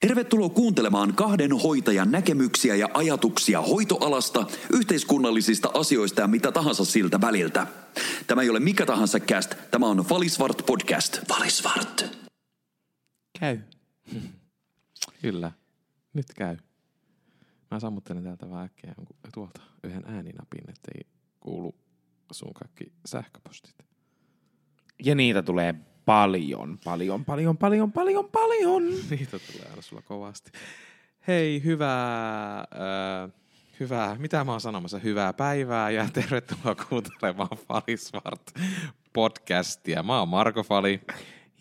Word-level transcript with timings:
Tervetuloa 0.00 0.48
kuuntelemaan 0.48 1.14
kahden 1.14 1.52
hoitajan 1.52 2.10
näkemyksiä 2.10 2.74
ja 2.74 2.88
ajatuksia 2.94 3.60
hoitoalasta, 3.60 4.46
yhteiskunnallisista 4.72 5.70
asioista 5.74 6.20
ja 6.20 6.26
mitä 6.26 6.52
tahansa 6.52 6.84
siltä 6.84 7.20
väliltä. 7.20 7.66
Tämä 8.26 8.42
ei 8.42 8.50
ole 8.50 8.60
mikä 8.60 8.86
tahansa 8.86 9.20
cast, 9.20 9.54
tämä 9.70 9.86
on 9.86 10.08
Valisvart 10.08 10.66
podcast. 10.66 11.18
Valisvart. 11.28 12.18
Käy. 13.40 13.58
Kyllä. 15.22 15.52
Nyt 16.12 16.26
käy. 16.36 16.56
Mä 17.70 17.80
sammuttelen 17.80 18.24
täältä 18.24 18.50
vähän 18.50 18.64
äkkiä 18.64 18.94
tuolta 19.34 19.60
yhden 19.84 20.04
ääninapin, 20.06 20.70
ettei 20.70 21.00
kuulu 21.40 21.74
sun 22.32 22.54
kaikki 22.54 22.92
sähköpostit. 23.06 23.74
Ja 25.04 25.14
niitä 25.14 25.42
tulee 25.42 25.74
paljon, 26.10 26.78
paljon, 26.84 27.24
paljon, 27.24 27.56
paljon, 27.56 27.92
paljon, 27.92 28.28
paljon. 28.32 28.82
Niitä 29.10 29.38
tulee 29.38 29.70
aina 29.70 29.82
sulla 29.82 30.02
kovasti. 30.02 30.50
Hei, 31.26 31.64
hyvää, 31.64 32.58
äh, 32.60 33.30
hyvää, 33.80 34.16
mitä 34.18 34.44
mä 34.44 34.50
oon 34.50 34.60
sanomassa, 34.60 34.98
hyvää 34.98 35.32
päivää 35.32 35.90
ja 35.90 36.08
tervetuloa 36.12 36.74
kuuntelemaan 36.74 37.58
Falisvart 37.68 38.52
podcastia. 39.12 40.02
Mä 40.02 40.18
oon 40.18 40.28
Marko 40.28 40.62
Fali. 40.62 41.00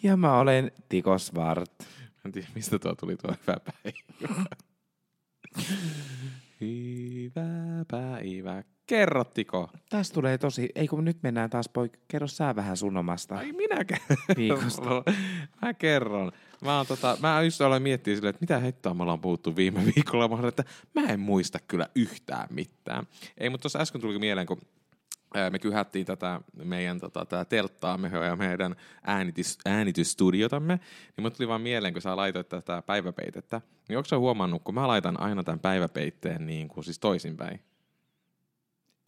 Ja 0.04 0.18
mä 0.18 0.40
olen 0.40 0.72
Tiko 0.90 1.18
Svart. 1.18 1.80
Mä 1.80 2.22
en 2.26 2.32
tiedä, 2.32 2.48
mistä 2.56 2.80
tuo 2.80 2.96
tuli 2.96 3.18
tuo 3.18 3.32
hyvä 3.42 3.58
päivä. 3.60 3.98
Hyvää 6.62 7.86
päivää. 7.92 8.64
Kerrottiko? 8.90 9.70
Tästä 9.90 10.14
tulee 10.14 10.38
tosi, 10.38 10.70
ei 10.76 10.88
kun 10.88 11.06
nyt 11.06 11.18
mennään 11.24 11.50
taas 11.50 11.70
poik, 11.70 12.00
kerro 12.08 12.28
sä 12.28 12.56
vähän 12.56 12.78
sun 12.78 12.98
omasta. 12.98 13.36
Ai 13.36 13.52
minä 13.52 13.76
Viikosta. 14.38 14.82
kerron. 14.82 15.04
Mä 15.62 15.74
kerron. 15.74 16.32
Mä, 16.62 16.78
oon 16.78 16.88
tota, 16.88 17.18
mä 17.22 17.42
just 17.42 17.62
aloin 17.62 17.84
miettiä 17.84 18.16
silleen, 18.16 18.30
että 18.30 18.44
mitä 18.44 18.60
hittoa 18.60 18.94
me 18.94 19.04
ollaan 19.04 19.22
puhuttu 19.22 19.56
viime 19.56 19.86
viikolla. 19.96 20.28
Mä 20.28 20.36
sanoin, 20.36 20.50
että 20.50 20.64
mä 20.96 21.02
en 21.02 21.20
muista 21.20 21.60
kyllä 21.68 21.88
yhtään 21.96 22.48
mitään. 22.50 23.08
Ei, 23.38 23.50
mutta 23.50 23.62
tuossa 23.62 23.80
äsken 23.80 24.02
tuli 24.02 24.20
mieleen, 24.20 24.48
kun 24.48 24.62
me 25.50 25.60
kyhättiin 25.60 26.06
tätä 26.06 26.42
meidän 26.64 27.00
tota, 27.00 27.26
tää 27.26 27.46
telttaamme 27.46 28.12
ja 28.28 28.36
meidän 28.36 28.76
äänitys, 29.04 29.58
äänitysstudiotamme, 29.66 30.80
niin 31.18 31.24
mut 31.24 31.34
tuli 31.34 31.48
vaan 31.48 31.62
mieleen, 31.62 31.94
kun 31.94 32.02
sä 32.02 32.16
laitoit 32.16 32.50
tätä 32.50 32.82
päiväpeitettä, 32.82 33.62
niin 33.90 33.98
onko 33.98 34.08
sä 34.08 34.18
huomannut, 34.18 34.62
kun 34.64 34.76
mä 34.76 34.88
laitan 34.88 35.20
aina 35.20 35.44
tämän 35.44 35.60
päiväpeitteen 35.60 36.46
niin 36.46 36.68
kuin 36.68 36.84
siis 36.84 37.00
toisinpäin? 37.00 37.60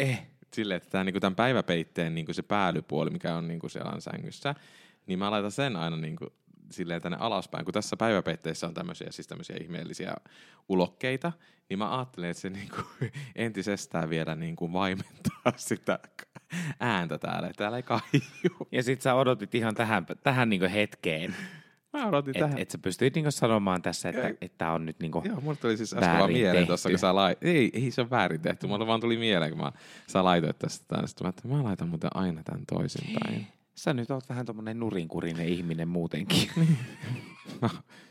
Eh. 0.02 0.28
silleen, 0.54 0.78
että 0.78 0.90
tämä, 0.90 1.04
niinku, 1.04 1.20
tämän 1.20 1.36
päiväpeitteen 1.36 2.16
niinku, 2.16 2.34
se 2.34 2.42
päällypuoli, 2.42 3.10
mikä 3.10 3.36
on 3.36 3.48
niinku, 3.48 3.70
siellä 3.70 3.92
on 3.92 4.02
sängyssä, 4.02 4.56
niin 5.08 5.20
mä 5.20 5.32
laitan 5.32 5.52
sen 5.52 5.76
aina 5.76 5.98
niinku, 5.98 6.34
silleen 6.72 7.02
tänne 7.02 7.18
alaspäin. 7.22 7.66
Kun 7.66 7.74
tässä 7.74 7.98
päiväpeitteessä 7.98 8.68
on 8.68 8.74
tämmöisiä, 8.74 9.08
siis 9.12 9.28
tämmöisiä 9.28 9.58
ihmeellisiä 9.62 10.14
ulokkeita, 10.70 11.32
niin 11.70 11.80
mä 11.80 11.98
ajattelen, 11.98 12.30
että 12.30 12.42
se 12.42 12.50
niinku, 12.50 12.82
entisestään 13.36 14.10
vielä 14.10 14.36
niinku, 14.36 14.74
vaimentaa 14.74 15.54
sitä 15.56 16.00
ääntä 16.80 17.18
täällä. 17.18 17.52
Täällä 17.58 17.78
ei 17.78 17.84
kaiju. 17.84 18.68
Ja 18.72 18.84
sit 18.84 19.02
sä 19.02 19.16
odotit 19.16 19.56
ihan 19.56 19.76
tähän, 19.76 20.06
tähän 20.24 20.50
niinku 20.50 20.68
hetkeen, 20.74 21.36
Mä 21.94 22.08
odotin 22.08 22.32
että 22.38 22.46
tähän. 22.46 22.60
et 22.60 22.72
sä 22.72 22.78
pystyit 22.78 23.16
niinku 23.16 23.32
sanomaan 23.32 23.82
tässä, 23.82 24.10
että 24.10 24.28
Ei. 24.28 24.38
et 24.42 24.58
tää 24.58 24.74
on 24.74 24.86
nyt 24.86 25.00
niinku... 25.00 25.22
Joo, 25.26 25.42
mulle 25.42 25.58
tuli 25.58 25.78
siis 25.78 25.94
äsken 25.94 26.20
vaan 26.20 26.32
mieleen 26.32 26.68
tuossa, 26.68 26.90
kun 26.90 27.00
sä 27.00 27.16
lait... 27.16 27.38
Ei, 27.42 27.72
ei 27.74 27.92
se 27.92 28.02
on 28.02 28.10
väärin 28.10 28.42
tehty. 28.42 28.68
Mulle 28.68 28.88
vaan 28.88 29.00
tuli 29.00 29.18
mieleen, 29.18 29.52
kun 29.52 29.62
mä, 29.62 29.72
sä 30.08 30.24
laitoit 30.24 30.60
tästä 30.60 30.86
tänne. 30.88 31.08
Sitten 31.08 31.26
mä, 31.26 31.30
että 31.30 31.48
mä 31.48 31.64
laitan 31.64 31.90
muuten 31.90 32.10
aina 32.14 32.44
tämän 32.44 32.66
toisinpäin. 32.66 33.48
Sä 33.76 33.94
nyt 33.94 34.12
oot 34.12 34.30
vähän 34.30 34.46
tommonen 34.46 34.80
nurinkurinen 34.80 35.48
ihminen 35.48 35.88
muutenkin. 35.88 36.50
No, 37.62 37.70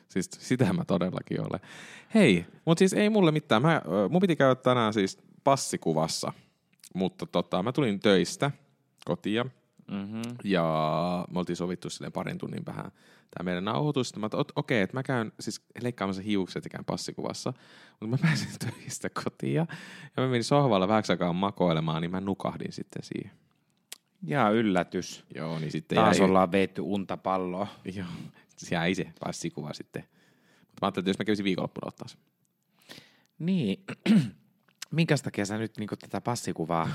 siis 0.08 0.30
sitä 0.38 0.72
mä 0.72 0.84
todellakin 0.84 1.40
olen. 1.40 1.60
Hei, 2.14 2.46
mutta 2.64 2.78
siis 2.78 2.92
ei 2.92 3.10
mulle 3.10 3.32
mitään. 3.32 3.62
Mä, 3.62 3.82
mun 4.10 4.20
piti 4.20 4.36
käydä 4.36 4.54
tänään 4.54 4.92
siis 4.92 5.18
passikuvassa, 5.44 6.32
mutta 6.94 7.26
tota, 7.26 7.62
mä 7.62 7.72
tulin 7.72 8.00
töistä 8.00 8.50
kotia 9.04 9.44
mm-hmm. 9.90 10.22
ja 10.44 10.64
me 11.30 11.38
oltiin 11.38 11.56
sovittu 11.56 11.90
silleen 11.90 12.12
parin 12.12 12.38
tunnin 12.38 12.66
vähän 12.66 12.90
tämä 13.30 13.44
meidän 13.44 13.64
nauhoitus. 13.64 14.08
Sitten 14.08 14.20
Mä 14.20 14.26
että 14.26 14.38
okei, 14.38 14.52
okay, 14.54 14.78
että 14.78 14.96
mä 14.96 15.02
käyn 15.02 15.32
siis 15.41 15.62
leikkaamassa 15.82 16.22
hiukset 16.22 16.64
ja 16.64 16.70
käyn 16.70 16.84
passikuvassa, 16.84 17.52
mutta 18.00 18.06
mä 18.06 18.28
pääsin 18.28 18.48
töistä 18.70 19.10
kotiin 19.24 19.54
ja 19.54 19.66
mä 20.16 20.26
menin 20.26 20.44
sohvalla 20.44 20.88
vähäksi 20.88 21.12
aikaa 21.12 21.32
makoilemaan, 21.32 22.02
niin 22.02 22.10
mä 22.10 22.20
nukahdin 22.20 22.72
sitten 22.72 23.02
siihen. 23.02 23.30
Ja 24.22 24.50
yllätys. 24.50 25.24
Joo, 25.34 25.58
niin 25.58 25.72
sitten 25.72 25.96
Taas 25.96 26.19
jäi, 26.19 26.28
ollaan 26.28 26.52
veetty 26.52 26.80
unta 26.80 27.16
palloa. 27.16 27.66
joo, 27.94 28.06
se 28.56 28.74
jäi 28.74 28.94
se 28.94 29.12
passikuva 29.20 29.72
sitten. 29.72 30.02
Mutta 30.02 30.78
mä 30.82 30.86
ajattelin, 30.86 31.02
että 31.02 31.10
jos 31.10 31.19
mä 31.19 31.24
kävisin 31.24 31.44
viikonloppuna 31.44 31.88
ottaa 31.88 32.08
sen. 32.08 32.20
Niin. 33.38 33.84
Minkäs 34.90 35.22
takia 35.22 35.44
sä 35.46 35.58
nyt 35.58 35.78
niinku 35.78 35.96
tätä 35.96 36.20
passikuvaa 36.20 36.90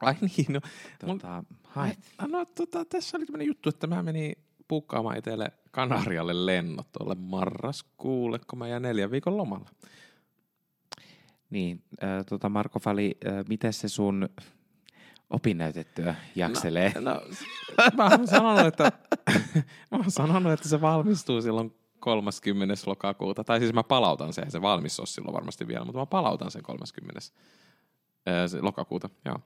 Ai 0.00 0.14
niin, 0.20 0.46
no. 0.48 0.60
Mun- 1.06 1.18
tota, 1.18 1.44
haet? 1.62 1.98
No 2.28 2.44
tota, 2.44 2.84
tässä 2.84 3.16
oli 3.16 3.26
tämmöinen 3.26 3.46
juttu, 3.46 3.68
että 3.68 3.86
mä 3.86 4.02
menin 4.02 4.36
pukkaamaan 4.68 5.18
itselle 5.18 5.52
Kanarialle 5.70 6.46
lennot 6.46 6.92
tuolle 6.92 7.14
marraskuulle, 7.14 8.38
kun 8.38 8.58
mä 8.58 8.68
jään 8.68 8.82
neljän 8.82 9.10
viikon 9.10 9.36
lomalla. 9.36 9.70
Niin, 11.50 11.82
äh, 12.02 12.26
tota 12.28 12.48
Marko 12.48 12.78
Fali, 12.78 13.18
äh, 13.26 13.44
miten 13.48 13.72
se 13.72 13.88
sun 13.88 14.28
opinnäytetyö 15.30 16.14
jakselee? 16.34 16.92
No, 16.94 17.22
no 17.78 17.84
mä 17.96 18.08
oon 18.08 18.28
sanonut, 18.28 18.66
että, 18.66 18.92
mä 19.90 19.98
oon 19.98 20.10
sanonut, 20.10 20.52
että 20.52 20.68
se 20.68 20.80
valmistuu 20.80 21.42
silloin 21.42 21.74
30. 22.00 22.74
lokakuuta. 22.86 23.44
Tai 23.44 23.58
siis 23.58 23.72
mä 23.72 23.82
palautan 23.82 24.32
sen, 24.32 24.50
se 24.50 24.62
valmis 24.62 25.00
on 25.00 25.06
silloin 25.06 25.34
varmasti 25.34 25.68
vielä, 25.68 25.84
mutta 25.84 25.98
mä 25.98 26.06
palautan 26.06 26.50
sen 26.50 26.62
30. 26.62 27.20
ää, 28.26 28.48
se 28.48 28.60
lokakuuta, 28.60 29.10
joo. 29.24 29.38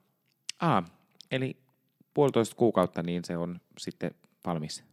Ah, 0.60 0.84
eli 1.30 1.56
puolitoista 2.14 2.56
kuukautta, 2.56 3.02
niin 3.02 3.24
se 3.24 3.36
on 3.36 3.60
sitten 3.78 4.10
valmis. 4.46 4.84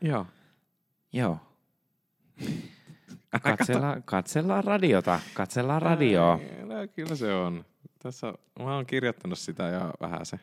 Joo. 0.00 0.26
Joo. 1.12 1.38
Katsellaan, 3.42 4.02
katsellaan 4.02 4.64
radiota, 4.64 5.20
katsellaan 5.34 5.82
radioa. 5.82 6.40
No, 6.64 6.74
kyllä 6.94 7.16
se 7.16 7.34
on. 7.34 7.64
Tässä 7.98 8.34
mä 8.58 8.74
oon 8.74 8.86
kirjoittanut 8.86 9.38
sitä 9.38 9.62
ja 9.62 9.94
vähän 10.00 10.26
se. 10.26 10.40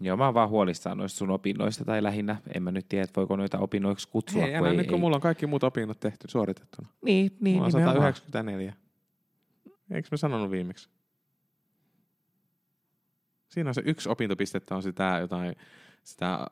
Joo, 0.00 0.16
mä 0.16 0.24
oon 0.24 0.34
vaan 0.34 0.48
huolissaan 0.48 0.98
noista 0.98 1.18
sun 1.18 1.30
opinnoista, 1.30 1.84
tai 1.84 2.02
lähinnä, 2.02 2.36
en 2.54 2.62
mä 2.62 2.72
nyt 2.72 2.88
tiedä, 2.88 3.04
että 3.04 3.16
voiko 3.16 3.36
noita 3.36 3.58
opinnoiksi 3.58 4.08
kutsua, 4.08 4.42
Ei, 4.42 4.52
enää 4.52 4.70
ei, 4.70 4.76
nyt 4.76 4.86
kun 4.86 4.94
ei. 4.94 5.00
mulla 5.00 5.16
on 5.16 5.22
kaikki 5.22 5.46
muut 5.46 5.64
opinnot 5.64 6.00
tehty, 6.00 6.28
suoritettuna. 6.28 6.88
Niin, 7.02 7.36
niin, 7.40 7.56
Mulla 7.56 7.66
on 7.66 7.72
nimenomaan. 7.72 8.14
194. 8.14 8.74
Eikö 9.90 10.08
mä 10.10 10.16
sanonut 10.16 10.50
viimeksi? 10.50 10.88
Siinä 13.48 13.70
on 13.70 13.74
se 13.74 13.82
yksi 13.84 14.08
opintopistettä 14.08 14.74
on 14.76 14.82
sitä 14.82 15.18
jotain, 15.20 15.56
sitä 16.04 16.46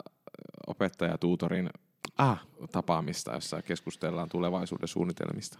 opettajatuutorin 0.66 1.70
Ah, 2.18 2.46
tapaamista, 2.72 3.32
jossa 3.32 3.62
keskustellaan 3.62 4.28
tulevaisuuden 4.28 4.88
suunnitelmista. 4.88 5.58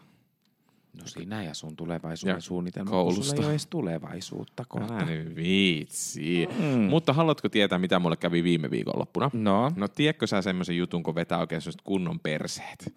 no 1.01 1.07
sinä 1.07 1.43
ja 1.43 1.55
sun 1.55 1.77
tulevaisuuden 1.77 2.35
Ja 2.35 2.41
suunnitelma, 2.41 2.91
koulusta. 2.91 3.21
kun 3.21 3.25
sulla 3.25 3.41
ei 3.43 3.45
ole 3.47 3.53
edes 3.53 3.67
tulevaisuutta 3.67 4.65
kohta. 4.69 4.95
Älä 4.97 5.05
nyt 5.05 5.37
viitsi. 5.37 6.49
Mm. 6.59 6.65
Mutta 6.81 7.13
haluatko 7.13 7.49
tietää, 7.49 7.79
mitä 7.79 7.99
mulle 7.99 8.17
kävi 8.17 8.45
viime 8.45 8.71
viikonloppuna? 8.71 9.31
No, 9.33 9.73
No 9.77 9.89
tiedätkö 9.89 10.27
sä 10.27 10.43
semmoisen 10.43 10.77
jutun, 10.77 11.03
kun 11.03 11.15
vetää 11.15 11.39
oikein 11.39 11.61
semmoiset 11.61 11.83
kunnon 11.83 12.21
perseet? 12.21 12.95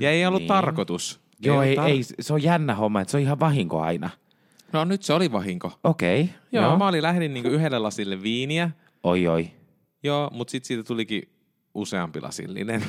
ja 0.00 0.10
ei 0.10 0.26
ollut 0.26 0.40
Niin. 0.40 0.48
tarkoitus. 0.48 1.20
joo, 1.42 1.54
ollut 1.56 1.68
ei, 1.68 1.76
tar- 1.76 1.80
ei, 1.88 2.00
se 2.20 2.32
on 2.32 2.42
jännä 2.42 2.74
homma, 2.74 3.00
että 3.00 3.10
se 3.10 3.16
on 3.16 3.22
ihan 3.22 3.40
vahinko 3.40 3.80
aina. 3.80 4.10
No 4.72 4.84
nyt 4.84 5.02
se 5.02 5.12
oli 5.12 5.32
vahinko. 5.32 5.72
Okei, 5.84 6.22
okay, 6.22 6.34
Joo, 6.52 6.64
joo. 6.64 6.78
mä 6.78 6.88
olin 6.88 7.02
lähdin 7.02 7.34
niinku 7.34 7.48
yhdelle 7.50 7.78
lasille 7.78 8.22
viiniä. 8.22 8.70
Oi, 9.04 9.26
oi. 9.28 9.50
Joo, 10.02 10.30
mutta 10.32 10.50
sitten 10.50 10.68
siitä 10.68 10.82
tulikin 10.82 11.22
useampi 11.74 12.20
lasillinen. 12.20 12.84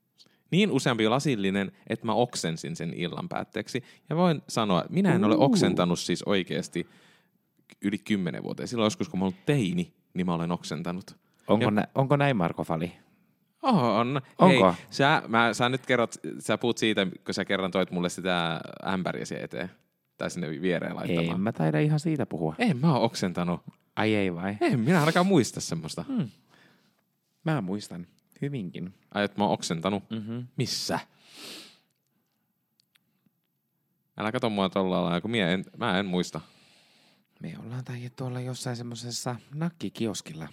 niin 0.52 0.70
useampi 0.70 1.08
lasillinen, 1.08 1.72
että 1.86 2.06
mä 2.06 2.12
oksensin 2.12 2.76
sen 2.76 2.94
illan 2.94 3.28
päätteeksi. 3.28 3.82
Ja 4.10 4.16
voin 4.16 4.42
sanoa, 4.48 4.80
että 4.80 4.92
minä 4.92 5.14
en 5.14 5.24
ole 5.24 5.36
oksentanut 5.36 5.98
siis 5.98 6.22
oikeasti 6.22 6.86
yli 7.82 7.98
kymmenen 7.98 8.42
vuoteen. 8.42 8.68
Silloin 8.68 8.86
joskus, 8.86 9.08
kun 9.08 9.18
mä 9.18 9.24
ollut 9.24 9.46
teini, 9.46 9.92
niin 10.14 10.26
mä 10.26 10.34
olen 10.34 10.52
oksentanut. 10.52 11.16
Onko, 11.48 11.64
Ja- 11.64 11.70
nä, 11.70 11.86
onko 11.94 12.16
näin, 12.16 12.36
Marko 12.36 12.64
Fali? 12.64 12.92
On. 13.62 14.20
Onko? 14.38 14.72
Hei, 14.72 14.86
sä, 14.90 15.22
mä, 15.28 15.54
sä 15.54 15.68
nyt 15.68 15.86
kerrot, 15.86 16.14
sä 16.38 16.58
puhut 16.58 16.78
siitä, 16.78 17.06
kun 17.24 17.34
sä 17.34 17.44
kerran 17.44 17.70
toit 17.70 17.90
mulle 17.90 18.08
sitä 18.08 18.60
ämpäriä 18.86 19.24
siihen 19.24 19.44
eteen. 19.44 19.70
Tai 20.18 20.30
sinne 20.30 20.50
viereen 20.50 20.96
laittamaan. 20.96 21.34
En 21.34 21.40
mä 21.40 21.52
taida 21.52 21.80
ihan 21.80 22.00
siitä 22.00 22.26
puhua. 22.26 22.54
En 22.58 22.76
mä 22.76 22.96
oo 22.96 23.04
oksentanut. 23.04 23.60
Ai 23.96 24.14
ei 24.14 24.34
vai? 24.34 24.56
En 24.60 24.80
minä 24.80 25.00
ainakaan 25.00 25.26
muista 25.26 25.60
semmoista. 25.60 26.04
Hmm. 26.08 26.28
Mä 27.46 27.60
muistan 27.60 28.06
hyvinkin. 28.42 28.94
Ai, 29.14 29.24
että 29.24 29.38
mä 29.38 29.44
oon 29.44 29.52
oksentanut. 29.52 30.10
Mm-hmm. 30.10 30.46
Missä? 30.56 30.98
Älä 34.16 34.32
kato 34.32 34.50
mua 34.50 34.68
tolla 34.68 35.02
lailla, 35.04 35.20
kun 35.20 35.30
mie 35.30 35.52
en, 35.54 35.64
mä 35.76 35.98
en 35.98 36.06
muista. 36.06 36.40
Me 37.42 37.54
ollaan 37.64 37.84
taidettu 37.84 38.24
olla 38.24 38.40
jossain 38.40 38.76
semmoisessa 38.76 39.36
nakkikioskilla 39.54 40.48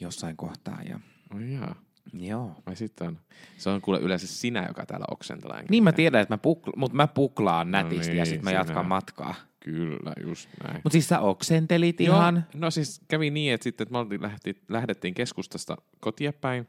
jossain 0.00 0.36
kohtaa. 0.36 0.82
Ja 0.88 1.00
Oi 1.34 1.52
jaa. 1.52 1.74
Joo. 2.12 2.62
Vai 2.66 2.76
sitten 2.76 3.08
on? 3.08 3.18
Se 3.58 3.70
on 3.70 3.80
kuule 3.80 4.00
yleensä 4.00 4.26
sinä, 4.26 4.64
joka 4.68 4.86
täällä 4.86 5.06
oksentelee. 5.10 5.56
enkä 5.58 5.70
Niin 5.70 5.84
mä 5.84 5.92
tiedän, 5.92 6.22
että 6.22 6.34
mä 6.34 6.38
pukla, 6.38 6.72
mutta 6.76 6.96
mä 6.96 7.06
puklaan 7.06 7.70
nätisti 7.70 8.10
ja 8.10 8.14
niin, 8.14 8.26
sitten 8.26 8.44
mä 8.44 8.50
sinä. 8.50 8.60
jatkan 8.60 8.86
matkaa. 8.86 9.34
Kyllä, 9.66 10.12
just 10.26 10.48
näin. 10.62 10.76
Mutta 10.84 10.90
siis 10.90 11.08
sä 11.08 11.20
oksentelit 11.20 12.00
Joo, 12.00 12.16
ihan. 12.16 12.44
No 12.54 12.70
siis 12.70 13.00
kävi 13.08 13.30
niin, 13.30 13.54
että 13.54 13.64
sitten 13.64 13.86
että 13.88 14.04
me 14.04 14.20
lähti, 14.20 14.62
lähdettiin 14.68 15.14
keskustasta 15.14 15.76
kotia 16.00 16.32
päin. 16.32 16.66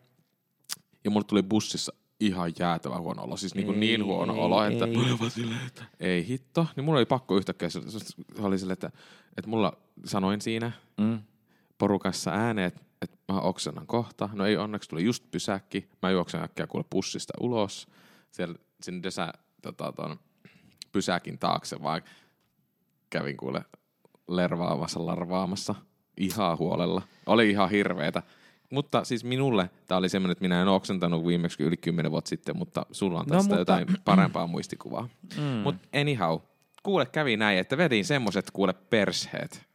Ja 1.04 1.12
mulle 1.12 1.26
tuli 1.26 1.44
bussissa 1.44 1.94
ihan 2.20 2.54
jäätävä 2.60 3.00
huono 3.00 3.24
olo. 3.24 3.38
Siis 3.38 3.56
niin, 3.56 3.66
kuin 3.66 3.80
niin 3.80 4.06
huono 4.06 4.34
Ei, 4.34 4.40
olo, 4.40 4.64
että 4.64 4.86
ei. 4.86 5.50
ei 6.00 6.28
hitto. 6.28 6.68
Niin 6.76 6.86
mulla 6.86 6.98
oli 7.00 7.06
pakko 7.06 7.38
yhtäkkiä, 7.38 7.70
se 7.70 7.82
se 7.90 7.98
oli 8.42 8.60
sille, 8.60 8.74
että, 8.74 8.92
että 9.38 9.50
mulla 9.50 9.78
sanoin 10.06 10.42
siinä 10.42 10.72
Mm. 10.98 11.20
porukassa 11.78 12.32
ääneen, 12.32 12.68
että, 12.68 12.82
että 13.02 13.18
mä 13.34 13.40
oksennan 13.40 13.88
kohta. 13.88 14.30
No 14.34 14.46
ei 14.46 14.58
onneksi 14.58 14.90
tuli 14.90 15.06
just 15.06 15.32
pysäkki. 15.32 15.90
Mä 16.02 16.10
juoksen 16.12 16.44
äkkiä 16.44 16.68
kuule 16.68 16.86
bussista 16.92 17.34
ulos. 17.40 17.88
Siellä 18.32 18.56
sinne 18.82 19.04
desä, 19.04 19.34
tota, 19.62 19.92
ton, 19.92 20.20
pysäkin 20.92 21.40
taakse, 21.40 21.82
vaan 21.82 22.02
kävin 23.10 23.38
kuule 23.38 23.62
lervaamassa, 24.28 25.06
larvaamassa 25.06 25.76
ihan 26.18 26.58
huolella. 26.58 27.02
Oli 27.26 27.50
ihan 27.50 27.70
hirveetä. 27.70 28.24
Mutta 28.72 29.04
siis 29.04 29.24
minulle 29.24 29.70
tämä 29.88 29.98
oli 29.98 30.10
semmoinen, 30.10 30.32
että 30.32 30.42
minä 30.42 30.62
en 30.62 30.68
oksentanut 30.68 31.28
viimeksi 31.28 31.64
yli 31.64 31.78
10 31.78 32.12
vuotta 32.12 32.30
sitten, 32.30 32.58
mutta 32.58 32.86
sulla 32.92 33.20
on 33.20 33.26
No, 33.30 33.36
tästä 33.36 33.56
no, 33.56 33.58
mutta- 33.60 33.74
jotain 33.80 33.98
parempaa 34.06 34.48
muistikuvaa. 34.48 35.10
Mm. 35.38 35.44
Mutta 35.44 35.88
anyhow, 36.00 36.40
kuule 36.84 37.06
kävi 37.06 37.38
näin, 37.38 37.60
että 37.60 37.78
vedin 37.78 38.06
semmoiset 38.06 38.52
kuule 38.52 38.74
persheet. 38.74 39.68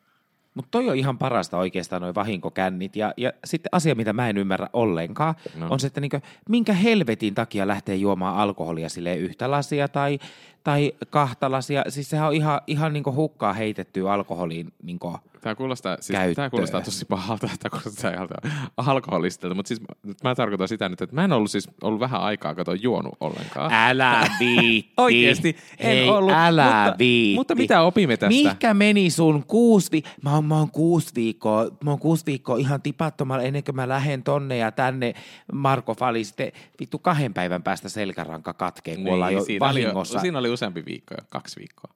Mutta 0.55 0.69
toi 0.70 0.88
on 0.90 0.96
ihan 0.96 1.19
parasta 1.19 1.58
oikeastaan 1.58 2.02
noin 2.02 2.14
vahinkokännit. 2.14 2.96
Ja, 2.96 3.14
ja 3.17 3.32
sitten 3.44 3.69
asia, 3.73 3.94
mitä 3.94 4.12
mä 4.12 4.28
en 4.28 4.38
ymmärrä 4.38 4.69
ollenkaan, 4.73 5.35
no. 5.56 5.67
on 5.70 5.81
se, 5.81 5.87
että 5.87 6.00
niinkö, 6.00 6.20
minkä 6.49 6.73
helvetin 6.73 7.35
takia 7.35 7.69
lähtee 7.69 7.96
juomaan 7.96 8.37
alkoholia 8.37 8.88
sille 8.88 9.17
yhtä 9.17 9.50
lasia 9.50 9.88
tai, 9.88 10.19
tai 10.64 10.93
kahta 11.11 11.50
lasia. 11.50 11.85
Siis 11.88 12.11
sehän 12.11 12.29
on 12.29 12.35
ihan, 12.35 12.61
ihan 12.67 12.93
niinku 12.93 13.14
hukkaa 13.14 13.53
heitettyä 13.53 14.12
alkoholiin. 14.12 14.73
Niinku. 14.82 15.17
Tämä 15.41 15.55
kuulostaa, 15.55 15.97
siis, 16.00 16.17
Käyttöön. 16.17 16.35
tämä 16.35 16.50
kuulostaa 16.50 16.81
tosi 16.81 17.05
pahalta, 17.05 17.49
että 17.55 17.70
kuulostaa 17.70 18.11
ihan 18.11 18.29
alkoholistilta, 18.76 19.55
mutta 19.55 19.69
siis 19.69 19.81
mä 20.25 20.35
tarkoitan 20.35 20.69
sitä 20.69 20.88
nyt, 20.88 21.03
että 21.03 21.14
mä 21.17 21.25
en 21.25 21.32
ollut 21.32 21.50
siis 21.50 21.69
ollut 21.82 22.00
vähän 22.00 22.20
aikaa, 22.20 22.55
kato 22.55 22.73
juonut 22.73 23.14
ollenkaan. 23.20 23.73
Älä 23.73 24.26
viitti. 24.41 24.93
Oikeesti, 25.03 25.56
en 25.79 25.87
Hei, 25.87 26.09
ollut, 26.09 26.32
älä 26.35 26.64
mutta, 26.64 26.99
viitti. 26.99 27.35
mutta 27.35 27.55
mitä 27.55 27.82
opimme 27.82 28.17
tästä? 28.17 28.29
Mihinkä 28.29 28.75
meni 28.75 29.11
sun 29.11 29.44
kuusi 29.47 29.93
vi- 29.93 30.03
mä, 30.23 30.35
oon, 30.35 30.44
mä 30.44 30.59
oon 30.59 30.70
kuusi 30.70 31.14
viikkoa, 31.14 31.67
mä 31.85 31.91
oon 31.91 31.99
kuusi 31.99 32.26
viikkoa 32.26 32.56
ihan 32.56 32.82
tipattomalla 32.82 33.43
ennen 33.43 33.64
kuin 33.64 33.76
mä 33.76 33.88
lähden 33.88 34.23
tonne 34.23 34.56
ja 34.56 34.73
tänne 34.73 35.14
Marko 35.53 35.94
Fali 35.94 36.25
sitten 36.25 36.53
vittu 36.81 36.99
kahden 36.99 37.35
päivän 37.35 37.62
päästä 37.62 37.88
selkäranka 37.88 38.53
katkeen, 38.55 38.97
kun 38.97 39.05
niin, 39.05 39.14
ollaan 39.14 39.35
jo 39.35 39.44
siinä, 39.44 39.67
oli, 39.67 39.82
vahingossa. 39.82 40.19
jo, 40.19 40.20
siinä 40.20 40.38
oli 40.38 40.49
useampi 40.52 40.84
viikko, 40.87 41.14
jo, 41.14 41.25
kaksi 41.31 41.56
viikkoa. 41.60 41.94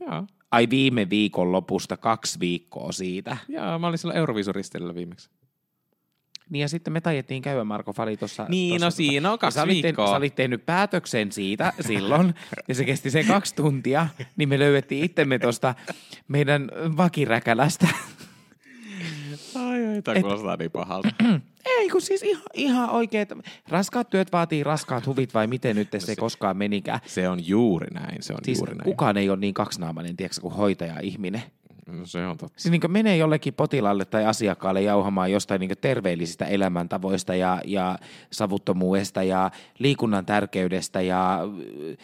Joo, 0.00 0.26
Ai 0.50 0.70
viime 0.70 1.10
viikon 1.10 1.52
lopusta 1.52 1.96
kaksi 1.96 2.40
viikkoa 2.40 2.92
siitä. 2.92 3.36
joo 3.48 3.78
mä 3.78 3.86
olin 3.86 3.98
silloin 3.98 4.18
Euroviisuristeillä 4.18 4.94
viimeksi. 4.94 5.30
Niin 6.50 6.60
ja 6.60 6.68
sitten 6.68 6.92
me 6.92 7.00
tajettiin 7.00 7.42
käydä 7.42 7.64
Marko 7.64 7.92
Fali 7.92 8.16
tuossa. 8.16 8.46
Niin, 8.48 8.80
no 8.80 8.90
siinä 8.90 9.32
on 9.32 9.38
kaksi 9.38 9.54
sä 9.54 9.66
viikkoa. 9.66 10.10
sä 10.10 10.16
olit 10.16 10.34
tehnyt 10.34 10.66
päätöksen 10.66 11.32
siitä 11.32 11.72
silloin, 11.80 12.34
ja 12.68 12.74
se 12.74 12.84
kesti 12.84 13.10
sen 13.10 13.26
kaksi 13.26 13.54
tuntia, 13.54 14.06
niin 14.36 14.48
me 14.48 14.58
löydettiin 14.58 15.04
itsemme 15.04 15.38
tuosta 15.38 15.74
meidän 16.28 16.70
vakiräkälästä. 16.96 17.88
Ai, 19.54 19.86
ai, 19.86 20.02
tämä 20.02 20.20
kuulostaa 20.20 20.56
niin 20.56 20.70
pahalta. 20.70 21.08
Ei, 21.78 21.88
kun 21.88 22.00
siis 22.02 22.22
ihan, 22.22 22.42
ihan 22.54 22.90
oikein. 22.90 23.22
että 23.22 23.36
Raskaat 23.68 24.10
työt 24.10 24.32
vaatii 24.32 24.64
raskaat 24.64 25.06
huvit 25.06 25.34
vai 25.34 25.46
miten 25.46 25.76
nyt 25.76 25.88
se, 25.92 26.00
se- 26.00 26.16
koskaan 26.16 26.56
menikään. 26.56 27.00
Se 27.06 27.28
on 27.28 27.46
juuri 27.48 27.86
näin, 27.94 28.22
se 28.22 28.32
on 28.32 28.38
Siis 28.44 28.58
juuri 28.58 28.74
näin. 28.74 28.84
kukaan 28.84 29.16
ei 29.16 29.30
ole 29.30 29.38
niin 29.38 29.54
kaksinaamainen, 29.54 30.16
tiedätkö, 30.16 30.40
kuin 30.40 30.54
hoitaja-ihminen. 30.54 31.42
No, 31.86 32.06
se 32.06 32.26
on 32.26 32.36
totta. 32.38 32.60
Siis 32.60 32.72
niin 32.72 32.92
menee 32.92 33.16
jollekin 33.16 33.54
potilaalle 33.54 34.04
tai 34.04 34.26
asiakkaalle 34.26 34.82
jauhamaan 34.82 35.32
jostain 35.32 35.60
niin 35.60 35.70
terveellisistä 35.80 36.44
elämäntavoista 36.44 37.34
ja, 37.34 37.60
ja 37.64 37.98
savuttomuudesta 38.32 39.22
ja 39.22 39.50
liikunnan 39.78 40.26
tärkeydestä 40.26 41.00
ja 41.00 41.40
äh, 41.42 41.96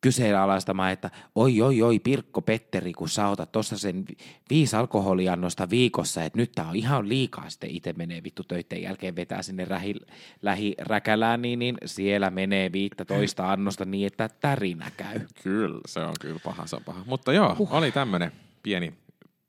kyseenalaistamaan, 0.00 0.92
että 0.92 1.10
oi, 1.34 1.60
oi, 1.62 1.82
oi, 1.82 1.98
Pirkko 1.98 2.42
Petteri, 2.42 2.92
kun 2.92 3.08
sä 3.08 3.28
otat 3.28 3.52
tuossa 3.52 3.78
sen 3.78 4.04
vi- 4.08 4.16
viisi 4.50 4.76
alkoholiannosta 4.76 5.70
viikossa, 5.70 6.24
että 6.24 6.38
nyt 6.38 6.52
tää 6.52 6.68
on 6.68 6.76
ihan 6.76 7.08
liikaa, 7.08 7.50
sitten 7.50 7.70
itse 7.70 7.92
menee 7.92 8.22
vittu 8.22 8.44
töiden 8.44 8.82
jälkeen 8.82 9.16
vetää 9.16 9.42
sinne 9.42 9.66
lähi, 9.68 9.94
lähiräkälään, 10.42 11.42
niin, 11.42 11.58
niin 11.58 11.76
siellä 11.86 12.30
menee 12.30 12.72
viittä 12.72 13.04
toista 13.04 13.52
annosta 13.52 13.84
niin, 13.84 14.06
että 14.06 14.28
tärinä 14.28 14.90
käy. 14.96 15.20
Kyllä, 15.42 15.80
se 15.86 16.00
on 16.00 16.14
kyllä 16.20 16.40
paha, 16.44 16.66
se 16.66 16.76
on 16.76 16.84
paha. 16.84 17.02
Mutta 17.06 17.32
joo, 17.32 17.54
Huh. 17.58 17.72
oli 17.74 17.92
tämmönen 17.92 18.32
pieni, 18.62 18.94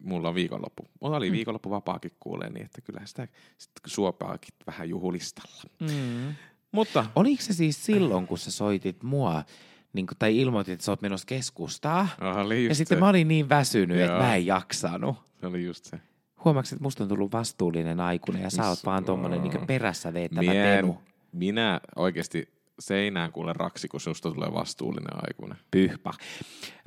mulla 0.03 0.29
on 0.29 0.35
viikonloppu. 0.35 0.85
Mulla 1.01 1.17
oli 1.17 1.31
viikonloppu 1.31 1.69
vapaakin 1.69 2.11
kuulee, 2.19 2.49
niin 2.49 2.65
että 2.65 2.81
kyllä 2.81 3.01
sitä 3.05 3.27
sit 3.57 3.71
suopaakin 3.85 4.53
vähän 4.67 4.89
juhulistalla. 4.89 5.63
Mm. 5.79 6.35
Mutta 6.71 7.05
Oliko 7.15 7.41
se 7.41 7.53
siis 7.53 7.85
silloin, 7.85 8.27
kun 8.27 8.37
sä 8.37 8.51
soitit 8.51 9.03
mua, 9.03 9.43
niin 9.93 10.07
kun, 10.07 10.17
tai 10.19 10.37
ilmoitit, 10.37 10.73
että 10.73 10.85
sä 10.85 10.91
oot 10.91 11.01
menossa 11.01 11.25
keskustaa, 11.25 12.07
oli 12.21 12.63
ja 12.63 12.69
just 12.69 12.77
sitten 12.77 12.97
se. 12.97 12.99
mä 12.99 13.09
olin 13.09 13.27
niin 13.27 13.49
väsynyt, 13.49 13.97
Joo. 13.97 14.05
että 14.05 14.17
mä 14.17 14.35
en 14.35 14.45
jaksanut. 14.45 15.15
se 15.41 15.47
oli 15.47 15.65
just 15.65 15.85
se. 15.85 15.99
Huomaatko, 16.45 16.75
että 16.75 16.83
musta 16.83 17.03
on 17.03 17.09
tullut 17.09 17.31
vastuullinen 17.31 17.99
aikuinen 17.99 18.43
ja 18.43 18.49
sä 18.49 18.69
oot 18.69 18.85
vaan 18.85 19.05
tommonen 19.05 19.43
niin 19.43 19.67
perässä 19.67 20.13
veettävä 20.13 20.41
Mien, 20.41 20.75
tenu. 20.77 21.01
minä 21.31 21.81
oikeasti 21.95 22.49
seinään 22.79 23.31
kuule 23.31 23.53
raksi, 23.53 23.87
kun 23.87 23.99
susta 23.99 24.31
tulee 24.31 24.53
vastuullinen 24.53 25.15
aikuinen. 25.15 25.57
Pyhpä. 25.71 26.11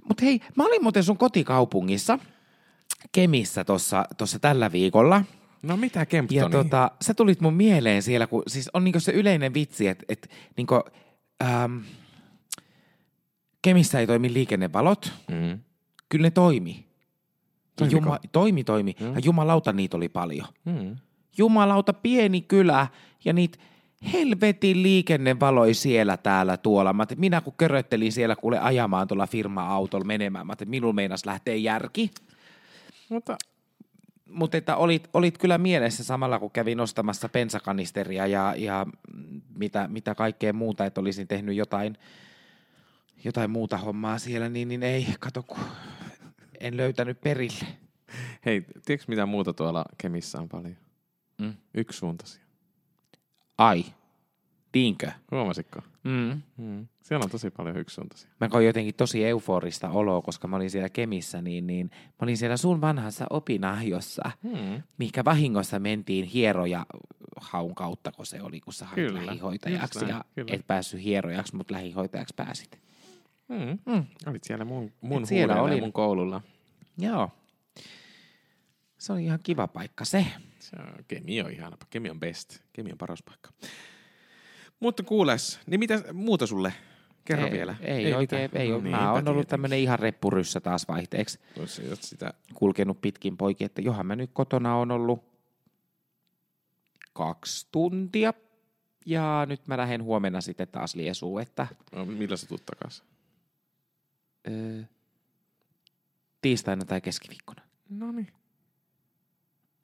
Mutta 0.09 0.25
hei, 0.25 0.41
mä 0.57 0.65
olin 0.67 0.83
muuten 0.83 1.05
sun 1.05 1.19
kotikaupungissa, 1.19 2.19
Kemissä 3.13 3.65
tossa, 3.65 4.05
tossa 4.19 4.39
tällä 4.39 4.73
viikolla. 4.73 5.25
No 5.63 5.77
mitä 5.77 6.07
Kemptoni? 6.07 6.39
Ja 6.39 6.49
tota, 6.49 6.91
sä 7.03 7.15
tulit 7.15 7.41
mun 7.41 7.55
mieleen 7.55 8.03
siellä, 8.03 8.27
kun 8.27 8.43
siis 8.47 8.71
on 8.75 8.85
niinku 8.85 9.01
se 9.01 9.13
yleinen 9.13 9.55
vitsi, 9.55 9.89
että 9.89 10.05
et, 10.09 10.31
niinku, 10.57 10.81
ähm, 11.43 11.77
Kemissä 13.65 14.01
ei 14.01 14.07
toimi 14.07 14.33
liikennevalot. 14.33 15.13
Mm. 15.31 15.61
Kyllä 16.09 16.27
ne 16.27 16.31
toimi. 16.31 16.87
Ja? 17.81 17.87
Juma, 17.87 18.19
toimi, 18.33 18.65
toimi. 18.65 18.97
Joo. 19.01 19.13
Ja 19.15 19.21
jumalauta 19.25 19.73
niitä 19.73 19.97
oli 19.97 20.09
paljon. 20.09 20.47
Mm. 20.65 20.97
Jumalauta 21.39 21.93
pieni 21.93 22.41
kylä 22.41 22.87
ja 23.25 23.33
niitä 23.33 23.59
helvetin 24.13 24.83
liikennevaloi 24.83 25.75
siellä 25.75 26.17
täällä 26.17 26.57
tuolla. 26.57 26.93
Mä 26.93 27.01
ajattelin, 27.01 27.21
minä 27.21 27.41
kun 27.41 27.55
köröttelin 27.57 28.13
siellä 28.13 28.37
kuule 28.37 28.59
ajamaan 28.59 29.09
tuolla 29.09 29.27
firma-autolla 29.27 30.05
menemään, 30.05 30.47
mä 30.47 30.55
minulla 30.67 30.93
meinas 30.93 31.27
lähtee 31.27 31.57
järki. 31.57 32.11
Mutta 33.09 33.37
Mutta 34.31 34.57
että 34.57 34.77
olit, 34.77 35.09
olit 35.13 35.39
kyllä 35.39 35.59
mielessä 35.59 36.05
samalla, 36.05 36.39
kun 36.39 36.51
kävin 36.51 36.81
ostamassa 36.81 37.29
pensakanisteria 37.29 38.27
ja, 38.27 38.55
ja 38.57 38.87
mm, 39.15 39.41
mitä, 39.59 39.89
mitä 39.89 40.15
kaikkea 40.15 40.53
muuta, 40.53 40.85
että 40.85 41.01
olisin 41.01 41.29
tehnyt 41.29 41.57
jotain, 41.57 41.97
jotain 43.25 43.51
muuta 43.51 43.79
hommaa 43.79 44.19
siellä, 44.19 44.49
niin, 44.49 44.69
niin 44.69 44.83
ei, 44.83 45.07
kato 45.21 45.43
kun 45.43 45.59
en 46.61 46.77
löytänyt 46.77 47.21
perille. 47.21 47.67
hei, 48.47 48.61
tiedätkö 48.85 49.05
mitä 49.09 49.27
muuta 49.27 49.53
tuolla 49.53 49.85
Kemissä 49.99 50.39
on 50.39 50.49
paljon? 50.49 50.77
Mm. 51.41 51.55
Yksisuuntaisia. 51.75 52.45
Ai, 53.59 53.85
tiinkö? 54.73 55.11
Huomasitko? 55.31 55.81
Mm. 56.05 56.43
Mm. 56.57 56.87
Siellä 57.03 57.25
on 57.25 57.31
tosi 57.31 57.51
paljon 57.51 57.77
yksisuuntaisia. 57.77 58.31
Mä 58.41 58.49
koin 58.49 58.67
jotenkin 58.67 58.95
tosi 58.95 59.25
euforista 59.25 59.91
oloa, 59.91 60.23
koska 60.23 60.49
mä 60.49 60.57
olin 60.57 60.71
siellä 60.71 60.89
Kemissä, 60.89 61.43
niin, 61.43 61.67
niin 61.67 61.91
mä 61.93 62.15
olin 62.23 62.37
siellä 62.37 62.57
sun 62.57 62.81
vanhassa 62.81 63.27
opinahjossa, 63.31 64.31
Mm. 64.43 64.83
mikä 64.99 65.25
vahingossa 65.25 65.79
mentiin 65.79 66.25
hieroja 66.25 66.87
haun 67.41 67.75
kautta, 67.75 68.13
kun 68.13 68.27
se 68.27 68.43
oli, 68.43 68.61
kun 68.61 68.73
sä 68.73 68.85
hait 68.87 68.95
Kyllä, 68.95 69.27
lähihoitajaksi 69.27 69.99
näin, 69.99 70.09
ja 70.11 70.25
kyllä. 70.35 70.55
et 70.55 70.67
päässyt 70.67 71.05
hierojaksi, 71.05 71.57
mutta 71.57 71.75
lähihoitajaksi 71.75 72.35
pääsit. 72.35 72.79
Mm. 73.49 73.79
Mm. 73.93 74.05
Olit 74.27 74.45
siellä 74.45 74.65
mun, 74.65 74.93
mun 75.01 75.23
Et 75.23 75.29
siellä 75.29 75.63
olin. 75.63 75.81
mun 75.83 75.93
koululla. 75.93 76.41
Joo. 76.99 77.31
Se 78.99 79.13
on 79.13 79.21
ihan 79.21 79.39
kiva 79.43 79.69
paikka 79.69 80.05
se. 80.05 80.27
Se 80.59 80.77
on, 80.81 81.05
Kemi 81.09 81.43
on 81.43 81.51
ihana. 81.51 81.77
Kemi 81.91 82.11
on 82.11 82.21
best. 82.21 82.59
Kemi 82.73 82.93
on 82.93 82.99
paras 82.99 83.23
paikka. 83.23 83.51
Mutta 84.81 85.03
kuules, 85.03 85.61
niin 85.67 85.81
mitä 85.81 86.03
muuta 86.13 86.47
sulle? 86.47 86.73
Kerro 87.25 87.47
ei, 87.47 87.53
vielä. 87.53 87.77
Ei, 87.81 88.05
ei 88.07 88.15
oikein, 88.15 88.43
mitään. 88.43 88.63
ei 88.63 88.69
No 88.69 88.75
ole. 88.75 88.83
niinpä 88.83 89.01
Mä 89.01 89.13
oon 89.13 89.29
ollut 89.29 89.49
tämmönen 89.49 89.79
ihan 89.79 89.99
reppuryssä 89.99 90.61
taas 90.61 90.89
vaihteeksi. 90.89 91.39
Jos 91.57 91.79
ei 91.79 91.89
ole 91.89 91.97
sitä 92.01 92.35
Kulkenut 92.55 93.01
pitkin 93.01 93.37
poikin, 93.37 93.65
että 93.65 93.83
johan 93.83 94.07
mä 94.07 94.17
nyt 94.17 94.31
kotona 94.33 94.77
on 94.77 94.91
ollut 94.91 95.25
kaksi 97.13 97.69
tuntia. 97.73 98.35
Ja 99.07 99.47
nyt 99.49 99.67
mä 99.69 99.77
lähden 99.77 100.03
huomenna 100.03 100.41
sitten 100.41 100.69
taas 100.69 100.95
liesuun, 100.95 101.43
että 101.43 101.67
no, 101.93 102.05
millä 102.05 102.37
sä 102.37 102.47
tuut 102.47 102.67
takaisin? 102.67 103.05
Öö, 104.49 104.83
tiistaina 106.41 106.85
tai 106.85 107.01
keskiviikkona. 107.01 107.63
No 107.89 108.13
niin. 108.13 108.33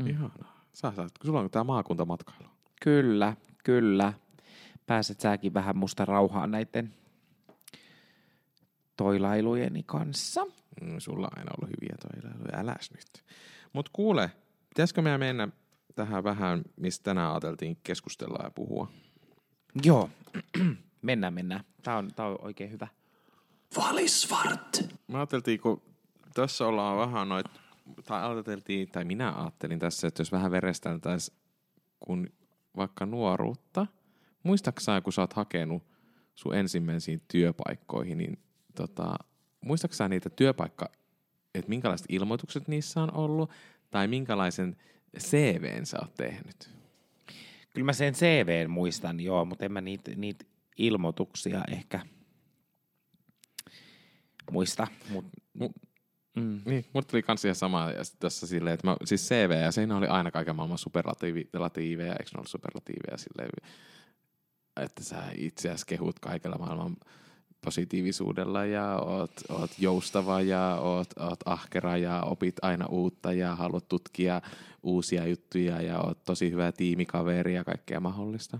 Mm. 0.02 0.06
Ihanaa. 0.06 0.64
Sä 0.72 0.92
saat, 0.96 1.12
sulla 1.24 1.40
on 1.40 1.50
tää 1.50 1.64
maakuntamatkailu. 1.64 2.48
Kyllä, 2.82 3.36
kyllä. 3.64 4.12
Pääset 4.86 5.20
säkin 5.20 5.54
vähän 5.54 5.76
musta 5.76 6.04
rauhaan 6.04 6.50
näiden 6.50 6.94
toilailujeni 8.96 9.82
kanssa. 9.82 10.44
Mm, 10.80 10.98
sulla 10.98 11.26
on 11.26 11.38
aina 11.38 11.50
ollut 11.58 11.76
hyviä 11.76 11.96
toilailuja, 12.00 12.58
äläs 12.58 12.90
nyt. 12.90 13.24
Mut 13.72 13.88
kuule, 13.88 14.30
pitäisikö 14.68 15.02
meidän 15.02 15.20
mennä 15.20 15.48
tähän 15.94 16.24
vähän, 16.24 16.62
mistä 16.76 17.04
tänään 17.04 17.30
ajateltiin 17.30 17.76
keskustella 17.82 18.44
ja 18.44 18.50
puhua? 18.50 18.90
Joo, 19.84 20.10
mennään, 21.02 21.34
mennään. 21.34 21.64
Tää 21.82 21.96
on, 21.96 22.10
tää 22.16 22.26
on 22.26 22.38
oikein 22.42 22.70
hyvä. 22.70 22.88
Valisvart. 23.76 24.80
Me 25.08 25.18
ajateltiin, 25.18 25.60
kun 25.60 25.82
tässä 26.34 26.66
ollaan 26.66 26.98
vähän 26.98 27.28
noit, 27.28 27.46
tai 28.04 28.22
ajateltiin, 28.22 28.88
tai 28.88 29.04
minä 29.04 29.32
ajattelin 29.36 29.78
tässä, 29.78 30.08
että 30.08 30.20
jos 30.20 30.32
vähän 30.32 30.50
veresteltäisiin 30.50 31.40
kun 32.00 32.30
vaikka 32.76 33.06
nuoruutta, 33.06 33.86
muistaaksä, 34.42 35.00
kun 35.00 35.12
sä 35.12 35.22
oot 35.22 35.32
hakenut 35.32 35.82
sun 36.34 36.54
ensimmäisiin 36.54 37.22
työpaikkoihin, 37.28 38.18
niin 38.18 38.38
tota, 38.74 39.14
muistaaksä 39.60 40.08
niitä 40.08 40.30
työpaikka, 40.30 40.90
että 41.54 41.68
minkälaiset 41.68 42.06
ilmoitukset 42.08 42.68
niissä 42.68 43.02
on 43.02 43.14
ollut, 43.14 43.50
tai 43.90 44.08
minkälaisen 44.08 44.76
CVn 45.18 45.86
sä 45.86 45.98
oot 46.02 46.14
tehnyt? 46.14 46.70
Kyllä 47.74 47.84
mä 47.84 47.92
sen 47.92 48.14
CVn 48.14 48.70
muistan, 48.70 49.20
joo, 49.20 49.44
mutta 49.44 49.64
en 49.64 49.72
mä 49.72 49.80
niitä, 49.80 50.10
niitä 50.16 50.44
ilmoituksia 50.78 51.64
ehkä 51.70 52.00
muista. 54.50 54.86
Mut, 55.10 55.24
Mu- 55.58 55.88
mm. 56.36 56.60
Niin, 56.64 56.84
mulle 56.92 57.06
tuli 57.10 57.22
kans 57.22 57.44
ihan 57.44 57.54
sama 57.54 57.88
tässä 58.18 58.46
silleen, 58.46 58.74
että 58.74 58.86
mä, 58.86 58.96
siis 59.04 59.28
CV 59.28 59.50
ja 59.50 59.72
siinä 59.72 59.96
oli 59.96 60.06
aina 60.06 60.30
kaiken 60.30 60.56
maailman 60.56 60.78
superlatiiveja, 60.78 62.12
eikö 62.12 62.30
ne 62.32 62.36
ollut 62.36 62.48
superlatiiveja 62.48 63.18
silleen, 63.18 63.50
että 64.80 65.04
sä 65.04 65.22
itseäsi 65.34 65.86
kehut 65.86 66.18
kaikella 66.18 66.58
maailman 66.58 66.96
positiivisuudella 67.64 68.64
ja 68.64 68.96
oot, 68.96 69.32
oot 69.48 69.70
joustava 69.78 70.40
ja 70.40 70.78
oot, 70.80 71.08
oot 71.18 71.40
ahkera 71.44 71.96
ja 71.96 72.22
opit 72.22 72.56
aina 72.62 72.86
uutta 72.86 73.32
ja 73.32 73.54
haluat 73.54 73.88
tutkia 73.88 74.42
uusia 74.82 75.26
juttuja 75.26 75.82
ja 75.82 76.00
oot 76.00 76.24
tosi 76.24 76.50
hyvä 76.50 76.72
tiimikaveri 76.72 77.54
ja 77.54 77.64
kaikkea 77.64 78.00
mahdollista. 78.00 78.58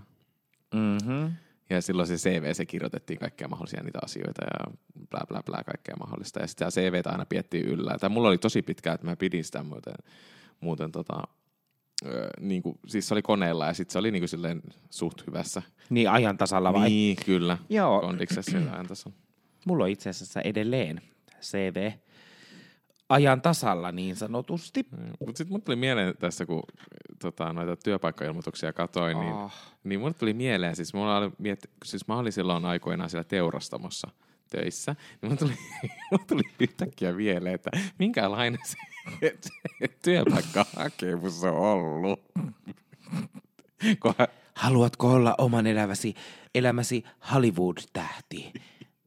Mm-hmm. 0.73 1.31
Ja 1.71 1.81
silloin 1.81 2.07
se 2.07 2.15
CV, 2.15 2.53
se 2.53 2.65
kirjoitettiin 2.65 3.19
kaikkea 3.19 3.47
mahdollisia 3.47 3.83
niitä 3.83 3.99
asioita 4.03 4.45
ja 4.45 4.73
bla 5.09 5.21
bla 5.27 5.43
bla 5.43 5.63
kaikkea 5.63 5.95
mahdollista. 5.99 6.39
Ja 6.39 6.47
sitten 6.47 6.71
CV 6.71 7.01
aina 7.05 7.25
piettiin 7.25 7.65
yllä. 7.65 7.97
Tai 7.99 8.09
mulla 8.09 8.27
oli 8.27 8.37
tosi 8.37 8.61
pitkään, 8.61 8.95
että 8.95 9.07
mä 9.07 9.15
pidin 9.15 9.43
sitä 9.43 9.63
muuten, 9.63 9.93
muuten 10.59 10.91
tota, 10.91 11.23
ö, 12.05 12.29
niin 12.39 12.61
kuin, 12.61 12.79
siis 12.87 13.07
se 13.07 13.13
oli 13.13 13.21
koneella 13.21 13.67
ja 13.67 13.73
sitten 13.73 13.93
se 13.93 13.99
oli 13.99 14.11
niin 14.11 14.21
kuin 14.21 14.29
silleen 14.29 14.61
suht 14.89 15.27
hyvässä. 15.27 15.61
Niin 15.89 16.09
ajan 16.09 16.37
tasalla 16.37 16.73
vai? 16.73 16.89
Niin, 16.89 17.17
kyllä. 17.25 17.57
Joo. 17.69 18.01
Kondiksessa 18.01 18.57
ajan 18.57 18.87
tasalla. 18.87 19.17
Mulla 19.65 19.83
on 19.83 19.89
itse 19.89 20.09
asiassa 20.09 20.41
edelleen 20.41 21.01
CV 21.41 21.91
ajan 23.11 23.41
tasalla 23.41 23.91
niin 23.91 24.15
sanotusti. 24.15 24.85
Mutta 25.19 25.37
sitten 25.37 25.47
mulle 25.53 25.63
tuli 25.63 25.75
mieleen 25.75 26.17
tässä, 26.19 26.45
kun 26.45 26.63
tota, 27.21 27.53
noita 27.53 27.75
työpaikkailmoituksia 27.75 28.73
katoin, 28.73 29.19
niin, 29.19 29.33
Oh. 29.33 29.51
niin 29.83 29.99
mulle 29.99 30.13
tuli 30.13 30.33
mieleen, 30.33 30.75
siis, 30.75 30.93
mulla 30.93 31.17
oli 31.17 31.31
miet, 31.37 31.69
siis 31.85 32.07
mä 32.07 32.17
olin 32.17 32.31
silloin 32.31 32.65
aikoinaan 32.65 33.09
siellä 33.09 33.23
teurastamossa 33.23 34.07
töissä, 34.49 34.95
niin 35.21 35.31
mulle 35.31 35.37
tuli, 35.37 35.53
mulle 36.11 36.25
tuli 36.27 36.41
yhtäkkiä 36.59 37.13
mieleen, 37.13 37.55
että 37.55 37.71
minkälainen 37.99 38.59
se, 38.63 38.77
työpaikkahakemus 40.03 41.43
on 41.43 41.55
ollut. 41.55 42.21
Haluatko 44.55 45.07
olla 45.11 45.35
oman 45.37 45.67
elämäsi, 45.67 46.15
elämäsi 46.55 47.03
Hollywood-tähti? 47.33 48.53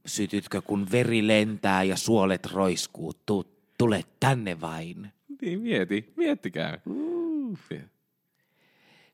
Sytytkö, 0.07 0.63
kun 0.63 0.87
veri 0.93 1.27
lentää 1.27 1.83
ja 1.83 1.97
suolet 1.97 2.47
roiskuu? 2.53 3.13
Tu, 3.27 3.54
tule 3.79 4.05
tänne 4.21 4.61
vain. 4.61 5.13
niin 5.43 5.61
mieti, 5.61 6.13
miettikää. 6.17 6.79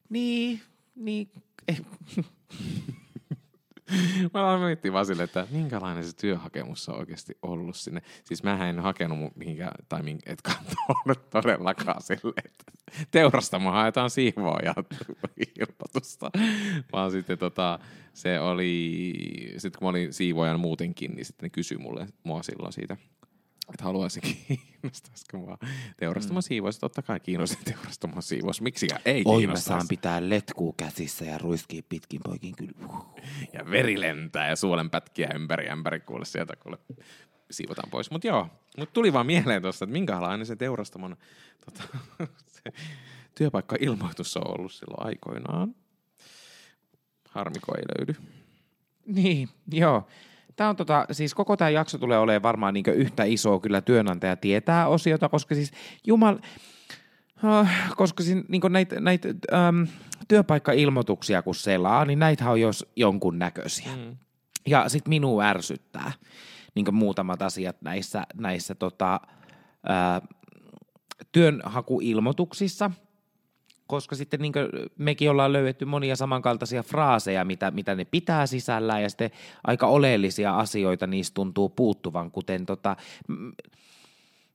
Niin, 0.08 0.60
niin. 0.94 1.30
Eh, 1.68 1.80
Mä 4.34 4.40
aloin 4.40 4.62
miettiä 4.62 4.92
vaan 4.92 5.06
silleen, 5.06 5.24
että 5.24 5.46
minkälainen 5.50 6.04
se 6.04 6.16
työhakemus 6.16 6.88
on 6.88 6.98
oikeasti 6.98 7.38
ollut 7.42 7.76
sinne. 7.76 8.02
Siis 8.24 8.42
mä 8.42 8.68
en 8.68 8.78
hakenut 8.78 9.36
mihinkään, 9.36 9.74
tai 9.88 10.02
mink, 10.02 10.20
et 10.26 10.42
katsonut 10.42 11.30
todellakaan 11.30 12.02
silleen, 12.02 12.44
että 12.44 12.64
teurastamoon 13.10 13.74
haetaan 13.74 14.10
siivoja 14.10 14.74
ilmoitusta. 15.58 16.30
Vaan 16.92 17.10
sitten 17.10 17.38
tota, 17.38 17.78
se 18.12 18.40
oli, 18.40 19.14
sitten 19.56 19.78
kun 19.78 19.86
mä 19.86 19.90
olin 19.90 20.12
siivojan 20.12 20.60
muutenkin, 20.60 21.10
niin 21.14 21.24
sitten 21.24 21.46
ne 21.46 21.50
kysyi 21.50 21.78
mulle, 21.78 22.06
mua 22.22 22.42
silloin 22.42 22.72
siitä, 22.72 22.96
että 23.70 23.84
haluaisin 23.84 24.22
kiinnostaisiko 24.22 25.38
mua 25.38 25.58
teurastamon 25.96 26.42
siivous. 26.42 26.78
Totta 26.78 27.02
kai 27.02 27.20
kiinnostaa 27.20 27.62
teurastamon 27.64 28.22
siivous. 28.22 28.60
Miksikään 28.60 29.00
ei 29.04 29.22
Oi, 29.24 29.34
mä 29.34 29.38
kiinnostaisi. 29.38 29.68
saan 29.68 29.88
pitää 29.88 30.28
letkuu 30.28 30.72
käsissä 30.72 31.24
ja 31.24 31.38
ruiskii 31.38 31.82
pitkin 31.82 32.20
poikin 32.24 32.56
kyllä. 32.56 32.72
ja 33.54 33.70
veri 33.70 34.00
lentää 34.00 34.48
ja 34.48 34.56
suolenpätkiä 34.56 35.30
ympäri 35.34 35.70
ämpäri 35.70 36.00
kuule 36.00 36.24
sieltä 36.24 36.56
kuule 36.56 36.78
siivotaan 37.50 37.90
pois. 37.90 38.10
Mutta 38.10 38.26
joo, 38.26 38.48
mut 38.78 38.92
tuli 38.92 39.12
vaan 39.12 39.26
mieleen 39.26 39.62
tuosta, 39.62 39.84
että 39.84 39.92
minkälainen 39.92 40.46
se 40.46 40.56
teurastamon 40.56 41.16
tota, 41.64 41.82
se 42.46 42.62
työpaikka-ilmoitus 43.34 44.36
on 44.36 44.58
ollut 44.58 44.72
silloin 44.72 45.06
aikoinaan. 45.06 45.74
Harmi, 47.28 47.58
kun 47.64 47.76
ei 47.78 47.84
löydy. 47.98 48.14
Niin, 49.06 49.48
joo. 49.72 50.06
Tämä 50.56 50.70
on 50.70 50.76
tota, 50.76 51.06
siis 51.12 51.34
koko 51.34 51.56
tämä 51.56 51.70
jakso 51.70 51.98
tulee 51.98 52.18
olemaan 52.18 52.42
varmaan 52.42 52.74
niin 52.74 52.84
yhtä 52.94 53.24
iso 53.24 53.60
kyllä 53.60 53.80
työnantaja 53.80 54.36
tietää 54.36 54.88
osiota, 54.88 55.28
koska 55.28 55.54
siis 55.54 55.72
jumal, 56.06 56.38
äh, 57.44 57.92
koska 57.96 58.22
siis 58.22 58.44
niin 58.48 58.62
näitä 58.68 59.00
näit, 59.00 59.22
ähm, 59.52 59.82
työpaikkailmoituksia 60.28 61.42
kun 61.42 61.54
selaa, 61.54 62.04
niin 62.04 62.18
näitä 62.18 62.50
on 62.50 62.60
jos 62.60 62.86
jonkun 62.96 63.38
näköisiä. 63.38 63.96
Mm. 63.96 64.16
Ja 64.66 64.88
sitten 64.88 65.10
minua 65.10 65.44
ärsyttää 65.44 66.12
niin 66.74 66.94
muutamat 66.94 67.42
asiat 67.42 67.76
näissä, 67.82 68.22
näissä 68.34 68.74
tota, 68.74 69.20
äh, 69.90 70.28
työnhakuilmoituksissa, 71.32 72.90
koska 73.90 74.16
sitten 74.16 74.40
niin 74.40 74.52
mekin 74.98 75.30
ollaan 75.30 75.52
löydetty 75.52 75.84
monia 75.84 76.16
samankaltaisia 76.16 76.82
fraaseja, 76.82 77.44
mitä, 77.44 77.70
mitä 77.70 77.94
ne 77.94 78.04
pitää 78.04 78.46
sisällään, 78.46 79.02
ja 79.02 79.08
sitten 79.08 79.30
aika 79.64 79.86
oleellisia 79.86 80.56
asioita 80.56 81.06
niistä 81.06 81.34
tuntuu 81.34 81.68
puuttuvan, 81.68 82.30
kuten 82.30 82.66
tota, 82.66 82.96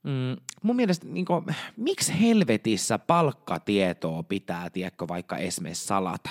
mm, 0.04 0.36
mun 0.62 0.76
mielestä, 0.76 1.08
niin 1.08 1.26
kuin, 1.26 1.46
miksi 1.78 2.22
helvetissä 2.22 3.00
palkkatietoa 3.00 4.24
pitää, 4.24 4.70
tiedätkö, 4.70 5.08
vaikka 5.08 5.38
esimerkiksi 5.38 5.88
salata? 5.88 6.30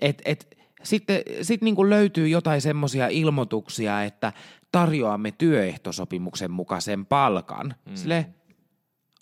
Et, 0.00 0.22
et, 0.24 0.58
sitten 0.82 1.22
sit 1.42 1.62
niin 1.62 1.90
löytyy 1.90 2.28
jotain 2.28 2.60
semmoisia 2.60 3.08
ilmoituksia, 3.08 4.04
että 4.04 4.32
tarjoamme 4.72 5.30
työehtosopimuksen 5.30 6.50
mukaisen 6.50 7.06
palkan. 7.06 7.74
Mm. 7.86 7.96
Sille, 7.96 8.26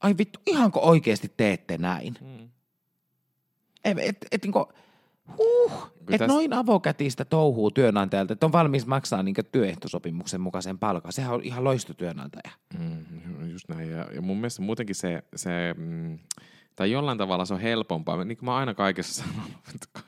ai 0.01 0.15
vittu, 0.19 0.41
ihanko 0.47 0.81
oikeasti 0.81 1.33
teette 1.37 1.79
näin? 1.79 2.15
Mm. 2.21 2.53
Et, 3.85 3.99
et, 3.99 4.17
et, 4.33 4.43
niin 4.43 4.53
kuin, 4.53 4.65
huh, 5.39 5.93
et 6.11 6.21
täs- 6.21 6.29
noin 6.29 6.53
avokätistä 6.53 7.25
touhuu 7.25 7.71
työnantajalta, 7.71 8.33
että 8.33 8.47
on 8.47 8.53
valmis 8.53 8.87
maksaa 8.87 9.23
niin 9.23 9.35
työehtosopimuksen 9.53 10.41
mukaisen 10.41 10.79
palkan. 10.79 11.13
Sehän 11.13 11.35
on 11.35 11.43
ihan 11.43 11.65
loistotyönantaja. 11.65 12.51
Mm, 12.79 13.51
just 13.51 13.69
näin. 13.69 13.91
Ja, 13.91 14.07
ja 14.15 14.23
mun 14.23 14.37
mielestä 14.37 14.63
muutenkin 14.63 14.97
se, 14.97 15.23
se 15.37 15.75
mm, 15.77 16.19
tai 16.77 16.91
jollain 16.91 17.19
tavalla 17.19 17.45
se 17.45 17.55
on 17.55 17.61
helpompaa. 17.61 18.25
Niin 18.25 18.39
kuin 18.39 18.45
mä 18.45 18.57
aina 18.57 18.75
kaikessa 18.75 19.25
sanon, 19.25 19.51
että 19.75 20.01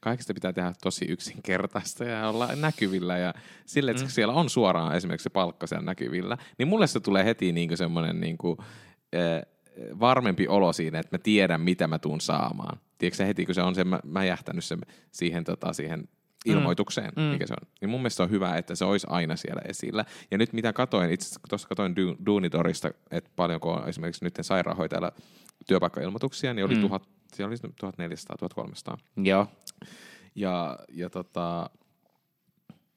kaikesta 0.00 0.34
pitää 0.34 0.52
tehdä 0.52 0.72
tosi 0.82 1.04
yksinkertaista 1.04 2.04
ja 2.04 2.28
olla 2.28 2.48
näkyvillä. 2.56 3.18
Ja 3.18 3.34
sille, 3.66 3.90
että 3.90 4.02
mm. 4.02 4.08
siellä 4.08 4.34
on 4.34 4.50
suoraan 4.50 4.96
esimerkiksi 4.96 5.24
se 5.24 5.30
palkka 5.30 5.66
siellä 5.66 5.84
näkyvillä, 5.84 6.38
niin 6.58 6.68
mulle 6.68 6.86
se 6.86 7.00
tulee 7.00 7.24
heti 7.24 7.52
niin 7.52 7.76
semmoinen 7.76 8.20
niin 8.20 8.38
kuin, 8.38 8.58
eh, 9.12 9.42
varmempi 10.00 10.48
olo 10.48 10.72
siinä, 10.72 10.98
että 10.98 11.16
mä 11.16 11.18
tiedän, 11.18 11.60
mitä 11.60 11.86
mä 11.86 11.98
tuun 11.98 12.20
saamaan. 12.20 12.80
Tiedätkö 12.98 13.24
heti, 13.24 13.46
kun 13.46 13.54
se 13.54 13.62
on 13.62 13.74
se, 13.74 13.84
mä, 13.84 14.00
mä 14.04 14.24
jähtänyt 14.24 14.64
sen 14.64 14.80
siihen, 15.12 15.44
tota, 15.44 15.72
siihen 15.72 16.08
ilmoitukseen, 16.44 17.12
mm. 17.16 17.22
mikä 17.22 17.46
se 17.46 17.54
on. 17.60 17.68
Niin 17.80 17.88
mun 17.88 18.00
mielestä 18.00 18.22
on 18.22 18.30
hyvä, 18.30 18.56
että 18.56 18.74
se 18.74 18.84
olisi 18.84 19.06
aina 19.10 19.36
siellä 19.36 19.62
esillä. 19.68 20.04
Ja 20.30 20.38
nyt 20.38 20.52
mitä 20.52 20.72
katoin, 20.72 21.10
itse 21.10 21.24
asiassa 21.24 21.40
tuossa 21.48 21.68
katoin 21.68 21.94
Du- 21.96 22.26
Duunitorista, 22.26 22.90
että 23.10 23.30
paljonko 23.36 23.72
on 23.72 23.88
esimerkiksi 23.88 24.24
nyt 24.24 24.34
sairaanhoitajalla 24.40 25.12
työpaikkailmoituksia, 25.66 26.54
niin 26.54 26.64
oli 26.64 26.74
mm. 26.74 26.80
tuhat, 26.80 27.08
siellä 27.34 27.50
oli 27.50 27.92
1400-1300. 28.94 28.98
Joo. 29.16 29.46
Ja, 30.34 30.78
ja 30.88 31.10
tota, 31.10 31.70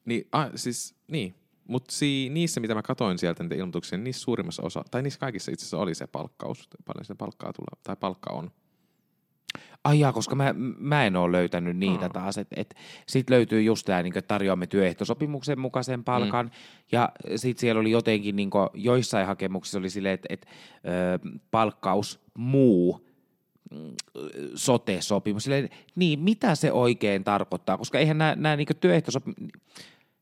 niin, 0.04 0.28
ah, 0.32 0.50
siis, 0.54 0.94
niin. 1.08 1.34
Mutta 1.70 1.92
si, 1.92 2.28
niissä, 2.28 2.60
mitä 2.60 2.74
mä 2.74 2.82
katoin 2.82 3.18
sieltä 3.18 3.42
niitä 3.42 3.54
ilmoituksia, 3.54 3.98
niin 3.98 4.04
niissä 4.04 4.22
suurimmassa 4.22 4.62
osa, 4.62 4.84
tai 4.90 5.02
niissä 5.02 5.20
kaikissa 5.20 5.52
itse 5.52 5.62
asiassa 5.62 5.78
oli 5.78 5.94
se 5.94 6.06
palkkaus, 6.06 6.68
paljon 6.84 7.04
se 7.04 7.14
palkkaa 7.14 7.52
tulee, 7.52 7.82
tai 7.82 7.96
palkka 7.96 8.32
on. 8.32 8.50
Ajaa, 9.84 10.12
koska 10.12 10.34
mä, 10.34 10.54
mä 10.78 11.06
en 11.06 11.16
ole 11.16 11.32
löytänyt 11.32 11.76
niitä 11.76 12.04
Aa. 12.04 12.08
taas. 12.08 12.38
Et, 12.38 12.48
et, 12.56 12.74
sitten 13.06 13.34
löytyy 13.34 13.62
just 13.62 13.86
tämä, 13.86 14.02
niin 14.02 14.12
tarjoamme 14.28 14.66
työehtosopimuksen 14.66 15.60
mukaisen 15.60 16.04
palkan. 16.04 16.46
Mm. 16.46 16.52
Ja 16.92 17.12
sitten 17.36 17.60
siellä 17.60 17.80
oli 17.80 17.90
jotenkin, 17.90 18.36
niin 18.36 18.50
joissain 18.74 19.26
hakemuksissa 19.26 19.78
oli 19.78 19.90
silleen, 19.90 20.14
että 20.14 20.28
et, 20.30 20.46
palkkaus 21.50 22.20
muu 22.38 23.08
mm, 23.70 23.92
sote-sopimus. 24.54 25.44
Silleen, 25.44 25.68
niin, 25.94 26.20
mitä 26.20 26.54
se 26.54 26.72
oikein 26.72 27.24
tarkoittaa? 27.24 27.78
Koska 27.78 27.98
eihän 27.98 28.18
nämä, 28.18 28.34
nämä 28.36 28.56
niin 28.56 28.68
työehtosopimukset, 28.80 29.60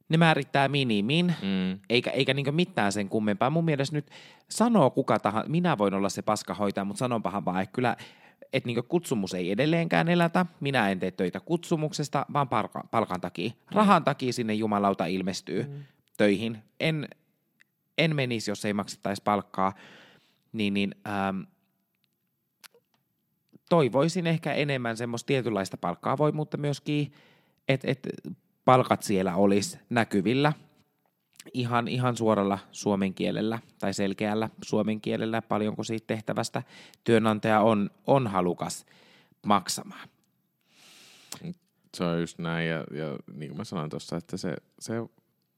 ne 0.08 0.16
määrittää 0.16 0.68
minimin, 0.68 1.34
Mm. 1.42 1.78
eikä, 1.88 2.10
eikä 2.10 2.34
niin 2.34 2.54
mitään 2.54 2.92
sen 2.92 3.08
kummempaa. 3.08 3.50
Mun 3.50 3.64
mielestä 3.64 3.96
nyt 3.96 4.10
sanoo 4.50 4.90
kuka 4.90 5.18
tahansa, 5.18 5.50
minä 5.50 5.78
voin 5.78 5.94
olla 5.94 6.08
se 6.08 6.22
paskahoitaja, 6.22 6.84
mutta 6.84 6.98
sanonpahan 6.98 7.44
vaan, 7.44 7.62
että 7.62 7.72
kyllä 7.72 7.96
että 8.52 8.66
niin 8.66 8.84
kutsumus 8.88 9.34
ei 9.34 9.50
edelleenkään 9.50 10.08
elätä, 10.08 10.46
minä 10.60 10.90
en 10.90 10.98
tee 10.98 11.10
töitä 11.10 11.40
kutsumuksesta, 11.40 12.26
vaan 12.32 12.48
palka, 12.48 12.84
palkan 12.90 13.20
takia. 13.20 13.50
Rahan 13.70 14.04
takia 14.04 14.32
sinne 14.32 14.54
jumalauta 14.54 15.06
ilmestyy 15.06 15.62
mm. 15.62 15.84
töihin. 16.16 16.58
En, 16.80 17.08
en 17.98 18.16
menisi, 18.16 18.50
jos 18.50 18.64
ei 18.64 18.72
maksettaisi 18.72 19.22
palkkaa. 19.22 19.72
Niin, 20.52 20.74
niin 20.74 20.94
ähm, 21.08 21.40
toivoisin 23.68 24.26
ehkä 24.26 24.52
enemmän 24.52 24.96
semmoista 24.96 25.26
tietynlaista 25.26 25.76
palkkaa 25.76 26.18
voi, 26.18 26.32
mutta 26.32 26.56
myöskin, 26.56 27.12
että 27.68 27.90
et 27.90 28.08
palkat 28.68 29.02
siellä 29.02 29.36
olisi 29.36 29.78
näkyvillä 29.90 30.52
ihan, 31.54 31.88
ihan 31.88 32.16
suoralla 32.16 32.58
suomen 32.72 33.14
kielellä 33.14 33.58
tai 33.78 33.94
selkeällä 33.94 34.48
suomen 34.64 35.00
kielellä, 35.00 35.42
paljonko 35.42 35.84
siitä 35.84 36.06
tehtävästä 36.06 36.62
työnantaja 37.04 37.60
on, 37.60 37.90
on 38.06 38.26
halukas 38.26 38.86
maksamaan. 39.46 40.08
Se 41.96 42.04
on 42.04 42.20
just 42.20 42.38
näin, 42.38 42.68
ja, 42.68 42.76
ja 42.76 43.18
niin 43.34 43.50
kuin 43.50 43.56
mä 43.56 43.64
sanoin 43.64 43.90
tuossa, 43.90 44.16
että 44.16 44.36
se, 44.36 44.56
se 44.78 44.94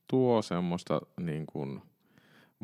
tuo 0.07 0.43
semmoista 0.43 1.01
niin 1.21 1.47
kuin 1.47 1.83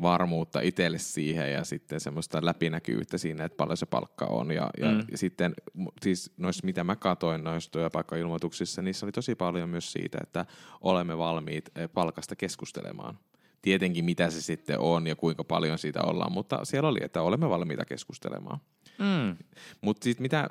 varmuutta 0.01 0.61
itselle 0.61 0.97
siihen 0.97 1.51
ja 1.53 1.63
sitten 1.63 1.99
semmoista 1.99 2.45
läpinäkyvyyttä 2.45 3.17
siinä, 3.17 3.45
että 3.45 3.55
paljon 3.57 3.77
se 3.77 3.85
palkka 3.85 4.25
on. 4.25 4.51
Ja, 4.51 4.69
ja, 4.81 4.91
Mm. 4.91 5.05
sitten 5.15 5.53
siis 6.01 6.31
noissa, 6.37 6.65
mitä 6.65 6.83
mä 6.83 6.95
katoin 6.95 7.43
noissa 7.43 7.71
työpaikkailmoituksissa, 7.71 8.81
niissä 8.81 9.05
oli 9.05 9.11
tosi 9.11 9.35
paljon 9.35 9.69
myös 9.69 9.91
siitä, 9.91 10.17
että 10.23 10.45
olemme 10.81 11.17
valmiit 11.17 11.69
eh, 11.75 11.89
palkasta 11.93 12.35
keskustelemaan. 12.35 13.19
Tietenkin 13.61 14.05
mitä 14.05 14.29
se 14.29 14.41
sitten 14.41 14.79
on 14.79 15.07
ja 15.07 15.15
kuinka 15.15 15.43
paljon 15.43 15.77
siitä 15.77 16.01
ollaan, 16.03 16.31
mutta 16.31 16.65
siellä 16.65 16.89
oli, 16.89 16.99
että 17.01 17.21
olemme 17.21 17.49
valmiita 17.49 17.85
keskustelemaan. 17.85 18.59
Mm. 18.99 19.37
Mutta 19.81 20.03
sitten 20.03 20.21
mitä, 20.21 20.47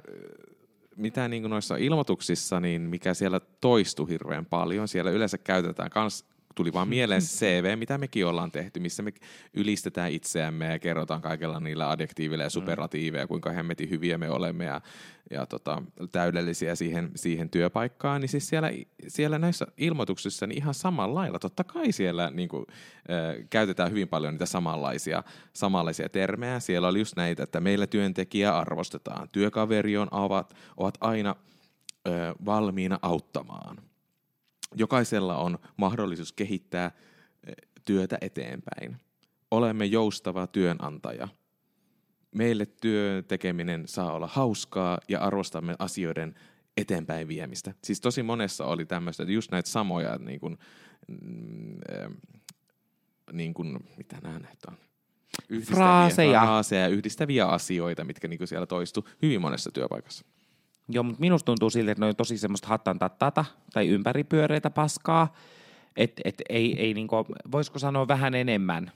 mitä 0.97 1.29
niin 1.29 1.43
noissa 1.43 1.77
ilmoituksissa, 1.77 2.61
niin 2.61 2.83
mikä 2.83 3.15
siellä 3.15 3.41
toistui 3.41 4.09
hirveän 4.09 4.47
paljon, 4.47 4.89
siellä 4.89 5.11
yleensä 5.11 5.39
käytetään 5.39 5.91
kans 5.91 6.25
tuli 6.57 6.73
vaan 6.73 6.89
mieleen 6.89 7.23
se 7.23 7.37
CV, 7.39 7.79
mitä 7.79 7.99
mekin 7.99 8.27
ollaan 8.27 8.53
tehty, 8.53 8.81
missä 8.81 9.03
me 9.03 9.13
ylistetään 9.55 10.13
itseämme 10.13 10.67
ja 10.67 10.79
kerrotaan 10.79 11.23
kaikella 11.23 11.61
niillä 11.61 11.91
adjektiiveilla 11.91 12.45
ja 12.45 12.51
superlatiiveilla, 12.51 13.27
kuinka 13.27 13.51
hemmetin 13.51 13.91
hyviä 13.91 14.19
me 14.19 14.31
olemme 14.31 14.65
ja, 14.65 14.81
ja 15.31 15.47
tota, 15.47 15.83
täydellisiä 16.13 16.75
siihen, 16.75 17.11
siihen 17.17 17.51
työpaikkaan. 17.51 18.21
Niin 18.21 18.29
siis 18.29 18.49
siellä, 18.49 18.71
siellä 19.09 19.39
näissä 19.39 19.67
ilmoituksissa 19.77 20.47
niin 20.47 20.59
ihan 20.59 20.75
samalla 20.75 21.15
lailla, 21.15 21.39
totta 21.39 21.65
kai 21.65 21.93
siellä 21.93 22.31
niin 22.31 22.49
kuin, 22.49 22.67
äh, 23.11 23.47
käytetään 23.51 23.91
hyvin 23.91 24.09
paljon 24.09 24.35
niitä 24.35 24.47
samanlaisia, 24.47 25.23
samanlaisia 25.53 26.09
termejä. 26.09 26.61
Siellä 26.61 26.89
oli 26.89 26.99
just 26.99 27.17
näitä, 27.17 27.43
että 27.43 27.61
meillä 27.61 27.87
työntekijä 27.87 28.57
arvostetaan, 28.57 29.29
työkaveri 29.33 29.97
on 29.97 30.09
ovat, 30.11 30.55
ovat 30.77 30.95
aina 31.01 31.37
äh, 32.09 32.35
valmiina 32.45 32.99
auttamaan 33.03 33.77
jokaisella 34.75 35.37
on 35.37 35.59
mahdollisuus 35.77 36.33
kehittää 36.33 36.91
eh, 37.47 37.55
työtä 37.85 38.19
eteenpäin. 38.21 38.97
Olemme 39.51 39.85
joustava 39.85 40.47
työnantaja. 40.47 41.29
Meille 42.35 42.67
työn 42.67 43.25
tekeminen 43.25 43.89
saa 43.89 44.13
olla 44.13 44.27
hauskaa 44.27 44.99
ja 45.09 45.21
arvostamme 45.21 45.75
asioiden 45.79 46.35
eteenpäin 46.77 47.29
viemistä. 47.29 47.75
Siis 47.85 48.01
tosi 48.01 48.23
monessa 48.23 48.67
oli 48.67 48.87
tämmöistä, 48.87 49.23
että 49.23 49.33
just 49.33 49.51
näitä 49.51 49.69
samoja, 49.69 50.17
niin 50.19 50.41
kuin, 50.41 50.59
mm, 51.09 51.79
niin 53.33 53.55
kuin, 53.55 53.79
mitä 53.97 54.17
nämä 54.23 54.39
näitä 54.39 54.69
on? 54.69 54.77
Yhdistäviä 55.49 55.77
Fraaseja. 55.77 56.41
fraaseja, 56.41 56.89
yhdistäviä 56.89 57.47
asioita, 57.47 58.05
mitkä 58.05 58.29
niin 58.29 58.39
kuin 58.39 58.49
siellä 58.49 58.67
toistu 58.67 59.09
hyvin 59.23 59.41
monessa 59.41 59.71
työpaikassa. 59.71 60.25
Joo, 60.89 61.03
mutta 61.03 61.21
minusta 61.21 61.47
tuntuu 61.47 61.71
siltä, 61.71 61.93
että 61.93 62.05
ne 62.05 62.09
on 62.09 62.17
tosi 62.17 62.39
semmoista 62.39 62.69
hattan 62.69 62.99
tattata 62.99 63.45
tai 63.73 63.89
ympäripyöreitä 63.89 64.71
paskaa, 64.71 65.35
että 65.97 66.23
et 66.25 66.43
ei, 66.49 66.81
ei 66.81 66.95
niinku, 66.95 67.17
voisiko 67.53 67.79
sanoa 67.79 68.09
vähän 68.09 68.35
enemmän 68.35 68.93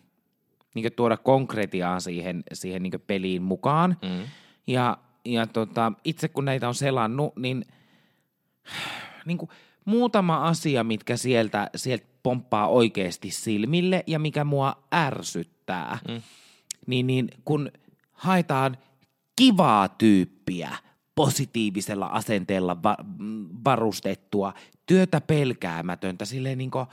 niinku 0.74 0.90
tuoda 0.96 1.16
konkretiaa 1.16 2.00
siihen, 2.00 2.42
siihen 2.52 2.82
niinku 2.82 2.98
peliin 3.06 3.42
mukaan. 3.42 3.96
Mm. 4.02 4.24
Ja, 4.66 4.98
ja 5.24 5.46
tota, 5.46 5.92
itse 6.04 6.28
kun 6.28 6.44
näitä 6.44 6.68
on 6.68 6.74
selannut, 6.74 7.36
niin, 7.36 7.64
niin 9.26 9.38
kuin 9.38 9.50
muutama 9.84 10.36
asia, 10.48 10.84
mitkä 10.84 11.16
sieltä, 11.16 11.70
sieltä 11.76 12.06
pomppaa 12.22 12.68
oikeasti 12.68 13.30
silmille 13.30 14.04
ja 14.06 14.18
mikä 14.18 14.44
mua 14.44 14.82
ärsyttää, 14.94 15.98
mm. 16.08 16.22
niin, 16.86 17.06
niin 17.06 17.28
kun 17.44 17.70
haetaan 18.12 18.76
kivaa 19.36 19.88
tyyppiä 19.88 20.76
positiivisella 21.24 22.06
asenteella 22.06 22.82
va- 22.82 22.96
varustettua, 23.64 24.54
työtä 24.86 25.20
pelkäämätöntä, 25.20 26.24
silleen 26.24 26.58
niin 26.58 26.70
kuin, 26.70 26.86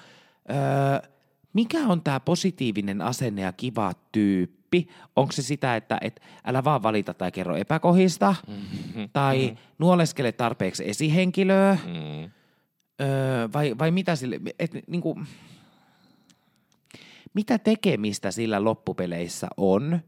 öö, 0.50 1.10
mikä 1.54 1.80
on 1.88 2.02
tämä 2.02 2.20
positiivinen 2.20 3.02
asenne 3.02 3.42
ja 3.42 3.54
kiva 3.54 3.94
tyyppi? 4.12 4.88
Onko 5.16 5.32
se 5.32 5.42
sitä, 5.42 5.76
että 5.76 5.98
et 6.02 6.22
älä 6.46 6.64
vaan 6.64 6.84
valita 6.84 7.14
tai 7.14 7.32
kerro 7.32 7.56
epäkohista, 7.56 8.36
Mm-hmm. 8.48 9.10
tai 9.14 9.58
nuoleskele 9.80 10.32
tarpeeksi 10.32 10.90
esihenkilöä, 10.90 11.78
Mm. 11.86 12.32
öö, 13.02 13.50
vai, 13.54 13.76
vai 13.80 13.92
mitä 13.92 14.16
sille, 14.16 14.40
et, 14.60 14.72
niin 14.88 15.02
kuin, 15.02 15.28
mitä 17.34 17.58
tekemistä 17.58 18.32
sillä 18.32 18.64
loppupeleissä 18.64 19.48
on 19.58 20.00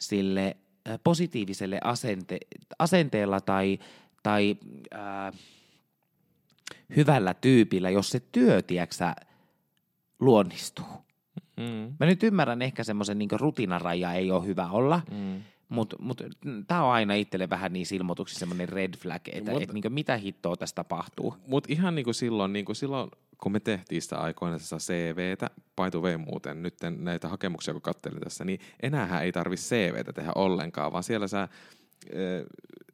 sille 0.00 0.56
positiiviselle 1.04 1.78
asente, 1.84 2.38
asenteella 2.78 3.40
tai, 3.40 3.78
tai 4.22 4.56
ää, 4.90 5.32
hyvällä 6.96 7.34
tyypillä, 7.34 7.90
jos 7.90 8.10
se 8.10 8.20
työ, 8.32 8.62
tiedätkö, 8.62 9.04
luonnistuu. 10.20 10.86
Mm. 11.56 11.96
Mä 12.00 12.06
nyt 12.06 12.22
ymmärrän 12.22 12.62
ehkä 12.62 12.84
semmoisen 12.84 13.18
niin 13.18 13.28
rutinaraja 13.32 14.12
ei 14.12 14.30
ole 14.30 14.46
hyvä 14.46 14.70
olla, 14.70 15.02
Mm. 15.10 15.42
Mutta 15.70 15.96
mut, 16.00 16.22
tämä 16.66 16.84
on 16.84 16.92
aina 16.92 17.14
itselle 17.14 17.50
vähän 17.50 17.72
niissä 17.72 17.94
ilmoituksissa 17.94 18.38
semmoinen 18.38 18.68
red 18.68 18.96
flag, 18.96 19.22
että 19.32 19.52
Mut- 19.52 19.62
et, 19.62 19.72
niin 19.72 19.92
mitä 19.92 20.16
hittoa 20.16 20.56
tässä 20.56 20.74
tapahtuu. 20.74 21.34
Mutta 21.46 21.72
ihan 21.72 21.94
niin 21.94 22.04
kuin 22.04 22.14
silloin, 22.14 22.52
niin 22.52 22.64
kuin 22.64 22.76
silloin, 22.76 23.10
kun 23.38 23.52
me 23.52 23.60
tehtiin 23.60 24.02
sitä 24.02 24.18
aikoina 24.18 24.58
sitä 24.58 24.76
CVtä, 24.76 25.50
the 25.90 26.00
way 26.00 26.16
muuten, 26.16 26.62
nyt 26.62 26.74
näitä 26.98 27.28
hakemuksia 27.28 27.74
kun 27.74 27.82
katselin 27.82 28.20
tässä, 28.20 28.44
niin 28.44 28.60
enää 28.82 29.20
ei 29.20 29.32
tarvi 29.32 29.56
CVtä 29.56 30.12
tehdä 30.12 30.32
ollenkaan, 30.34 30.92
vaan 30.92 31.04
siellä 31.04 31.28
sä, 31.28 31.48
ö, 32.14 32.46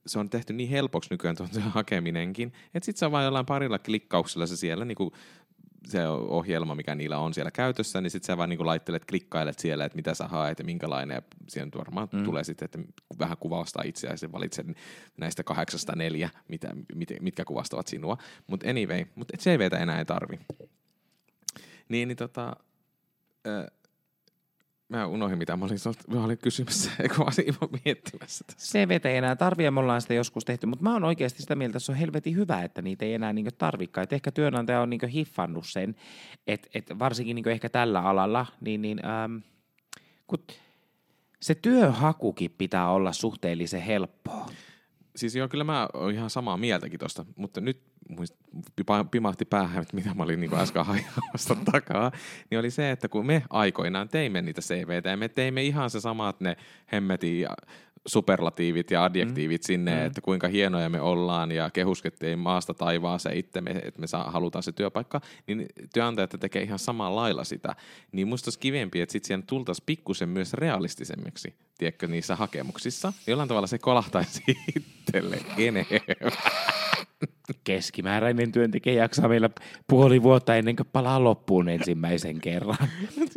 se 0.06 0.18
on 0.18 0.30
tehty 0.30 0.52
niin 0.52 0.68
helpoksi 0.68 1.10
nykyään 1.10 1.36
tuon 1.36 1.48
hakeminenkin, 1.78 2.52
että 2.74 2.84
sit 2.84 2.96
sä 2.96 3.10
vaan 3.10 3.24
jollain 3.24 3.46
parilla 3.46 3.78
klikkauksella 3.78 4.46
se 4.46 4.56
siellä 4.56 4.84
niin 4.84 4.96
kuin 4.96 5.10
se 5.87 6.09
ohjelma, 6.09 6.75
mikä 6.75 6.94
niillä 6.94 7.18
on 7.18 7.35
siellä 7.35 7.51
käytössä, 7.51 8.01
niin 8.01 8.11
sitten 8.11 8.27
sä 8.27 8.37
vaan 8.37 8.49
niin 8.49 8.66
laittelet, 8.66 9.05
klikkailet 9.05 9.59
siellä, 9.59 9.85
että 9.85 9.96
mitä 9.96 10.14
sä 10.14 10.29
haet 10.29 10.59
ja 10.59 10.64
minkälainen, 10.64 11.14
ja 11.14 11.22
siihen 11.49 11.70
varmaan 11.79 12.09
mm. 12.12 12.25
tulee 12.25 12.44
sitten, 12.44 12.64
että 12.64 12.79
vähän 13.18 13.37
kuvastaa 13.40 13.83
itseäsi 13.87 14.27
ja 14.27 14.33
valitset 14.33 14.66
näistä 15.16 15.44
kahdeksasta 15.44 15.92
neljä, 15.96 16.31
mitä, 16.49 16.68
mit, 16.94 17.09
mitkä 17.20 17.44
kuvastavat 17.44 17.87
sinua. 17.87 18.16
Mutta 18.46 18.70
anyway, 18.70 19.05
mutta 19.14 19.37
CVtä 19.37 19.79
enää 19.79 19.99
ei 19.99 20.05
tarvi. 20.05 20.38
Niin, 21.88 22.09
niin 22.09 22.16
tota, 22.16 22.57
ö, 23.46 23.70
mä 24.88 25.07
unohdin 25.07 25.38
mitä 25.38 25.57
mä 25.57 25.64
olin, 25.64 25.79
sanonut- 25.79 26.14
mä 26.14 26.25
olin 26.25 26.38
kysymässä, 26.38 26.90
eikö 27.03 27.14
mä 27.18 27.25
olin 27.25 27.81
miettimässä 27.85 28.44
tässä. 28.46 28.79
CVtä 28.79 29.09
ei 29.09 29.16
enää 29.16 29.37
tarvitse, 29.37 29.70
me 29.70 29.81
ollaan 29.81 30.03
sitä 30.03 30.14
joskus 30.14 30.44
tehty, 30.44 30.66
mutta 30.66 30.83
mä 30.83 30.92
oon 30.92 31.05
oikeasti 31.05 31.42
sitä 31.42 31.55
mieltä, 31.55 31.79
että 31.79 31.87
se 31.87 31.92
on 31.92 31.99
helvetin 31.99 32.37
hyvä, 32.37 32.62
että 32.62 32.83
niitä 32.83 33.05
ei 33.05 33.14
enää 33.14 33.33
niin 33.33 33.49
tarvikaan. 33.59 34.03
Et 34.03 34.12
ehkä 34.12 34.33
työnantaja 34.33 34.81
on 34.81 34.90
niin 34.90 35.09
hiffannut 35.09 35.66
sen, 35.66 35.94
että 36.46 36.68
et 36.75 36.90
varsinkin 36.99 37.35
niin 37.37 37.49
ehkä 37.49 37.68
tällä 37.68 38.01
alalla, 38.01 38.46
niin, 38.61 38.83
niin 38.83 39.01
ähm, 39.07 39.37
kun 40.27 40.38
se 41.40 41.55
työhakukin 41.55 42.51
pitää 42.59 42.90
olla 42.90 43.12
suhteellisen 43.12 43.83
helppoa. 43.83 44.51
Siis 45.16 45.37
joo, 45.37 45.49
kyllä 45.49 45.64
mä 45.64 45.88
oon 45.94 46.12
ihan 46.12 46.31
samaa 46.31 46.57
mieltäkin 46.57 47.01
tosta, 47.01 47.25
mutta 47.37 47.61
nyt 47.61 47.95
muist, 48.08 48.34
pimahti 49.10 49.44
päähän, 49.44 49.82
että 49.82 49.96
mitä 49.96 50.14
mä 50.14 50.22
olin 50.22 50.40
niin 50.40 50.54
äsken 50.54 50.84
hajaamassa 50.94 51.56
takaa, 51.72 52.12
niin 52.50 52.58
oli 52.58 52.70
se, 52.70 52.90
että 52.90 53.08
kun 53.08 53.26
me 53.26 53.42
aikoinaan 53.50 54.08
teimme 54.08 54.42
niitä 54.42 54.60
CVtä 54.60 55.10
ja 55.10 55.16
me 55.16 55.28
teimme 55.28 55.62
ihan 55.62 55.90
se 55.90 56.00
samat 56.00 56.40
ne 56.40 56.56
hemmetin 56.92 57.40
ja 57.40 57.50
superlatiivit 58.06 58.90
ja 58.90 59.04
adjektiivit 59.04 59.62
mm. 59.62 59.66
sinne, 59.66 59.94
mm. 59.94 60.06
että 60.06 60.20
kuinka 60.20 60.48
hienoja 60.48 60.88
me 60.88 61.00
ollaan 61.00 61.52
ja 61.52 61.70
kehuskettiin 61.70 62.38
maasta 62.38 62.74
taivaaseen 62.74 63.36
itsemme, 63.36 63.70
että 63.70 64.00
me 64.00 64.06
saa, 64.06 64.30
halutaan 64.30 64.62
se 64.62 64.72
työpaikka, 64.72 65.20
niin 65.46 65.66
työnantajat 65.94 66.34
tekee 66.40 66.62
ihan 66.62 66.78
samalla 66.78 67.20
lailla 67.20 67.44
sitä. 67.44 67.76
Niin 68.12 68.28
musta 68.28 68.48
olisi 68.48 68.58
kivempi, 68.58 69.00
että 69.00 69.12
sitten 69.12 69.26
siihen 69.26 69.46
tultaisiin 69.46 69.86
pikkusen 69.86 70.28
myös 70.28 70.54
realistisemmiksi, 70.54 71.54
tiedätkö, 71.78 72.06
niissä 72.06 72.36
hakemuksissa. 72.36 73.12
Jollain 73.26 73.48
tavalla 73.48 73.66
se 73.66 73.78
kolahtaisi 73.78 74.42
itselle 74.76 75.38
enemmän. 75.58 76.32
Keskimääräinen 77.64 78.52
työntekijä 78.52 79.02
jaksaa 79.02 79.28
meillä 79.28 79.50
puoli 79.86 80.22
vuotta 80.22 80.56
ennen 80.56 80.76
kuin 80.76 80.88
palaa 80.92 81.24
loppuun 81.24 81.68
ensimmäisen 81.68 82.40
kerran. 82.40 82.88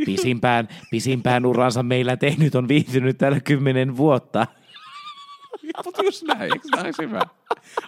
Pisimpään, 0.05 0.67
pisimpään 0.91 1.45
uransa 1.45 1.83
meillä 1.83 2.17
tehnyt 2.17 2.55
on 2.55 2.67
viihtynyt 2.67 3.17
täällä 3.17 3.39
kymmenen 3.39 3.97
vuotta. 3.97 4.47
Mutta 5.85 6.03
just 6.03 6.23
näin, 6.23 6.41
eikö 6.41 6.67
näin 6.75 6.93
hyvä? 7.01 7.21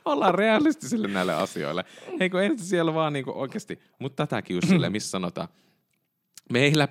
Ollaan 0.05 0.35
realistisille 0.35 1.07
näille 1.07 1.33
asioille. 1.33 1.85
Hei 2.19 2.29
kun 2.29 2.43
ensin 2.43 2.67
siellä 2.67 2.93
vaan 2.93 3.13
niinku 3.13 3.31
oikeasti, 3.35 3.79
mutta 3.99 4.27
tätäkin 4.27 4.55
just 4.55 4.67
sille, 4.67 4.89
missä 4.89 5.09
sanotaan, 5.09 5.47
meillä, 6.51 6.87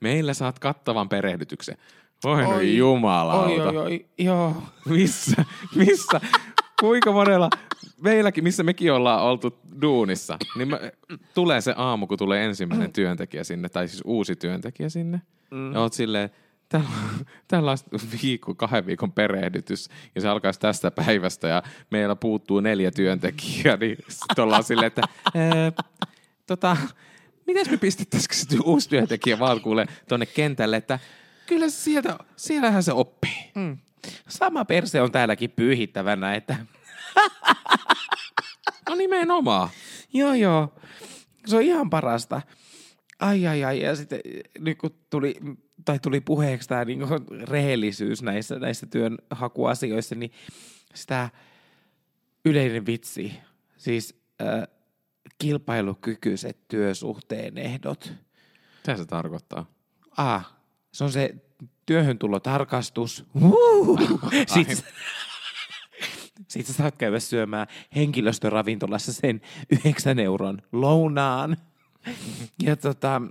meillä 0.00 0.34
saat 0.34 0.58
kattavan 0.58 1.08
perehdytyksen. 1.08 1.76
Oi, 2.24 2.44
oi 2.44 2.76
jumalauta. 2.76 3.46
Oi, 3.46 3.60
oi, 3.60 3.76
oi, 3.76 4.06
joo. 4.18 4.62
Missä, 4.88 5.44
missä, 5.74 6.20
kuinka 6.80 7.12
monella, 7.12 7.50
meilläkin, 8.00 8.44
missä 8.44 8.62
mekin 8.62 8.92
ollaan 8.92 9.22
oltu 9.22 9.58
duunissa, 9.82 10.38
niin 10.56 10.68
mä, 10.68 10.80
tulee 11.34 11.60
se 11.60 11.74
aamu, 11.76 12.06
kun 12.06 12.18
tulee 12.18 12.44
ensimmäinen 12.44 12.92
työntekijä 12.92 13.44
sinne, 13.44 13.68
tai 13.68 13.88
siis 13.88 14.02
uusi 14.06 14.36
työntekijä 14.36 14.88
sinne. 14.88 15.22
Mm. 15.50 15.72
Ja 15.72 15.80
oot 15.80 15.92
silleen, 15.92 16.30
täällä 17.48 17.70
on 17.70 17.78
viikko, 18.22 18.54
kahden 18.54 18.86
viikon 18.86 19.12
perehdytys 19.12 19.88
ja 20.14 20.20
se 20.20 20.28
alkaisi 20.28 20.60
tästä 20.60 20.90
päivästä 20.90 21.48
ja 21.48 21.62
meillä 21.90 22.16
puuttuu 22.16 22.60
neljä 22.60 22.90
työntekijää, 22.90 23.76
niin 23.76 23.96
sitten 24.08 24.44
ollaan 24.44 24.64
silleen, 24.64 24.86
että 24.86 25.02
ää, 25.34 25.72
tota, 26.46 26.76
miten 27.46 27.66
me 27.70 27.76
pistettäisikö 27.76 28.34
se 28.34 28.46
uusi 28.64 28.88
työntekijä 28.88 29.38
vaan 29.38 29.60
kuule 29.60 29.86
tuonne 30.08 30.26
kentälle, 30.26 30.76
että 30.76 30.98
kyllä 31.48 31.68
sieltä, 31.68 32.18
siellähän 32.36 32.82
se 32.82 32.92
oppii. 32.92 33.50
Mm. 33.54 33.78
Sama 34.28 34.64
perse 34.64 35.00
on 35.00 35.12
täälläkin 35.12 35.50
pyyhittävänä, 35.50 36.34
että... 36.34 36.56
no 38.88 38.94
nimenomaan. 38.94 39.68
joo, 40.12 40.34
joo. 40.34 40.74
Se 41.46 41.56
on 41.56 41.62
ihan 41.62 41.90
parasta. 41.90 42.42
Ai, 43.20 43.46
ai, 43.46 43.64
ai. 43.64 43.80
Ja 43.80 43.96
sitten 43.96 44.20
nyt 44.58 44.78
kun 44.78 44.90
tuli 45.10 45.34
tai 45.84 45.98
tuli 45.98 46.20
puheeksi 46.20 46.68
tämä 46.68 46.84
niin 46.84 47.00
rehellisyys 47.48 48.22
näissä, 48.22 48.58
näissä 48.58 48.86
työnhakuasioissa, 48.86 50.14
niin 50.14 50.32
sitä 50.94 51.30
yleinen 52.44 52.86
vitsi, 52.86 53.32
siis 53.76 54.22
äh, 54.42 54.68
kilpailukykyiset 55.38 56.68
työsuhteen 56.68 57.58
ehdot. 57.58 58.12
Mitä 58.76 58.96
se 58.96 59.06
tarkoittaa? 59.06 59.66
Ah, 60.16 60.57
se 60.98 61.04
on 61.04 61.12
se 61.12 61.34
työhöntulotarkastus. 61.86 63.24
Sitten 64.46 64.76
sitten 66.48 66.74
saat 66.78 66.96
käydä 66.96 67.20
syömään 67.20 67.66
henkilöstöravintolassa 67.96 69.12
sen 69.12 69.40
9 69.84 70.18
euron 70.18 70.62
lounaan. 70.72 71.56
Ja 72.62 72.76
tota, 72.76 73.22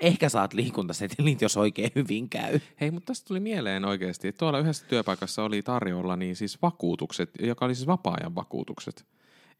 Ehkä 0.00 0.28
saat 0.28 0.54
liikuntasetelit, 0.54 1.40
jos 1.42 1.56
oikein 1.56 1.90
hyvin 1.94 2.28
käy. 2.28 2.60
Hei, 2.80 2.90
mutta 2.90 3.06
tästä 3.06 3.28
tuli 3.28 3.40
mieleen 3.40 3.84
oikeasti, 3.84 4.28
että 4.28 4.38
tuolla 4.38 4.58
yhdessä 4.58 4.86
työpaikassa 4.86 5.44
oli 5.44 5.62
tarjolla 5.62 6.16
niin 6.16 6.36
siis 6.36 6.62
vakuutukset, 6.62 7.30
joka 7.40 7.64
oli 7.64 7.74
siis 7.74 7.86
vapaa-ajan 7.86 8.34
vakuutukset. 8.34 9.06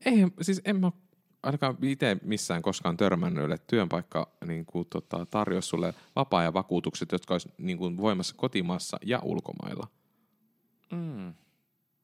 Ei, 0.05 0.27
siis 0.41 0.61
en 0.65 0.81
mä 0.81 0.91
ainakaan 1.43 1.77
itse 1.83 2.17
missään 2.23 2.63
koskaan 2.63 2.97
törmännyt, 2.97 3.51
että 3.51 3.67
työpaikka 3.67 4.29
niin 4.47 4.67
kuin, 4.67 4.87
tota, 4.91 5.27
tarjosi 5.27 5.69
sulle 5.69 5.95
vapaa-ajan 6.17 6.55
vakuutukset, 6.55 7.13
jotka 7.13 7.35
olisi 7.35 7.49
niin 7.59 7.79
kuin, 7.79 7.97
voimassa 7.97 8.35
kotimaassa 8.37 8.97
ja 9.05 9.21
ulkomailla. 9.23 9.87
Mm. 10.93 11.35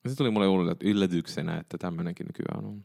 se 0.06 0.16
tuli 0.16 0.30
mulle 0.30 0.76
yllätyksenä, 0.82 1.58
että 1.58 1.78
tämmöinenkin 1.78 2.26
nykyään 2.26 2.64
on. 2.64 2.84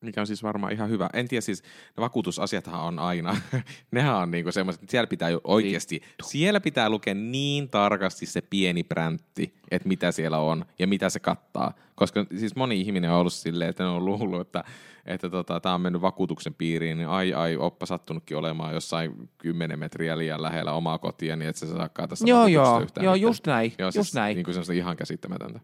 Mikä 0.00 0.20
on 0.20 0.26
siis 0.26 0.42
varmaan 0.42 0.72
ihan 0.72 0.90
hyvä. 0.90 1.10
En 1.12 1.28
tiedä 1.28 1.40
siis, 1.40 1.62
ne 1.96 2.00
vakuutusasiathan 2.00 2.80
on 2.80 2.98
aina, 2.98 3.36
nehän 3.90 4.14
on 4.14 4.30
niinku 4.30 4.52
semmoiset, 4.52 4.82
että 4.82 4.90
siellä 4.90 5.06
pitää 5.06 5.30
oikeasti, 5.44 6.02
siellä 6.22 6.60
pitää 6.60 6.90
lukea 6.90 7.14
niin 7.14 7.68
tarkasti 7.68 8.26
se 8.26 8.40
pieni 8.40 8.82
präntti, 8.82 9.54
että 9.70 9.88
mitä 9.88 10.12
siellä 10.12 10.38
on 10.38 10.64
ja 10.78 10.86
mitä 10.86 11.10
se 11.10 11.20
kattaa. 11.20 11.74
Koska 11.94 12.26
siis 12.38 12.56
moni 12.56 12.80
ihminen 12.80 13.10
on 13.10 13.16
ollut 13.16 13.32
silleen, 13.32 13.70
että 13.70 13.84
ne 13.84 13.90
on 13.90 14.04
luullut, 14.04 14.40
että, 14.40 14.64
että 15.06 15.30
tota, 15.30 15.60
tämä 15.60 15.74
on 15.74 15.80
mennyt 15.80 16.02
vakuutuksen 16.02 16.54
piiriin, 16.54 16.98
niin 16.98 17.08
ai 17.08 17.34
ai, 17.34 17.56
oppa 17.56 17.86
sattunutkin 17.86 18.36
olemaan 18.36 18.74
jossain 18.74 19.28
10 19.38 19.78
metriä 19.78 20.18
liian 20.18 20.42
lähellä 20.42 20.72
omaa 20.72 20.98
kotia, 20.98 21.36
niin 21.36 21.48
että 21.48 21.60
se 21.60 21.66
saakkaa 21.66 22.08
tästä 22.08 22.28
Joo, 22.28 22.46
joo, 22.46 22.80
yhtään 22.80 23.04
joo, 23.04 23.14
just 23.14 23.46
näin, 23.46 23.72
joo, 23.78 23.86
just 23.86 23.94
siis, 23.94 24.14
näin. 24.14 24.34
Niin 24.34 24.44
kuin 24.44 24.76
ihan 24.76 24.96
käsittämätöntä. 24.96 25.60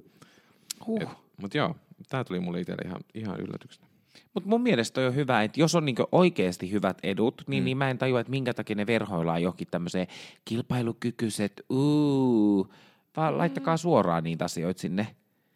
Huh. 0.86 1.02
Mutta 1.40 1.58
joo, 1.58 1.76
tämä 2.08 2.24
tuli 2.24 2.40
mulle 2.40 2.60
itselle 2.60 2.88
ihan, 2.88 3.00
ihan 3.14 3.40
yllätyksenä. 3.40 3.93
Mutta 4.34 4.48
mun 4.48 4.62
mielestä 4.62 5.00
on 5.00 5.14
hyvä, 5.14 5.42
että 5.42 5.60
jos 5.60 5.74
on 5.74 5.84
niinku 5.84 6.06
oikeasti 6.12 6.72
hyvät 6.72 6.98
edut, 7.02 7.42
niin, 7.46 7.62
mm. 7.62 7.64
niin 7.64 7.76
mä 7.76 7.90
en 7.90 7.98
tajua, 7.98 8.20
että 8.20 8.30
minkä 8.30 8.54
takia 8.54 8.76
ne 8.76 8.86
verhoillaan 8.86 9.42
johonkin 9.42 9.68
tämmöiseen 9.70 10.06
kilpailukykyiset, 10.44 11.64
uu, 11.70 12.72
vaan 13.16 13.34
mm. 13.34 13.38
laittakaa 13.38 13.76
suoraan 13.76 14.24
niitä 14.24 14.44
asioita 14.44 14.80
sinne. 14.80 15.06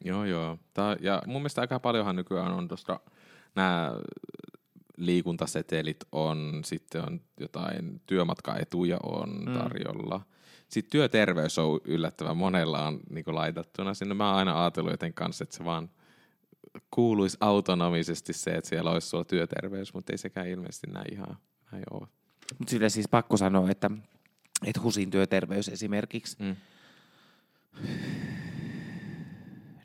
Joo, 0.04 0.24
joo. 0.24 0.58
Tää, 0.74 0.96
ja 1.00 1.22
mun 1.26 1.40
mielestä 1.40 1.60
aika 1.60 1.80
paljonhan 1.80 2.16
nykyään 2.16 2.52
on 2.52 2.68
tuosta 2.68 3.00
nämä 3.54 3.92
liikuntasetelit 4.96 6.04
on, 6.12 6.60
sitten 6.64 7.02
on 7.06 7.20
jotain 7.40 8.00
työmatkaetuja 8.06 8.98
on 9.02 9.44
mm. 9.46 9.58
tarjolla. 9.58 10.20
Sitten 10.68 10.90
työterveys 10.90 11.58
on 11.58 11.80
yllättävän 11.84 12.36
monella 12.36 12.86
on 12.86 13.00
niin 13.10 13.24
laitettuna 13.28 13.94
sinne. 13.94 14.14
Mä 14.14 14.28
oon 14.28 14.38
aina 14.38 14.62
ajatellut 14.62 14.92
joten 14.92 15.14
kanssa, 15.14 15.42
että 15.42 15.56
se 15.56 15.64
vaan 15.64 15.90
kuuluisi 16.90 17.36
autonomisesti 17.40 18.32
se, 18.32 18.50
että 18.50 18.68
siellä 18.68 18.90
olisi 18.90 19.08
sulla 19.08 19.24
työterveys, 19.24 19.94
mutta 19.94 20.12
ei 20.12 20.18
sekään 20.18 20.48
ilmeisesti 20.48 20.86
näin 20.86 21.12
ihan 21.12 21.36
näin 21.72 21.84
ole. 21.90 22.08
Mutta 22.58 22.70
sille 22.70 22.88
siis 22.88 23.08
pakko 23.08 23.36
sanoa, 23.36 23.70
että, 23.70 23.90
että 24.66 24.80
HUSin 24.80 25.10
työterveys 25.10 25.68
esimerkiksi, 25.68 26.36
mm. 26.40 26.56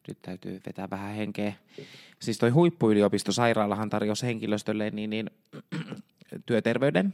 nyt 0.08 0.22
täytyy 0.22 0.62
vetää 0.66 0.90
vähän 0.90 1.16
henkeä. 1.16 1.54
Siis 2.20 2.38
toi 2.38 2.50
huippuyliopistosairaalahan 2.50 3.90
tarjosi 3.90 4.26
henkilöstölle 4.26 4.90
niin, 4.90 5.10
niin, 5.10 5.30
työterveyden, 6.46 7.14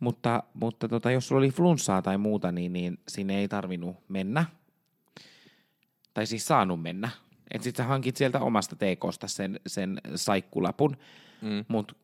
mutta, 0.00 0.42
mutta 0.54 0.88
tota, 0.88 1.10
jos 1.10 1.28
sulla 1.28 1.38
oli 1.38 1.50
flunssaa 1.50 2.02
tai 2.02 2.18
muuta, 2.18 2.52
niin, 2.52 2.72
niin 2.72 2.98
sinne 3.08 3.38
ei 3.38 3.48
tarvinnut 3.48 3.96
mennä. 4.08 4.46
Tai 6.14 6.26
siis 6.26 6.46
saanut 6.46 6.82
mennä, 6.82 7.10
että 7.56 7.64
sitten 7.64 7.84
sä 7.84 7.88
hankit 7.88 8.16
sieltä 8.16 8.40
omasta 8.40 8.76
TKsta 8.76 9.28
sen, 9.28 9.60
sen 9.66 10.00
saikkulapun. 10.14 10.96
Mm. 11.42 11.64
Mutta 11.68 11.94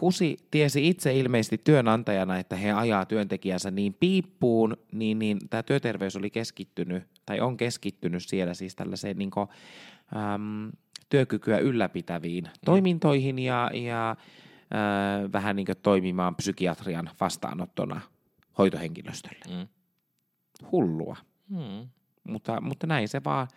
Husi 0.00 0.36
tiesi 0.50 0.88
itse 0.88 1.18
ilmeisesti 1.18 1.58
työnantajana, 1.58 2.38
että 2.38 2.56
he 2.56 2.72
ajaa 2.72 3.04
työntekijänsä 3.04 3.70
niin 3.70 3.94
piippuun, 4.00 4.76
niin, 4.92 5.18
niin 5.18 5.38
tämä 5.50 5.62
työterveys 5.62 6.16
oli 6.16 6.30
keskittynyt, 6.30 7.04
tai 7.26 7.40
on 7.40 7.56
keskittynyt 7.56 8.22
siellä 8.22 8.54
siis 8.54 8.76
tällaiseen 8.76 9.18
niin 9.18 9.30
kuin, 9.30 9.48
äm, 10.16 10.70
työkykyä 11.08 11.58
ylläpitäviin 11.58 12.44
mm. 12.44 12.50
toimintoihin 12.64 13.38
ja, 13.38 13.70
ja 13.74 14.10
äh, 14.10 15.32
vähän 15.32 15.56
niin 15.56 15.66
kuin 15.66 15.78
toimimaan 15.82 16.34
psykiatrian 16.34 17.10
vastaanottona 17.20 18.00
hoitohenkilöstölle. 18.58 19.44
Mm. 19.48 19.68
Hullua. 20.72 21.16
Mm. 21.48 21.88
Mutta, 22.28 22.60
mutta 22.60 22.86
näin 22.86 23.08
se 23.08 23.24
vaan 23.24 23.48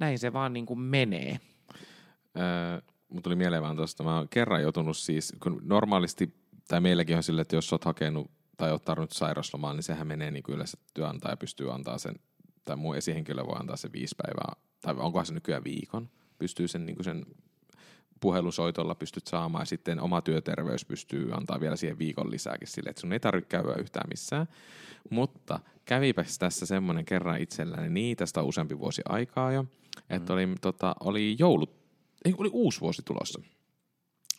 näin 0.00 0.18
se 0.18 0.32
vaan 0.32 0.52
niin 0.52 0.66
kuin 0.66 0.80
menee. 0.80 1.40
Öö, 2.36 2.80
Mutta 3.08 3.22
tuli 3.22 3.36
mieleen 3.36 3.62
vaan 3.62 3.76
tuosta, 3.76 4.04
mä 4.04 4.16
oon 4.16 4.28
kerran 4.28 4.62
joutunut 4.62 4.96
siis, 4.96 5.32
kun 5.42 5.60
normaalisti, 5.64 6.34
tai 6.68 6.80
meilläkin 6.80 7.16
on 7.16 7.22
sille, 7.22 7.40
että 7.40 7.56
jos 7.56 7.72
oot 7.72 7.84
hakenut 7.84 8.30
tai 8.56 8.70
oot 8.72 8.84
tarvinnut 8.84 9.12
sairauslomaa, 9.12 9.74
niin 9.74 9.82
sehän 9.82 10.06
menee 10.06 10.30
niin 10.30 10.42
kuin 10.42 10.54
yleensä 10.54 10.78
työnantaja 10.94 11.36
pystyy 11.36 11.74
antaa 11.74 11.98
sen, 11.98 12.14
tai 12.64 12.76
muu 12.76 12.92
esihenkilö 12.92 13.46
voi 13.46 13.56
antaa 13.60 13.76
sen 13.76 13.92
viisi 13.92 14.14
päivää, 14.22 14.52
tai 14.80 14.94
onkohan 14.98 15.26
se 15.26 15.34
nykyään 15.34 15.64
viikon, 15.64 16.08
pystyy 16.38 16.68
sen, 16.68 16.86
niin 16.86 16.96
kuin 16.96 17.04
sen 17.04 17.26
puhelusoitolla 18.20 18.94
pystyt 18.94 19.26
saamaan 19.26 19.62
ja 19.62 19.66
sitten 19.66 20.00
oma 20.00 20.22
työterveys 20.22 20.84
pystyy 20.84 21.32
antaa 21.32 21.60
vielä 21.60 21.76
siihen 21.76 21.98
viikon 21.98 22.30
lisääkin 22.30 22.68
sille, 22.68 22.90
että 22.90 23.00
sun 23.00 23.12
ei 23.12 23.20
tarvitse 23.20 23.48
käydä 23.48 23.74
yhtään 23.78 24.08
missään. 24.08 24.46
Mutta 25.10 25.60
kävipäs 25.84 26.38
tässä 26.38 26.66
semmoinen 26.66 27.04
kerran 27.04 27.40
itselläni, 27.40 27.88
niin 27.88 28.16
tästä 28.16 28.40
on 28.40 28.46
useampi 28.46 28.78
vuosi 28.78 29.02
aikaa 29.08 29.52
jo, 29.52 29.64
että 30.10 30.32
mm. 30.32 30.34
oli, 30.34 30.54
tota, 30.60 30.94
oli 31.00 31.36
joulut, 31.38 31.70
ei, 32.24 32.34
oli 32.38 32.50
uusi 32.52 32.80
vuosi 32.80 33.02
tulossa. 33.04 33.42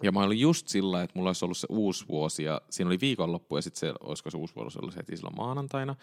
Ja 0.03 0.12
mä 0.12 0.23
olin 0.23 0.39
just 0.39 0.67
sillä, 0.67 1.03
että 1.03 1.19
mulla 1.19 1.29
olisi 1.29 1.45
ollut 1.45 1.58
se 1.58 1.67
uusi 1.69 2.05
vuosi 2.08 2.43
ja 2.43 2.62
siinä 2.69 2.88
oli 2.88 2.97
viikonloppu 3.01 3.55
ja 3.55 3.62
sitten 3.62 3.79
se, 3.79 3.93
olisiko 3.99 4.31
se 4.31 4.38
uusi 4.38 4.55
vuosi 4.55 4.79
ollut 4.79 4.95
heti 4.95 5.17
silloin 5.17 5.36
maanantaina, 5.36 5.95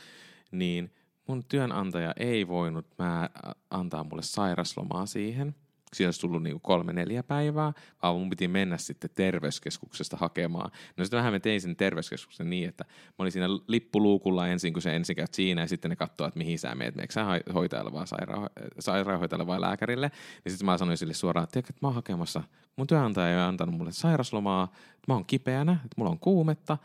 niin 0.52 0.90
mun 1.28 1.44
työnantaja 1.44 2.12
ei 2.16 2.48
voinut 2.48 2.87
mä 2.98 3.31
antaa 3.70 4.05
mulle 4.05 4.22
sairaslomaa 4.22 5.07
siihen. 5.07 5.55
Siinä 5.92 6.09
olisi 6.09 6.20
tullut 6.20 6.42
niinku 6.42 6.61
kolme 6.61 6.92
neljä 6.92 7.22
päivää, 7.22 7.72
vaan 8.02 8.16
mun 8.16 8.31
piti 8.31 8.48
mennä 8.48 8.78
sitten 8.78 9.11
terveyskeskuksesta 9.14 10.16
hakemaan. 10.16 10.70
No 10.96 11.05
sitten 11.05 11.18
vähän 11.18 11.33
me 11.33 11.40
tein 11.40 11.61
sen 11.61 11.76
terveyskeskuksen 11.76 12.50
niin, 12.50 12.68
että 12.68 12.85
mä 12.85 13.14
olin 13.18 13.33
siinä 13.33 13.48
lippuluukulla 13.68 14.48
ensin, 14.48 14.72
kun 14.72 14.83
se 14.83 14.96
ensin 14.96 15.16
käyt 15.16 15.35
siinä, 15.35 15.61
ja 15.61 15.68
sitten 15.68 15.88
ne 15.88 15.96
katsoo, 15.96 16.26
että 16.26 16.38
mihin 16.38 16.59
sä 16.59 16.74
meet, 16.74 16.94
meneekö 16.94 17.12
sä 17.12 17.26
hoitajalle 17.55 17.92
vai 17.92 18.05
sairaanho- 18.05 18.50
sairaanhoitajalle 18.78 19.46
vai 19.46 19.61
lääkärille. 19.61 20.11
Ja 20.44 20.50
sitten 20.50 20.66
mä 20.66 20.78
sanoin 20.78 20.98
sille 20.98 21.14
suoraan, 21.14 21.44
että, 21.44 21.59
että 21.59 21.72
mä 21.83 21.88
oon 21.88 21.94
hakemassa, 21.94 22.42
mun 22.76 22.87
työnantaja 22.87 23.28
ei 23.28 23.37
ole 23.37 23.42
antanut 23.42 23.74
mulle 23.74 23.92
sairaslomaa, 23.92 24.72
että 24.74 25.05
mä 25.09 25.14
oon 25.14 25.26
kipeänä, 25.26 25.72
että 25.72 25.94
mulla 25.96 26.11
on 26.11 26.18
kuumetta, 26.18 26.78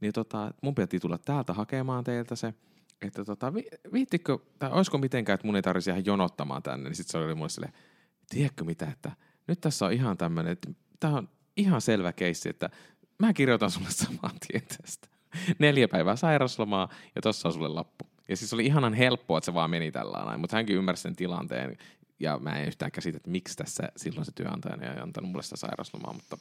niin 0.00 0.12
tota, 0.12 0.54
mun 0.62 0.74
piti 0.74 1.00
tulla 1.00 1.18
täältä 1.18 1.52
hakemaan 1.52 2.04
teiltä 2.04 2.36
se, 2.36 2.54
että 3.02 3.24
tota, 3.24 3.54
vi, 3.54 3.64
viittikö, 3.92 4.38
tai 4.58 4.70
olisiko 4.70 4.98
mitenkään, 4.98 5.34
että 5.34 5.46
mun 5.46 5.56
ei 5.56 5.62
tarvitsisi 5.62 5.90
ihan 5.90 6.06
jonottamaan 6.06 6.62
tänne, 6.62 6.88
niin 6.88 6.96
sitten 6.96 7.12
se 7.12 7.26
oli 7.26 7.34
mulle 7.34 7.48
silleen, 7.48 7.72
tiedätkö 8.30 8.64
mitä, 8.64 8.86
että 8.86 9.12
nyt 9.46 9.60
tässä 9.60 9.86
on 9.86 9.92
ihan 9.92 10.16
tämmöinen, 10.16 10.52
että 10.52 10.70
tämä 11.00 11.16
on 11.16 11.28
ihan 11.56 11.80
selvä 11.80 12.12
keissi, 12.12 12.48
että 12.48 12.70
mä 13.18 13.32
kirjoitan 13.32 13.70
sulle 13.70 13.90
saman 13.90 14.38
tien 14.46 14.62
tästä. 14.62 15.08
Neljä 15.58 15.88
päivää 15.88 16.16
sairaslomaa 16.16 16.88
ja 17.14 17.22
tossa 17.22 17.48
on 17.48 17.52
sulle 17.52 17.68
lappu. 17.68 18.04
Ja 18.28 18.36
siis 18.36 18.54
oli 18.54 18.66
ihanan 18.66 18.94
helppoa, 18.94 19.38
että 19.38 19.46
se 19.46 19.54
vaan 19.54 19.70
meni 19.70 19.92
tällä 19.92 20.38
mutta 20.38 20.56
hänkin 20.56 20.76
ymmärsi 20.76 21.02
sen 21.02 21.16
tilanteen. 21.16 21.76
Ja 22.20 22.38
mä 22.38 22.58
en 22.58 22.66
yhtään 22.66 22.90
käsitä, 22.90 23.16
että 23.16 23.30
miksi 23.30 23.56
tässä 23.56 23.82
silloin 23.96 24.24
se 24.24 24.32
työnantaja 24.32 24.92
ei 24.94 25.00
antanut 25.00 25.30
mulle 25.30 25.42
sitä 25.42 25.56
sairaslomaa, 25.56 26.12
mutta 26.12 26.38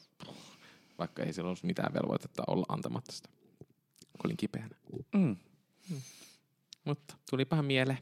vaikka 0.97 1.23
ei 1.23 1.33
silloin 1.33 1.49
olisi 1.49 1.65
mitään 1.65 1.93
velvoitetta 1.93 2.43
olla 2.47 2.65
antamatta 2.69 3.11
sitä, 3.11 3.29
kun 3.99 4.21
olin 4.23 4.37
kipeänä. 4.37 4.75
Mm. 5.13 5.35
Mutta 6.85 7.15
tulipahan 7.29 7.65
mieleen. 7.65 7.99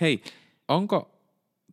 Hei, 0.00 0.22
onko 0.68 1.15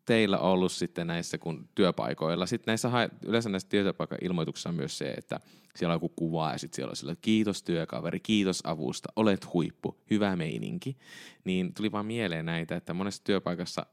teillä 0.05 0.37
ollut 0.37 0.71
sitten 0.71 1.07
näissä 1.07 1.37
kun 1.37 1.69
työpaikoilla, 1.75 2.45
sitten 2.45 2.71
näissä 2.71 2.89
yleensä 3.25 3.49
näissä 3.49 3.69
työpaikan 3.69 4.17
ilmoituksissa 4.21 4.69
on 4.69 4.75
myös 4.75 4.97
se, 4.97 5.11
että 5.11 5.39
siellä 5.75 5.91
on 5.91 5.95
joku 5.95 6.09
kuva 6.09 6.51
ja 6.51 6.57
sitten 6.57 6.75
siellä 6.75 6.89
on 6.89 6.95
sillä, 6.95 7.15
kiitos 7.21 7.63
työkaveri, 7.63 8.19
kiitos 8.19 8.61
avusta, 8.63 9.09
olet 9.15 9.53
huippu, 9.53 10.01
hyvä 10.09 10.35
meininki. 10.35 10.97
Niin 11.43 11.73
tuli 11.73 11.91
vaan 11.91 12.05
mieleen 12.05 12.45
näitä, 12.45 12.75
että 12.75 12.93
monessa 12.93 13.23
työpaikassa 13.23 13.85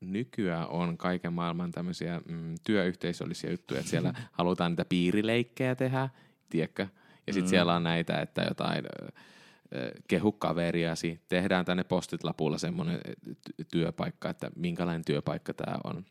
nykyään 0.00 0.68
on 0.68 0.98
kaiken 0.98 1.32
maailman 1.32 1.72
tämmöisiä 1.72 2.20
mm, 2.28 2.54
työyhteisöllisiä 2.64 3.50
juttuja, 3.50 3.80
että 3.80 3.90
siellä 3.90 4.14
halutaan 4.32 4.72
niitä 4.72 4.84
piirileikkejä 4.84 5.74
tehdä, 5.74 6.08
tiedätkö? 6.50 6.86
Ja 7.26 7.32
sitten 7.32 7.48
mm. 7.48 7.50
siellä 7.50 7.74
on 7.74 7.82
näitä, 7.82 8.20
että 8.20 8.42
jotain 8.42 8.84
kehu 10.08 10.32
kaveriasi, 10.32 11.20
tehdään 11.28 11.64
tänne 11.64 11.84
postit 11.84 12.24
lapulla 12.24 12.58
semmoinen 12.58 13.00
työpaikka, 13.70 14.30
että 14.30 14.50
minkälainen 14.56 15.04
työpaikka 15.04 15.54
tämä 15.54 15.78
on. 15.84 16.04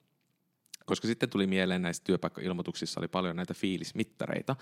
Koska 0.86 1.08
sitten 1.08 1.30
tuli 1.30 1.48
mieleen 1.48 1.82
näissä 1.82 2.04
työpaikkailmoituksissa 2.04 3.00
oli 3.00 3.08
paljon 3.08 3.36
näitä 3.36 3.54
fiilismittareita, 3.54 4.56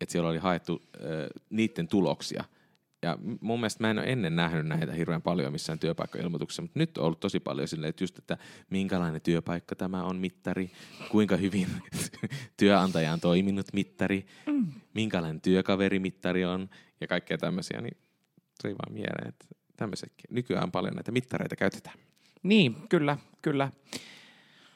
että 0.00 0.12
siellä 0.12 0.30
oli 0.30 0.38
haettu 0.38 0.82
äh, 0.96 1.02
niiden 1.50 1.88
tuloksia. 1.88 2.44
Ja 3.02 3.18
mun 3.40 3.60
mielestä 3.60 3.84
mä 3.84 3.90
en 3.90 3.98
ole 3.98 4.12
ennen 4.12 4.36
nähnyt 4.36 4.66
näitä 4.66 4.92
hirveän 4.92 5.22
paljon 5.22 5.52
missään 5.52 5.78
työpaikkailmoituksessa, 5.78 6.62
mutta 6.62 6.78
nyt 6.78 6.98
on 6.98 7.04
ollut 7.04 7.20
tosi 7.20 7.40
paljon 7.40 7.68
silleen, 7.68 7.88
että 7.88 8.04
just, 8.04 8.18
että 8.18 8.38
minkälainen 8.70 9.20
työpaikka 9.20 9.76
tämä 9.76 10.04
on 10.04 10.16
mittari, 10.16 10.70
kuinka 11.10 11.36
hyvin 11.36 11.68
työnantaja 12.56 13.12
on 13.12 13.20
toiminut 13.20 13.66
mittari, 13.72 14.26
mm. 14.46 14.66
minkälainen 14.94 15.40
työkaverimittari 15.40 16.44
on 16.44 16.68
ja 17.00 17.06
kaikkea 17.06 17.38
tämmöisiä, 17.38 17.80
niin 17.80 17.96
tuli 18.62 18.72
vaan 18.72 18.92
mieleen, 18.92 19.28
että 19.28 19.46
tämmöisetkin. 19.76 20.24
Nykyään 20.30 20.70
paljon 20.70 20.94
näitä 20.94 21.12
mittareita 21.12 21.56
käytetään. 21.56 21.98
Niin, 22.42 22.76
kyllä, 22.88 23.18
kyllä. 23.42 23.70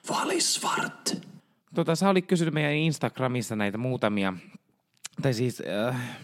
Valisvart. 0.09 1.17
Tota, 1.75 1.95
sä 1.95 2.09
olit 2.09 2.27
kysynyt 2.27 2.55
meidän 2.55 2.73
Instagramissa 2.73 3.57
näitä 3.57 3.79
muutamia, 3.79 4.33
tai 5.23 5.35
siis 5.35 5.63
äh, 5.89 6.19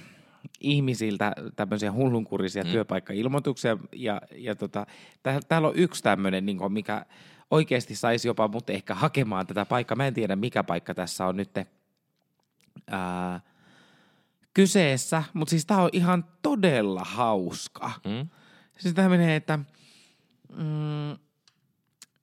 ihmisiltä 0.60 1.32
tämmöisiä 1.56 1.92
hullunkurisia 1.92 2.64
mm. 2.64 2.70
työpaikkailmoituksia, 2.70 3.76
ja, 3.92 4.20
ja 4.34 4.54
tota, 4.54 4.86
tää, 5.22 5.40
täällä 5.48 5.68
on 5.68 5.76
yksi 5.76 6.02
tämmöinen, 6.02 6.46
niin 6.46 6.72
mikä 6.72 7.06
oikeasti 7.50 7.94
saisi 7.94 8.28
jopa 8.28 8.48
mut 8.48 8.70
ehkä 8.70 8.94
hakemaan 8.94 9.46
tätä 9.46 9.64
paikkaa. 9.64 9.96
Mä 9.96 10.06
en 10.06 10.14
tiedä, 10.14 10.36
mikä 10.36 10.64
paikka 10.64 10.94
tässä 10.94 11.26
on 11.26 11.36
nyt. 11.36 11.58
Äh, 11.58 13.42
kyseessä, 14.58 15.22
mutta 15.34 15.50
siis 15.50 15.66
tämä 15.66 15.82
on 15.82 15.90
ihan 15.92 16.24
todella 16.42 17.02
hauska. 17.04 17.90
Mm. 18.04 18.28
Siis 18.78 18.94
tämä 18.94 19.08
menee, 19.08 19.36
että 19.36 19.58
mm, 20.56 21.18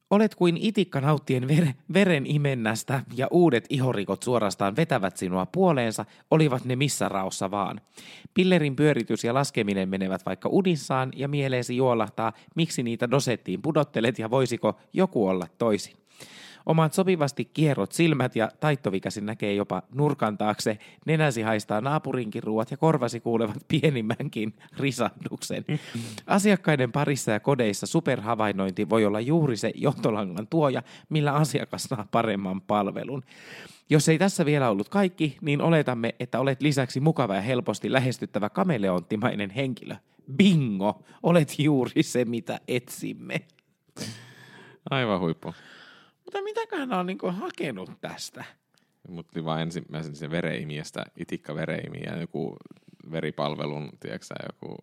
olet 0.09 0.35
kuin 0.35 0.57
itikka 0.57 1.01
nauttien 1.01 1.43
ver- 1.43 1.73
veren 1.93 2.25
imennästä 2.25 3.03
ja 3.13 3.27
uudet 3.31 3.65
ihorikot 3.69 4.23
suorastaan 4.23 4.75
vetävät 4.75 5.17
sinua 5.17 5.45
puoleensa, 5.45 6.05
olivat 6.31 6.65
ne 6.65 6.75
missä 6.75 7.09
raossa 7.09 7.51
vaan. 7.51 7.81
Pillerin 8.33 8.75
pyöritys 8.75 9.23
ja 9.23 9.33
laskeminen 9.33 9.89
menevät 9.89 10.25
vaikka 10.25 10.49
udissaan 10.51 11.11
ja 11.15 11.27
mieleesi 11.27 11.77
juolahtaa, 11.77 12.33
miksi 12.55 12.83
niitä 12.83 13.11
dosettiin 13.11 13.61
pudottelet 13.61 14.19
ja 14.19 14.29
voisiko 14.29 14.79
joku 14.93 15.27
olla 15.27 15.47
toisin. 15.57 15.95
Omat 16.65 16.93
sopivasti 16.93 17.45
kierrot 17.45 17.91
silmät 17.91 18.35
ja 18.35 18.51
taittovikäsin 18.59 19.25
näkee 19.25 19.53
jopa 19.53 19.83
nurkan 19.93 20.37
taakse. 20.37 20.77
Nenäsi 21.05 21.41
haistaa 21.41 21.81
naapurinkin 21.81 22.43
ruuat 22.43 22.71
ja 22.71 22.77
korvasi 22.77 23.19
kuulevat 23.19 23.57
pienimmänkin 23.67 24.53
risahduksen. 24.77 25.65
Asiakkaiden 26.27 26.91
parissa 26.91 27.31
ja 27.31 27.39
kodeissa 27.39 27.85
superhavainnointi 27.85 28.89
voi 28.89 29.05
olla 29.05 29.19
juuri 29.19 29.57
se 29.57 29.71
johtolangan 29.75 30.47
tuoja, 30.47 30.83
millä 31.09 31.33
asiakas 31.33 31.83
saa 31.83 32.07
paremman 32.11 32.61
palvelun. 32.61 33.23
Jos 33.89 34.09
ei 34.09 34.17
tässä 34.17 34.45
vielä 34.45 34.69
ollut 34.69 34.89
kaikki, 34.89 35.37
niin 35.41 35.61
oletamme, 35.61 36.15
että 36.19 36.39
olet 36.39 36.61
lisäksi 36.61 36.99
mukava 36.99 37.35
ja 37.35 37.41
helposti 37.41 37.91
lähestyttävä 37.91 38.49
kameleonttimainen 38.49 39.49
henkilö. 39.49 39.95
Bingo! 40.37 41.03
Olet 41.23 41.59
juuri 41.59 42.03
se, 42.03 42.25
mitä 42.25 42.59
etsimme. 42.67 43.41
Aivan 44.89 45.19
huippu. 45.19 45.53
Mutta 46.35 46.43
mitäköhän 46.43 46.93
on 46.93 47.05
niin 47.05 47.17
hakenut 47.31 47.91
tästä? 48.01 48.45
Mutta 49.07 49.45
vaan 49.45 49.61
ensimmäisen 49.61 50.15
se 50.15 50.29
vereimiestä, 50.29 51.05
itikka 51.17 51.55
vereimi 51.55 51.99
ja 52.05 52.19
joku 52.19 52.55
veripalvelun, 53.11 53.89
tiedätkö 53.99 54.35
joku 54.45 54.77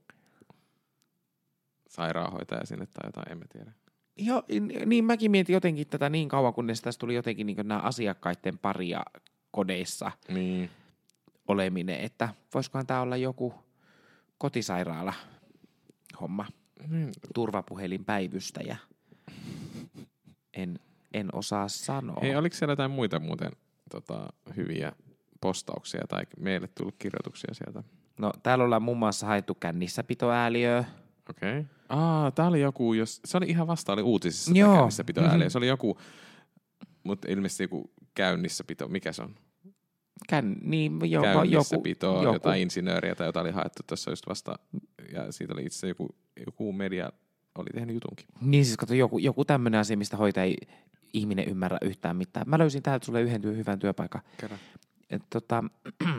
sairaanhoitaja 1.88 2.66
sinne 2.66 2.86
tai 2.86 3.08
jotain, 3.08 3.32
en 3.32 3.38
mä 3.38 3.44
tiedä. 3.52 3.72
Joo, 4.16 4.42
niin 4.86 5.04
mäkin 5.04 5.30
mietin 5.30 5.54
jotenkin 5.54 5.86
tätä 5.86 6.08
niin 6.08 6.28
kauan, 6.28 6.54
kunnes 6.54 6.80
tässä 6.80 6.98
tuli 6.98 7.14
jotenkin 7.14 7.46
niin 7.46 7.56
nämä 7.64 7.80
asiakkaiden 7.80 8.58
paria 8.58 9.02
kodeissa 9.50 10.12
niin. 10.28 10.70
oleminen, 11.48 12.00
että 12.00 12.28
voisikohan 12.54 12.86
tämä 12.86 13.00
olla 13.00 13.16
joku 13.16 13.54
kotisairaala 14.38 15.14
homma, 16.20 16.46
niin. 16.88 17.12
turvapuhelinpäivystäjä. 17.34 18.76
En, 20.54 20.78
en 21.14 21.28
osaa 21.32 21.68
sanoa. 21.68 22.18
Hei, 22.22 22.36
oliko 22.36 22.56
siellä 22.56 22.72
jotain 22.72 22.90
muita 22.90 23.18
muuten 23.18 23.52
tota, 23.90 24.32
hyviä 24.56 24.92
postauksia 25.40 26.04
tai 26.08 26.22
meille 26.38 26.68
tullut 26.68 26.94
kirjoituksia 26.98 27.54
sieltä? 27.54 27.82
No 28.18 28.32
täällä 28.42 28.64
ollaan 28.64 28.82
muun 28.82 28.98
muassa 28.98 29.26
haettu 29.26 29.54
kännissapitoääliöä. 29.54 30.84
Okei. 31.30 31.58
Okay. 31.58 31.64
Aa, 31.88 32.30
tää 32.30 32.46
oli 32.46 32.60
joku, 32.60 32.94
jos, 32.94 33.20
se 33.24 33.36
oli 33.36 33.46
ihan 33.46 33.66
vasta, 33.66 33.92
oli 33.92 34.02
uutisissa 34.02 34.52
Joo. 34.54 34.76
kännissapitoääliö. 34.76 35.36
Mm-hmm. 35.36 35.50
Se 35.50 35.58
oli 35.58 35.68
joku, 35.68 35.98
mutta 37.04 37.28
ilmeisesti 37.30 37.64
joku 37.64 37.90
käynnissapito, 38.14 38.88
mikä 38.88 39.12
se 39.12 39.22
on? 39.22 39.34
Kän, 40.28 40.56
niin, 40.62 41.10
jo, 41.10 41.22
käynnissapito, 41.22 42.22
joku, 42.22 42.34
jotain 42.34 42.62
insinööriä 42.62 43.14
tai 43.14 43.28
jotain 43.28 43.46
oli 43.46 43.52
haettu 43.52 43.82
tuossa 43.86 44.10
just 44.10 44.28
vasta, 44.28 44.58
ja 45.12 45.32
siitä 45.32 45.54
oli 45.54 45.64
itse 45.64 45.88
joku, 45.88 46.08
joku 46.46 46.72
media 46.72 47.10
oli 47.58 47.68
tehnyt 47.74 47.94
jutunkin. 47.94 48.26
Niin 48.40 48.64
siis 48.64 48.76
kato, 48.76 48.94
joku, 48.94 49.18
joku 49.18 49.44
tämmöinen 49.44 49.80
asia, 49.80 49.96
mistä 49.96 50.16
hoitaja 50.16 50.44
ei 50.44 50.56
ihminen 51.12 51.48
ymmärrä 51.48 51.78
yhtään 51.82 52.16
mitään. 52.16 52.48
Mä 52.48 52.58
löysin 52.58 52.82
täältä 52.82 53.06
sulle 53.06 53.22
yhden 53.22 53.42
työ, 53.42 53.52
hyvän 53.52 53.78
työpaikan. 53.78 54.22
Et, 55.10 55.22
tota, 55.30 55.64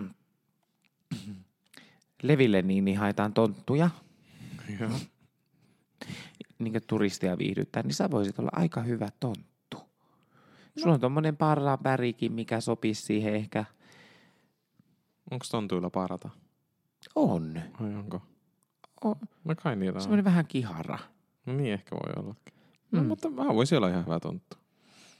Leville 2.23 2.62
niin, 2.62 2.86
niin 2.86 2.97
haetaan 2.97 3.34
tonttuja. 3.34 3.89
Joo. 4.79 4.89
niin 6.60 6.82
turistia 6.88 7.38
viihdyttää, 7.38 7.84
niin 7.84 7.93
sä 7.93 8.12
voisit 8.12 8.39
olla 8.39 8.51
aika 8.53 8.82
hyvä 8.82 9.08
tonttu. 9.19 9.77
Sulla 10.77 10.88
no. 10.88 10.93
on 10.93 10.99
tommonen 10.99 11.38
parlaan 11.38 11.77
värikin, 11.84 12.34
mikä 12.34 12.62
sopisi 12.62 13.01
siihen 13.01 13.36
ehkä. 13.36 13.65
Onko 15.32 15.45
tontuilla 15.51 15.89
parata? 15.89 16.29
On. 17.15 17.62
Ai 17.82 17.95
onko? 17.95 18.21
On. 19.03 19.15
No 19.43 19.56
kai 19.56 19.75
niillä 19.75 19.97
on. 19.97 20.01
Semmoinen 20.01 20.25
vähän 20.25 20.47
kihara. 20.47 20.99
No 21.45 21.53
niin 21.53 21.73
ehkä 21.73 21.95
voi 21.95 22.23
olla. 22.23 22.36
No, 22.91 23.01
mm. 23.01 23.08
mutta 23.08 23.29
mä 23.29 23.56
voisin 23.56 23.77
olla 23.77 23.89
ihan 23.89 24.06
hyvä 24.06 24.19
tonttu. 24.19 24.58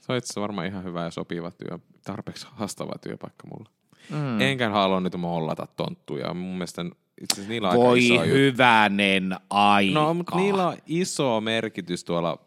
Se 0.06 0.12
on 0.12 0.18
itse 0.18 0.40
varmaan 0.40 0.66
ihan 0.66 0.84
hyvä 0.84 1.04
ja 1.04 1.10
sopiva 1.10 1.50
työ, 1.50 1.78
tarpeeksi 2.04 2.46
haastava 2.50 2.92
työpaikka 3.00 3.46
mulle. 3.48 3.68
Mm. 4.10 4.40
Enkä 4.40 4.70
halua 4.70 5.00
nyt 5.00 5.16
mollata 5.16 5.66
tonttuja. 5.76 6.34
Mun 6.34 6.52
mielestä 6.52 6.82
itse 7.20 7.34
asiassa 7.34 7.48
niillä 7.50 7.68
on 7.68 7.72
aika 7.72 7.84
Voi 7.84 8.04
iso 8.04 8.14
juttu. 8.14 8.28
hyvänen 8.28 9.36
aika. 9.50 9.94
No, 10.00 10.14
mutta 10.14 10.36
niillä 10.36 10.68
on 10.68 10.76
iso 10.86 11.40
merkitys 11.40 12.04
tuolla, 12.04 12.38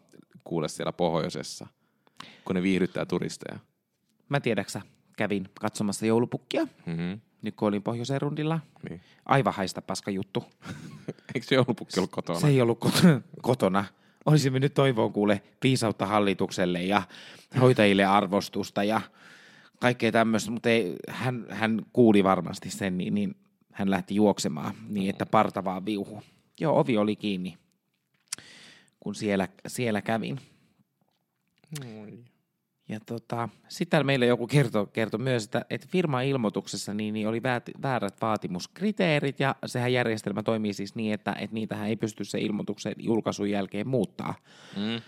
kuule 0.44 0.68
siellä 0.68 0.92
pohjoisessa, 0.92 1.66
kun 2.44 2.56
ne 2.56 2.62
viihdyttää 2.62 3.06
turisteja. 3.06 3.58
Mä 4.28 4.40
tiedäksä, 4.40 4.82
kävin 5.16 5.48
katsomassa 5.60 6.06
joulupukkia, 6.06 6.66
Mm-hmm. 6.86 7.20
nyt 7.42 7.54
kun 7.56 7.68
olin 7.68 7.82
pohjoisen 7.82 8.20
rundilla. 8.22 8.60
Niin. 8.88 9.00
Aivan 9.26 9.54
haista 9.54 9.82
paska 9.82 10.10
juttu. 10.10 10.44
Eikö 11.34 11.46
se 11.46 11.54
joulupukki 11.54 12.00
ollut 12.00 12.10
kotona? 12.10 12.40
Se 12.40 12.48
ei 12.48 12.60
ollut 12.62 12.78
kot- 12.84 13.20
kotona. 13.42 13.84
Olisimme 14.28 14.58
nyt 14.58 14.74
toivoon 14.74 15.12
kuule 15.12 15.42
viisautta 15.62 16.06
hallitukselle 16.06 16.82
ja 16.82 17.02
hoitajille 17.60 18.04
arvostusta 18.04 18.84
ja 18.84 19.00
kaikkea 19.80 20.12
tämmöistä, 20.12 20.50
mutta 20.50 20.68
ei, 20.68 20.96
hän, 21.08 21.46
hän 21.50 21.82
kuuli 21.92 22.24
varmasti 22.24 22.70
sen, 22.70 22.98
niin, 22.98 23.14
niin 23.14 23.36
hän 23.72 23.90
lähti 23.90 24.14
juoksemaan 24.14 24.74
niin, 24.88 25.10
että 25.10 25.26
parta 25.26 25.64
vaan 25.64 25.86
viuhu. 25.86 26.22
Joo, 26.60 26.80
ovi 26.80 26.96
oli 26.96 27.16
kiinni, 27.16 27.58
kun 29.00 29.14
siellä, 29.14 29.48
siellä 29.66 30.02
kävin. 30.02 30.40
Ja 32.88 33.00
tota, 33.06 33.48
sitten 33.68 34.06
meille 34.06 34.26
joku 34.26 34.46
kertoi, 34.46 34.86
kertoi 34.92 35.20
myös, 35.20 35.44
että, 35.44 35.64
että 35.70 35.86
firman 35.90 36.24
ilmoituksessa 36.24 36.94
niin, 36.94 37.14
niin 37.14 37.28
oli 37.28 37.42
väät, 37.42 37.70
väärät 37.82 38.20
vaatimuskriteerit 38.20 39.40
ja 39.40 39.54
sehän 39.66 39.92
järjestelmä 39.92 40.42
toimii 40.42 40.72
siis 40.72 40.94
niin, 40.94 41.14
että, 41.14 41.32
että 41.32 41.54
niitähän 41.54 41.88
ei 41.88 41.96
pysty 41.96 42.24
se 42.24 42.38
ilmoituksen 42.38 42.94
julkaisun 42.98 43.50
jälkeen 43.50 43.88
muuttaa 43.88 44.34
Mm. 44.76 45.02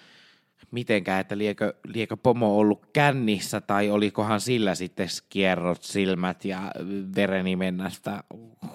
mitenkään, 0.71 1.21
että 1.21 1.39
liekö, 1.39 1.75
liekö 1.85 2.17
pomo 2.17 2.59
ollut 2.59 2.87
kännissä 2.93 3.61
tai 3.61 3.91
olikohan 3.91 4.41
sillä 4.41 4.75
sitten 4.75 5.09
kierrot 5.29 5.83
silmät 5.83 6.45
ja 6.45 6.73
verenimennästä 7.17 8.25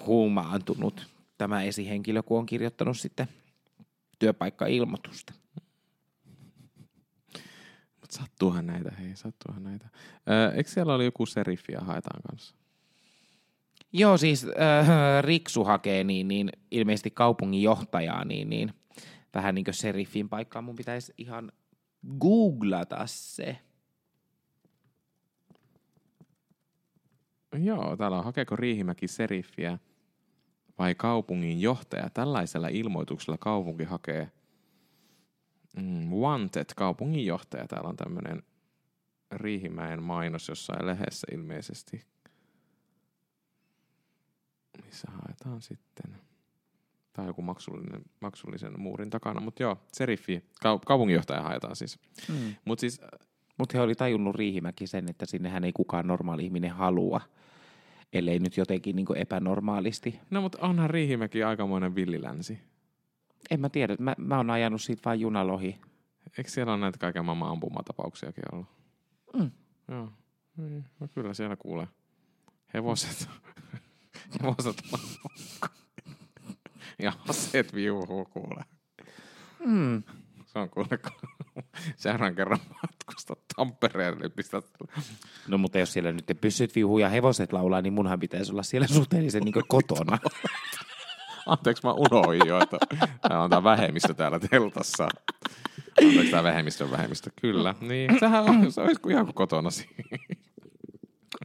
huumaantunut 0.06 1.06
tämä 1.38 1.62
esihenkilö, 1.62 2.22
kun 2.22 2.38
on 2.38 2.46
kirjoittanut 2.46 2.98
sitten 2.98 3.28
työpaikka-ilmoitusta. 4.18 5.32
Mut 8.06 8.12
sattuuhan 8.12 8.66
näitä, 8.66 8.90
hei, 8.90 9.16
sattuuhan 9.16 9.64
näitä. 9.64 9.88
Öö, 10.30 10.52
eikö 10.52 10.70
siellä 10.70 10.94
oli 10.94 11.04
joku 11.04 11.26
seriffi 11.26 11.72
ja 11.72 11.80
haetaan 11.80 12.22
kanssa? 12.22 12.56
Joo, 13.92 14.16
siis 14.16 14.44
äh, 14.44 14.88
Riksu 15.22 15.64
hakee 15.64 16.04
niin, 16.04 16.28
niin 16.28 16.50
ilmeisesti 16.70 17.10
kaupungin 17.10 17.62
johtajaa, 17.62 18.24
niin, 18.24 18.50
niin 18.50 18.72
vähän 19.34 19.54
niin 19.54 19.64
kuin 19.64 19.74
seriffin 19.74 20.28
paikkaa. 20.28 20.62
Mun 20.62 20.74
pitäisi 20.74 21.14
ihan 21.18 21.52
googlata 22.20 23.02
se. 23.06 23.58
Joo, 27.58 27.96
täällä 27.96 28.18
on 28.18 28.24
hakeeko 28.24 28.56
Riihimäki 28.56 29.08
seriffiä 29.08 29.78
vai 30.78 30.94
kaupungin 30.94 31.60
johtaja. 31.60 32.10
Tällaisella 32.10 32.68
ilmoituksella 32.68 33.38
kaupunki 33.38 33.84
hakee 33.84 34.30
mm, 35.76 36.12
Wanted 36.12 36.66
kaupungin 36.76 37.26
johtaja. 37.26 37.68
Täällä 37.68 37.88
on 37.88 37.96
tämmöinen 37.96 38.42
Riihimäen 39.32 40.02
mainos 40.02 40.48
jossain 40.48 40.86
lehdessä 40.86 41.26
ilmeisesti. 41.32 42.02
Missä 44.84 45.08
haetaan 45.10 45.62
sitten? 45.62 46.16
On 47.18 47.26
joku 47.26 47.42
maksullinen, 47.42 48.02
maksullisen 48.20 48.80
muurin 48.80 49.10
takana, 49.10 49.40
mutta 49.40 49.62
joo, 49.62 49.78
seriffi, 49.92 50.44
kau- 50.64 50.80
kaupunginjohtaja 50.86 51.42
haetaan 51.42 51.76
siis. 51.76 51.98
Mm. 52.28 52.54
Mutta 52.64 52.80
siis 52.80 53.00
Mutta 53.58 53.78
he 53.78 53.82
oli 53.82 53.94
tajunnut 53.94 54.34
Riihimäki 54.36 54.86
sen, 54.86 55.10
että 55.10 55.26
sinnehän 55.26 55.64
ei 55.64 55.72
kukaan 55.72 56.06
normaali 56.06 56.44
ihminen 56.44 56.70
halua, 56.70 57.20
ellei 58.12 58.38
nyt 58.38 58.56
jotenkin 58.56 58.96
niin 58.96 59.16
epänormaalisti. 59.16 60.20
No 60.30 60.40
mutta 60.40 60.58
onhan 60.60 60.90
Riihimäki 60.90 61.42
aikamoinen 61.42 61.94
villilänsi. 61.94 62.58
En 63.50 63.60
mä 63.60 63.68
tiedä, 63.68 63.96
mä, 63.98 64.14
mä 64.18 64.36
oon 64.36 64.50
ajanut 64.50 64.82
siitä 64.82 65.02
vain 65.04 65.20
junalohi. 65.20 65.80
Eikö 66.38 66.50
siellä 66.50 66.72
ole 66.72 66.80
näitä 66.80 66.98
kaiken 66.98 67.24
maailman 67.24 67.50
ampumatapauksiakin 67.50 68.44
ollut? 68.52 68.66
Mm. 69.34 69.50
Joo. 69.88 70.12
Niin, 70.56 70.84
No 71.00 71.08
kyllä 71.08 71.34
siellä 71.34 71.56
kuulee. 71.56 71.88
Hevoset. 72.74 73.28
Hevoset 74.42 74.82
Ja 76.98 77.12
aseet 77.28 77.74
viuhuu 77.74 78.24
kuulee. 78.24 78.64
Mm. 79.66 80.02
Se 80.46 80.58
on 80.58 80.70
kuule, 80.70 80.88
kun 80.88 81.30
seuraavan 81.96 82.34
kerran 82.34 82.58
matkustat 82.82 83.38
Tampereelle, 83.56 84.20
niin 84.20 84.32
pistät 84.32 84.64
No 85.48 85.58
mutta 85.58 85.78
jos 85.78 85.92
siellä 85.92 86.12
nyt 86.12 86.38
pyssyt 86.40 86.74
viuhuu 86.74 86.98
ja 86.98 87.08
hevoset 87.08 87.52
laulaa, 87.52 87.82
niin 87.82 87.92
munhan 87.92 88.20
pitäisi 88.20 88.52
olla 88.52 88.62
siellä 88.62 88.86
suhteellisen 88.86 89.42
niin 89.42 89.54
kotona. 89.68 90.18
Anteeksi, 91.46 91.86
mä 91.86 91.92
unohdin 91.92 92.46
jo, 92.46 92.60
että 92.62 92.78
täällä 93.20 93.44
on 93.44 93.50
tämä 93.50 93.64
vähemmistö 93.64 94.14
täällä 94.14 94.38
teltassa. 94.38 95.08
Anteeksi, 96.04 96.30
tämä 96.30 96.42
vähemmistön 96.42 96.90
vähemmistö. 96.90 97.30
Kyllä. 97.40 97.74
Niin, 97.80 98.10
sehän 98.20 98.44
on, 98.50 98.72
se 98.72 98.80
olisi 98.80 99.00
kuin 99.00 99.12
ihan 99.12 99.26
kuin 99.26 99.34
kotona. 99.34 99.68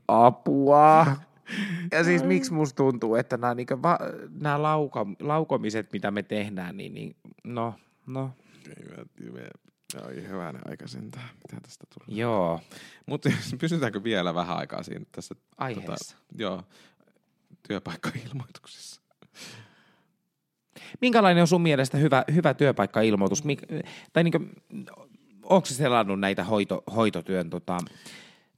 Apua. 0.08 1.08
Ja 1.92 2.04
siis 2.04 2.24
miksi 2.24 2.54
musta 2.54 2.76
tuntuu, 2.76 3.16
että 3.16 3.38
nämä, 3.38 3.56
niinku 3.56 3.82
va, 3.84 4.00
nämä 4.40 4.62
lauka, 4.62 5.06
laukomiset, 5.20 5.94
mitä 5.94 6.12
me 6.12 6.24
tehdään, 6.24 6.78
niin, 6.78 6.94
niin 6.94 7.16
no, 7.44 7.74
no, 8.08 8.32
Ei, 8.68 9.32
me, 9.32 9.50
oi 10.08 10.28
hyvänen 10.28 10.62
aika 10.66 10.88
sentään. 10.88 11.30
Mitä 11.36 11.62
tästä 11.62 11.86
tulee? 11.94 12.20
joo, 12.20 12.60
Mutta 13.06 13.30
pysytäänkö 13.62 14.04
vielä 14.04 14.34
vähän 14.34 14.58
aikaa 14.58 14.84
siinä 14.84 15.06
tässä 15.12 15.36
aiheessa. 15.58 16.18
joo, 16.38 16.64
työpaikkailmoituksissa? 17.68 19.02
Minkälainen 21.02 21.42
on 21.42 21.48
sun 21.48 21.62
mielestä 21.62 21.98
hyvä, 21.98 22.24
hyvä 22.34 22.54
työpaikka-ilmoitus? 22.54 23.44
Mik, 23.44 23.62
tai 24.14 24.24
niin 24.24 24.52
onko 25.44 25.66
se 25.66 25.74
selannut 25.74 26.20
näitä 26.20 26.44
hoito, 26.44 26.84
hoitotyön 26.96 27.50
tota, 27.50 27.78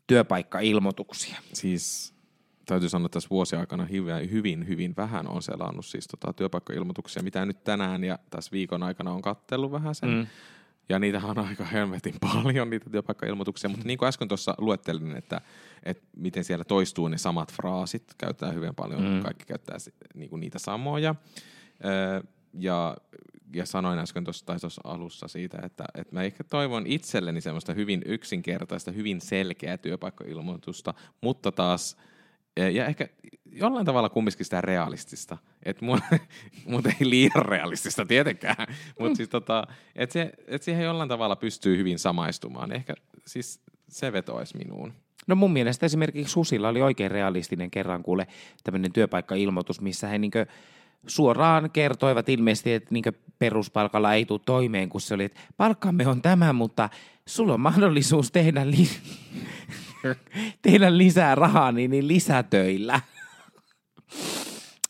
työpaikka-ilmoituksia? 0.07 1.35
Siis 1.53 2.13
täytyy 2.65 2.89
sanoa, 2.89 3.05
että 3.05 3.13
tässä 3.13 3.29
vuosien 3.29 3.59
aikana 3.59 3.85
hyvin, 3.85 4.31
hyvin, 4.31 4.67
hyvin 4.67 4.93
vähän 4.97 5.27
on 5.27 5.41
selannut 5.41 5.85
siis 5.85 6.07
tota, 6.07 6.33
työpaikkailmoituksia, 6.33 7.23
mitä 7.23 7.45
nyt 7.45 7.63
tänään 7.63 8.03
ja 8.03 8.19
tässä 8.29 8.51
viikon 8.51 8.83
aikana 8.83 9.11
on 9.11 9.21
kattellut 9.21 9.71
vähän 9.71 9.95
sen. 9.95 10.09
Mm. 10.09 10.27
Ja 10.89 10.99
niitähän 10.99 11.29
on 11.29 11.47
aika 11.47 11.65
helvetin 11.65 12.15
paljon, 12.33 12.69
niitä 12.69 12.89
työpaikkailmoituksia, 12.89 13.69
mutta 13.69 13.87
niin 13.87 13.97
kuin 13.97 14.07
äsken 14.07 14.27
tuossa 14.27 14.55
luettelin, 14.57 15.15
että, 15.15 15.41
että 15.83 16.03
miten 16.17 16.43
siellä 16.43 16.65
toistuu 16.65 17.07
ne 17.07 17.17
samat 17.17 17.53
fraasit, 17.53 18.03
käyttää 18.17 18.51
hyvin 18.51 18.75
paljon, 18.75 19.01
mm. 19.03 19.21
kaikki 19.21 19.45
käyttää 19.45 19.77
niin 20.15 20.29
kuin 20.29 20.39
niitä 20.39 20.59
samoja. 20.59 21.15
Ja, 22.53 22.97
ja 23.53 23.65
sanoin 23.65 23.99
äsken 23.99 24.23
tuossa, 24.23 24.81
alussa 24.83 25.27
siitä, 25.27 25.57
että, 25.63 25.85
että 25.95 26.15
mä 26.15 26.23
ehkä 26.23 26.43
toivon 26.43 26.87
itselleni 26.87 27.41
semmoista 27.41 27.73
hyvin 27.73 28.01
yksinkertaista, 28.05 28.91
hyvin 28.91 29.21
selkeää 29.21 29.77
työpaikkailmoitusta, 29.77 30.93
mutta 31.21 31.51
taas, 31.51 31.97
ja 32.73 32.85
ehkä 32.85 33.07
jollain 33.51 33.85
tavalla 33.85 34.09
kumminkin 34.09 34.45
sitä 34.45 34.61
realistista. 34.61 35.37
Että 35.63 35.85
mutta 36.65 36.89
ei 36.89 37.09
liian 37.09 37.45
realistista 37.45 38.05
tietenkään, 38.05 38.67
mutta 38.99 39.17
siis 39.17 39.29
tota, 39.29 39.67
että 39.95 40.13
se, 40.13 40.31
et 40.47 40.63
siihen 40.63 40.83
jollain 40.83 41.09
tavalla 41.09 41.35
pystyy 41.35 41.77
hyvin 41.77 41.99
samaistumaan. 41.99 42.71
Ehkä 42.71 42.93
siis 43.25 43.61
se 43.89 44.11
vetoisi 44.13 44.57
minuun. 44.57 44.93
No 45.27 45.35
mun 45.35 45.53
mielestä 45.53 45.85
esimerkiksi 45.85 46.31
Susilla 46.31 46.69
oli 46.69 46.81
oikein 46.81 47.11
realistinen 47.11 47.71
kerran 47.71 48.03
kuule 48.03 48.27
tämmöinen 48.63 48.93
työpaikka-ilmoitus, 48.93 49.81
missä 49.81 50.07
he 50.07 50.17
niinkö 50.17 50.45
suoraan 51.07 51.69
kertoivat 51.71 52.29
ilmeisesti, 52.29 52.73
että 52.73 52.89
niinkö 52.91 53.11
peruspalkalla 53.39 54.13
ei 54.13 54.25
tule 54.25 54.39
toimeen, 54.45 54.89
kun 54.89 55.01
se 55.01 55.13
oli, 55.13 55.23
että 55.23 55.39
palkkamme 55.57 56.07
on 56.07 56.21
tämä, 56.21 56.53
mutta 56.53 56.89
sulla 57.25 57.53
on 57.53 57.59
mahdollisuus 57.59 58.31
tehdä, 58.31 58.71
li- 58.71 58.89
tehdä 60.61 60.97
lisää 60.97 61.35
rahaa 61.35 61.71
niin, 61.71 61.91
niin 61.91 62.07
lisätöillä. 62.07 63.01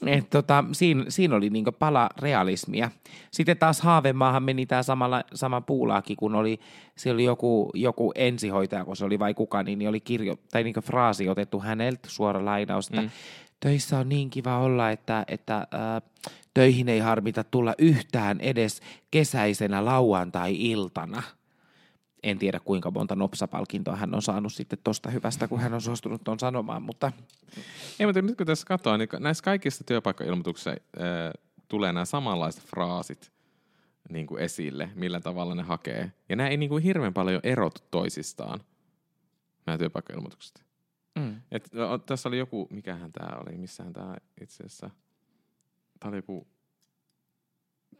Et 0.07 0.29
tota, 0.29 0.63
siinä, 0.71 1.05
siinä 1.09 1.35
oli 1.35 1.49
niinku 1.49 1.71
pala 1.71 2.09
realismia. 2.19 2.91
Sitten 3.31 3.57
taas 3.57 3.81
Haavemaahan 3.81 4.43
meni 4.43 4.65
tämä 4.65 4.83
samalla, 4.83 5.23
sama 5.33 5.61
puulaaki, 5.61 6.15
kun 6.15 6.35
oli, 6.35 6.59
siellä 6.95 7.15
oli 7.15 7.23
joku, 7.23 7.69
joku 7.73 8.11
ensihoitaja, 8.15 8.85
kun 8.85 8.95
se 8.95 9.05
oli 9.05 9.19
vai 9.19 9.33
kuka, 9.33 9.63
niin 9.63 9.89
oli 9.89 9.99
kirjo, 9.99 10.35
tai 10.51 10.63
niinku 10.63 10.81
fraasi 10.81 11.29
otettu 11.29 11.59
häneltä, 11.59 12.09
suora 12.09 12.45
lainaus, 12.45 12.87
että 12.87 13.01
mm. 13.01 13.09
töissä 13.59 13.97
on 13.99 14.09
niin 14.09 14.29
kiva 14.29 14.59
olla, 14.59 14.91
että, 14.91 15.23
että 15.27 15.67
ää, 15.71 16.01
töihin 16.53 16.89
ei 16.89 16.99
harmita 16.99 17.43
tulla 17.43 17.73
yhtään 17.77 18.39
edes 18.41 18.81
kesäisenä 19.11 19.85
lauantai-iltana. 19.85 21.23
En 22.23 22.39
tiedä, 22.39 22.59
kuinka 22.59 22.91
monta 22.91 23.15
nopsapalkintoa 23.15 23.95
hän 23.95 24.15
on 24.15 24.21
saanut 24.21 24.53
sitten 24.53 24.79
tosta 24.83 25.09
hyvästä, 25.09 25.47
kun 25.47 25.59
hän 25.59 25.73
on 25.73 25.81
suostunut 25.81 26.23
tuon 26.23 26.39
sanomaan, 26.39 26.81
mutta 26.81 27.11
Ei, 27.99 28.05
mutta 28.05 28.21
nyt 28.21 28.37
kun 28.37 28.47
tässä 28.47 28.65
katsoo, 28.65 28.97
niin 28.97 29.09
näissä 29.19 29.43
kaikissa 29.43 29.83
työpaikkailmoituksissa 29.83 30.71
äh, 30.71 30.77
tulee 31.67 31.91
nämä 31.91 32.05
samanlaiset 32.05 32.63
fraasit 32.63 33.31
niin 34.09 34.27
kuin 34.27 34.41
esille, 34.41 34.89
millä 34.95 35.19
tavalla 35.19 35.55
ne 35.55 35.63
hakee. 35.63 36.11
Ja 36.29 36.35
nämä 36.35 36.49
ei 36.49 36.57
niin 36.57 36.69
kuin 36.69 36.83
hirveän 36.83 37.13
paljon 37.13 37.39
erotu 37.43 37.81
toisistaan, 37.91 38.59
nämä 39.65 39.77
työpaikkailmoitukset. 39.77 40.65
mm. 41.19 41.41
Et, 41.51 41.73
no, 41.73 41.97
tässä 41.97 42.29
oli 42.29 42.37
joku, 42.37 42.67
mikähän 42.69 43.11
tämä 43.11 43.37
oli, 43.37 43.57
missähän 43.57 43.93
tämä 43.93 44.15
itse 44.41 44.63
asiassa 44.63 44.89
Tää 46.03 46.09
oli 46.09 46.17
joku 46.17 46.47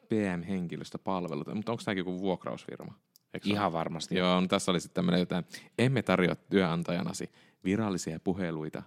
PM-henkilöstöpalvelut, 0.10 1.48
mutta 1.54 1.72
onko 1.72 1.84
tämä 1.86 1.96
joku 1.96 2.20
vuokrausfirma? 2.20 2.94
Eikö 3.34 3.48
se 3.48 3.52
ole? 3.52 3.58
Ihan 3.58 3.74
varmasti. 3.74 4.16
Joo, 4.16 4.42
no 4.42 4.48
tässä 4.48 4.72
oli 4.72 4.80
sitten 4.80 4.96
tämmöinen 4.96 5.20
jotain, 5.20 5.46
emme 5.78 6.02
tarjoa 6.02 6.36
työnantajanasi 6.36 7.32
virallisia 7.64 8.20
puheluita, 8.20 8.84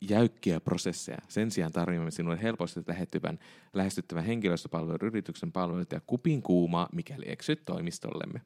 jäykkiä 0.00 0.60
prosesseja. 0.60 1.18
Sen 1.28 1.50
sijaan 1.50 1.72
tarjoamme 1.72 2.10
sinulle 2.10 2.42
helposti 2.42 2.80
lähestyvän, 2.86 3.38
lähestyttävän 3.72 4.24
henkilöstöpalvelun 4.24 4.98
yrityksen 5.02 5.52
palveluita 5.52 5.94
ja 5.94 6.00
kupin 6.06 6.42
kuumaa, 6.42 6.88
mikäli 6.92 7.24
eksyt 7.26 7.62
toimistollemme. 7.64 8.42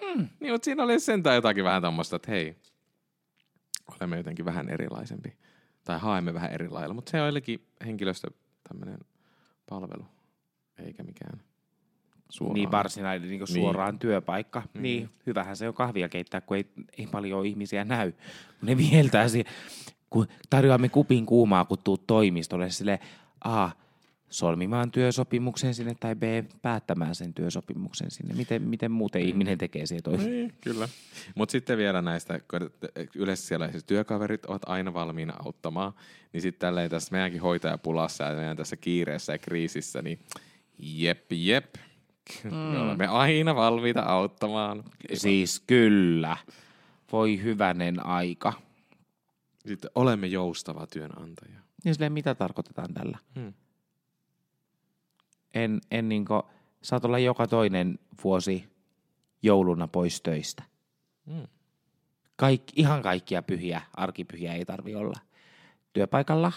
Mm. 0.00 0.28
Niin, 0.40 0.52
mutta 0.52 0.64
siinä 0.64 0.82
oli 0.82 1.00
sentään 1.00 1.36
jotakin 1.36 1.64
vähän 1.64 1.82
tämmöistä, 1.82 2.16
että 2.16 2.30
hei, 2.30 2.56
olemme 3.96 4.16
jotenkin 4.16 4.44
vähän 4.44 4.68
erilaisempi. 4.68 5.36
Tai 5.84 5.98
haemme 5.98 6.34
vähän 6.34 6.52
eri 6.52 6.68
lailla, 6.68 6.94
mutta 6.94 7.10
se 7.10 7.16
on 7.16 7.22
joillekin 7.22 7.66
henkilöstö 7.86 8.30
tämmöinen 8.68 8.98
palvelu, 9.66 10.06
eikä 10.78 11.02
mikään 11.02 11.42
suoraan. 12.30 12.54
Niin 12.54 12.70
varsinainen 12.70 13.28
niin 13.28 13.38
Niin. 13.38 13.46
suoraan 13.46 13.98
työpaikka. 13.98 14.62
Mm. 14.74 14.82
Niin, 14.82 15.10
hyvähän 15.26 15.56
se 15.56 15.68
on 15.68 15.74
kahvia 15.74 16.08
keittää, 16.08 16.40
kun 16.40 16.56
ei, 16.56 16.66
ei 16.98 17.06
paljon 17.06 17.46
ihmisiä 17.46 17.84
näy. 17.84 18.12
Ne 18.62 18.76
vieltää 18.76 19.28
siihen, 19.28 19.52
kun 20.10 20.26
tarjoamme 20.50 20.88
kupin 20.88 21.26
kuumaa, 21.26 21.64
kun 21.64 21.78
tuut 21.84 22.06
toimistolle, 22.06 22.70
sille 22.70 23.00
A, 23.44 23.70
solmimaan 24.30 24.90
työsopimuksen 24.90 25.74
sinne, 25.74 25.96
tai 26.00 26.14
B, 26.14 26.22
päättämään 26.62 27.14
sen 27.14 27.34
työsopimuksen 27.34 28.10
sinne. 28.10 28.34
Miten, 28.34 28.62
miten 28.62 28.90
muuten 28.92 29.22
ihminen 29.22 29.58
tekee 29.58 29.86
siihen 29.86 30.02
toi? 30.02 30.16
Niin, 30.16 30.54
kyllä. 30.60 30.88
Mutta 31.34 31.52
sitten 31.52 31.78
vielä 31.78 32.02
näistä, 32.02 32.40
kun 32.50 32.70
yleensä 33.14 33.46
siellä 33.46 33.70
siis 33.70 33.84
työkaverit 33.84 34.46
ovat 34.46 34.62
aina 34.66 34.94
valmiina 34.94 35.34
auttamaan, 35.44 35.92
niin 36.32 36.40
sitten 36.40 36.60
tälleen 36.60 36.90
tässä 36.90 37.12
meidänkin 37.12 37.40
hoitajapulassa 37.40 38.24
ja 38.24 38.34
meidän 38.34 38.56
tässä 38.56 38.76
kiireessä 38.76 39.32
ja 39.32 39.38
kriisissä, 39.38 40.02
niin 40.02 40.18
jep, 40.78 41.32
jep. 41.32 41.74
Mm. 42.44 42.54
Me 42.54 42.78
olemme 42.78 43.06
aina 43.06 43.54
valmiita 43.54 44.02
auttamaan. 44.02 44.84
Siis 45.14 45.62
kyllä. 45.66 46.36
Voi 47.12 47.42
hyvänen 47.42 48.06
aika. 48.06 48.52
Sitten 49.66 49.90
olemme 49.94 50.26
joustava 50.26 50.86
työnantaja. 50.86 51.60
Niin 51.84 51.94
silleen, 51.94 52.12
mitä 52.12 52.34
tarkoitetaan 52.34 52.94
tällä? 52.94 53.18
Hmm. 53.34 53.52
En, 55.54 55.80
en 55.90 56.08
niinkö, 56.08 56.42
saat 56.82 57.04
olla 57.04 57.18
joka 57.18 57.46
toinen 57.46 57.98
vuosi 58.24 58.68
jouluna 59.42 59.88
pois 59.88 60.20
töistä. 60.20 60.62
Mm. 61.26 61.46
Kaikki, 62.36 62.72
ihan 62.76 63.02
kaikkia 63.02 63.42
pyhiä, 63.42 63.82
arkipyhiä 63.96 64.54
ei 64.54 64.64
tarvi 64.64 64.94
olla 64.94 65.20
työpaikalla. 65.92 66.52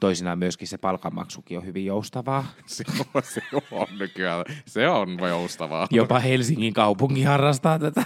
Toisinaan 0.00 0.38
myöskin 0.38 0.68
se 0.68 0.78
palkanmaksukin 0.78 1.58
on 1.58 1.66
hyvin 1.66 1.86
joustavaa. 1.86 2.44
Se 2.66 2.84
on, 3.14 3.22
se 3.22 3.42
on 3.70 3.86
nykyään, 3.98 4.44
se 4.66 4.88
on 4.88 5.18
joustavaa. 5.28 5.86
Jopa 5.90 6.18
Helsingin 6.18 6.72
kaupunki 6.72 7.22
harrastaa 7.22 7.78
tätä. 7.78 8.04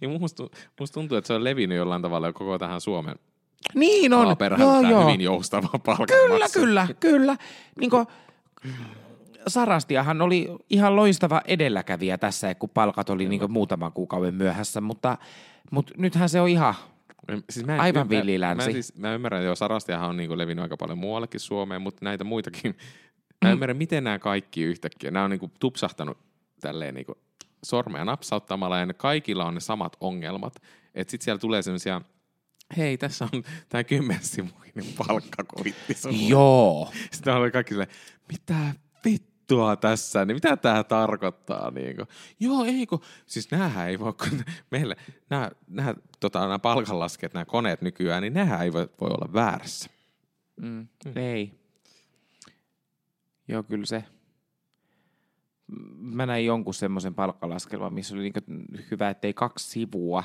Ja 0.00 0.08
musta, 0.08 0.42
musta 0.80 0.94
tuntuu, 0.94 1.18
että 1.18 1.28
se 1.28 1.34
on 1.34 1.44
levinnyt 1.44 1.78
jollain 1.78 2.02
tavalla 2.02 2.26
jo 2.26 2.32
koko 2.32 2.58
tähän 2.58 2.80
Suomen 2.80 3.16
Niin 3.74 4.14
on. 4.14 4.24
maaperään 4.24 4.60
tämä 4.60 5.00
hyvin 5.04 5.20
joustava 5.20 5.68
palkanmaksu. 5.84 6.16
Kyllä, 6.26 6.48
kyllä, 6.52 6.88
kyllä. 7.00 7.36
Niin 7.80 7.90
kuin, 7.90 8.06
Sarastiahan 9.48 10.22
oli 10.22 10.48
ihan 10.70 10.96
loistava 10.96 11.42
edelläkävijä 11.44 12.18
tässä, 12.18 12.54
kun 12.54 12.68
palkat 12.70 13.10
oli 13.10 13.28
niin 13.28 13.52
muutaman 13.52 13.92
kuukauden 13.92 14.34
myöhässä, 14.34 14.80
mutta, 14.80 15.18
mutta 15.70 15.92
nythän 15.96 16.28
se 16.28 16.40
on 16.40 16.48
ihan, 16.48 16.74
Siis 17.50 17.66
mä 17.66 17.74
en, 17.74 17.80
Aivan 17.80 18.06
mä, 18.06 18.10
villi 18.10 18.38
mä, 18.38 18.64
siis, 18.64 18.96
mä 18.96 19.14
ymmärrän, 19.14 19.42
että 19.42 19.54
Sarastiahan 19.54 20.08
on 20.08 20.16
niinku 20.16 20.38
levinnyt 20.38 20.62
aika 20.62 20.76
paljon 20.76 20.98
muuallekin 20.98 21.40
Suomeen, 21.40 21.82
mutta 21.82 22.04
näitä 22.04 22.24
muitakin. 22.24 22.76
Mä 23.44 23.52
ymmärrän, 23.52 23.76
miten 23.76 24.04
nämä 24.04 24.18
kaikki 24.18 24.62
yhtäkkiä, 24.62 25.10
nämä 25.10 25.24
on 25.24 25.30
niinku 25.30 25.50
tupsahtanut 25.60 26.18
tälleen 26.60 26.94
niinku 26.94 27.18
sormea 27.64 28.04
napsauttamalla 28.04 28.78
ja 28.78 28.86
ne 28.86 28.94
kaikilla 28.94 29.44
on 29.44 29.54
ne 29.54 29.60
samat 29.60 29.96
ongelmat. 30.00 30.54
Että 30.94 31.10
sitten 31.10 31.24
siellä 31.24 31.38
tulee 31.38 31.62
semmoisia, 31.62 32.00
hei, 32.76 32.98
tässä 32.98 33.28
on 33.32 33.42
tämä 33.68 33.84
kymmensivuinen 33.84 34.84
palkkakuitti 34.98 35.94
sulle. 35.94 36.28
joo. 36.28 36.90
Sitten 37.12 37.34
oli 37.34 37.50
kaikki 37.50 37.74
silleen, 37.74 37.90
mitä 38.32 38.54
vittua 39.46 39.76
tässä, 39.76 40.24
niin 40.24 40.36
mitä 40.36 40.56
tämä 40.56 40.84
tarkoittaa? 40.84 41.70
Niin 41.70 41.96
kuin, 41.96 42.08
Joo, 42.40 42.64
ei 42.64 42.86
kun, 42.86 43.00
siis 43.26 43.50
näähän 43.50 43.88
ei 43.88 43.98
voi, 43.98 44.12
kun 44.12 44.44
meille, 44.70 44.96
nämä, 45.30 45.50
nämä, 45.68 45.94
tota, 46.20 46.40
nämä 46.40 46.58
palkanlaskijat, 46.58 47.34
nämä 47.34 47.44
koneet 47.44 47.82
nykyään, 47.82 48.22
niin 48.22 48.34
nehän 48.34 48.62
ei 48.62 48.72
voi, 48.72 48.88
voi 49.00 49.08
olla 49.08 49.32
väärässä. 49.32 49.90
Mm, 50.60 50.88
ei. 51.16 51.60
Joo, 53.48 53.62
kyllä 53.62 53.86
se. 53.86 54.04
Mä 55.96 56.26
näin 56.26 56.46
jonkun 56.46 56.74
semmoisen 56.74 57.14
palkkalaskelman, 57.14 57.94
missä 57.94 58.14
oli 58.14 58.22
niinku 58.22 58.40
hyvä, 58.90 59.10
ettei 59.10 59.34
kaksi 59.34 59.70
sivua 59.70 60.24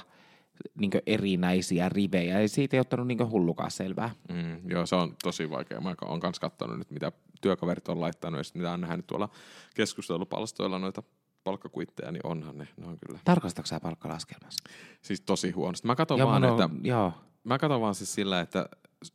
niinku 0.79 0.97
erinäisiä 1.05 1.89
rivejä. 1.89 2.41
Ja 2.41 2.49
siitä 2.49 2.77
ei 2.77 2.81
ottanut 2.81 3.07
niinku 3.07 3.29
hullukaan 3.29 3.71
selvää. 3.71 4.15
Mm, 4.29 4.69
joo, 4.69 4.85
se 4.85 4.95
on 4.95 5.15
tosi 5.23 5.49
vaikea. 5.49 5.81
Mä 5.81 5.95
oon 6.01 6.19
kanssa 6.19 6.41
katsonut 6.41 6.77
nyt, 6.77 6.91
mitä 6.91 7.11
työkaverit 7.41 7.87
on 7.87 8.01
laittanut, 8.01 8.39
ja 8.39 8.43
mitä 8.53 8.71
on 8.71 8.81
nähnyt 8.81 9.07
tuolla 9.07 9.29
keskustelupalstoilla 9.75 10.79
noita 10.79 11.03
palkkakuitteja, 11.43 12.11
niin 12.11 12.25
onhan 12.25 12.57
ne, 12.57 12.67
ne 12.77 12.87
on 12.87 12.97
kyllä 13.05 13.19
Tarkastatko 13.25 13.67
sä 13.67 13.79
palkkalaskelmassa? 13.79 14.69
siis 15.01 15.21
tosi 15.21 15.51
huonosti. 15.51 15.87
Mä 15.87 15.95
katson 15.95 16.19
Joo, 16.19 16.29
vaan, 16.29 16.41
mun 16.41 16.51
että 16.51 16.69
Joo. 16.83 17.13
Mä 17.43 17.57
katson 17.57 17.81
vaan 17.81 17.95
siis 17.95 18.13
sillä, 18.13 18.39
että 18.39 18.69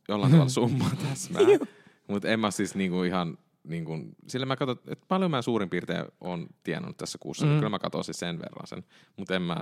jollain 0.07 0.31
tavalla 0.31 0.49
summa 0.49 0.89
täsmää, 1.09 1.41
mutta 2.07 2.27
en 2.27 2.39
mä 2.39 2.51
siis 2.51 2.75
niinku 2.75 3.03
ihan, 3.03 3.37
niinku, 3.63 3.99
sillä 4.27 4.45
mä 4.45 4.55
katson, 4.55 4.77
että 4.87 5.05
paljon 5.07 5.31
mä 5.31 5.41
suurin 5.41 5.69
piirtein 5.69 6.05
on 6.21 6.47
tienannut 6.63 6.97
tässä 6.97 7.17
kuussa, 7.21 7.45
mm. 7.45 7.51
Mm. 7.51 7.57
kyllä 7.57 7.69
mä 7.69 7.79
katson 7.79 8.03
siis 8.03 8.19
sen 8.19 8.39
verran 8.39 8.67
sen, 8.67 8.83
mutta 9.17 9.35
en 9.35 9.41
mä, 9.41 9.57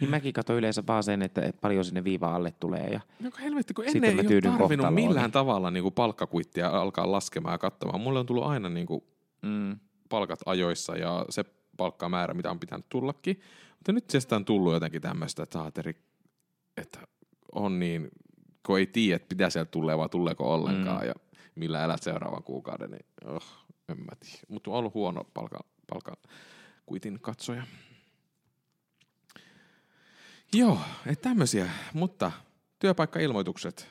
Niin 0.00 0.10
mäkin 0.10 0.32
katson 0.32 0.56
yleensä 0.56 0.82
vaan 0.86 1.02
sen, 1.02 1.22
että, 1.22 1.42
että 1.42 1.60
paljon 1.60 1.84
sinne 1.84 2.04
viiva 2.04 2.34
alle 2.34 2.54
tulee. 2.60 2.86
Ja... 2.86 3.00
no 3.20 3.30
kun 3.30 3.40
helvetti, 3.40 3.74
kun 3.74 3.84
Sitten 3.84 4.04
ennen 4.04 4.26
mä 4.26 4.30
ei 4.30 4.36
ole 4.36 4.40
tarvinnut 4.42 4.68
kohtaloon, 4.68 4.94
millään 4.94 5.24
niin- 5.24 5.32
tavalla 5.32 5.70
niinku 5.70 5.90
palkkakuittia 5.90 6.68
alkaa 6.68 7.12
laskemaan 7.12 7.54
ja 7.54 7.58
katsomaan. 7.58 8.00
Mulle 8.00 8.18
on 8.18 8.26
tullut 8.26 8.44
aina 8.44 8.68
niinku 8.68 9.04
Mm. 9.42 9.78
palkat 10.08 10.40
ajoissa 10.46 10.96
ja 10.96 11.26
se 11.30 11.44
palkkamäärä, 11.76 12.34
mitä 12.34 12.50
on 12.50 12.60
pitänyt 12.60 12.88
tullakin, 12.88 13.40
mutta 13.76 13.92
nyt 13.92 14.10
se 14.10 14.34
on 14.34 14.44
tullut 14.44 14.72
jotenkin 14.72 15.02
tämmöistä, 15.02 15.42
että 15.42 15.58
saateri, 15.58 15.96
että 16.76 16.98
on 17.54 17.78
niin, 17.78 18.08
kun 18.66 18.78
ei 18.78 18.86
tiedä, 18.86 19.16
että 19.16 19.28
pitää 19.28 19.50
sieltä 19.50 19.70
tulee 19.70 19.98
vai 19.98 20.08
tuleeko 20.08 20.54
ollenkaan 20.54 21.00
mm. 21.00 21.06
ja 21.06 21.14
millä 21.54 21.84
elät 21.84 22.02
seuraavan 22.02 22.42
kuukauden, 22.42 22.90
niin 22.90 23.06
oh, 23.24 23.44
en 23.88 23.98
mä 23.98 24.12
tiedä. 24.20 24.38
Mutta 24.48 24.70
on 24.70 24.76
ollut 24.76 24.94
huono 24.94 25.24
palkan, 25.34 25.60
palkan 25.90 26.16
kuitin 26.86 27.20
katsoja. 27.20 27.62
Joo, 30.52 30.78
että 31.06 31.28
tämmöisiä, 31.28 31.70
mutta 31.94 32.32
työpaikkailmoitukset. 32.78 33.88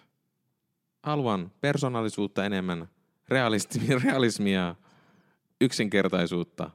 Haluan 1.03 1.51
persoonallisuutta 1.61 2.45
enemmän, 2.45 2.87
realismia, 3.27 3.99
realismia, 4.03 4.75
yksinkertaisuutta. 5.61 6.69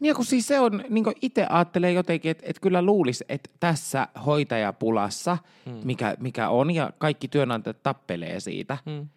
Niin 0.00 0.14
kun 0.14 0.24
siis 0.24 0.46
se 0.46 0.60
on, 0.60 0.84
niin 0.88 1.04
itse 1.22 1.46
ajattelee 1.50 1.92
jotenkin, 1.92 2.30
että, 2.30 2.44
että 2.46 2.60
kyllä 2.60 2.82
luulisi, 2.82 3.24
että 3.28 3.50
tässä 3.60 4.08
hoitajapulassa, 4.26 5.38
Mm. 5.66 5.80
mikä, 5.84 6.16
mikä 6.20 6.48
on, 6.48 6.70
ja 6.70 6.90
kaikki 6.98 7.28
työnantajat 7.28 7.82
tappelee 7.82 8.40
siitä, 8.40 8.78
Mm. 8.86 9.08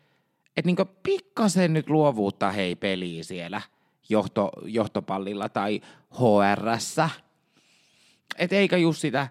että 0.58 0.66
niin 0.66 0.88
pikkasen 1.04 1.74
nyt 1.74 1.90
luovuutta 1.90 2.52
hei 2.52 2.76
peliä 2.76 3.24
siellä 3.24 3.62
johto, 4.10 4.52
johtopallilla 4.66 5.50
tai 5.50 5.82
HRssä. 6.14 7.10
Et 8.38 8.54
eikä 8.54 8.78
just 8.78 9.02
sitä 9.02 9.28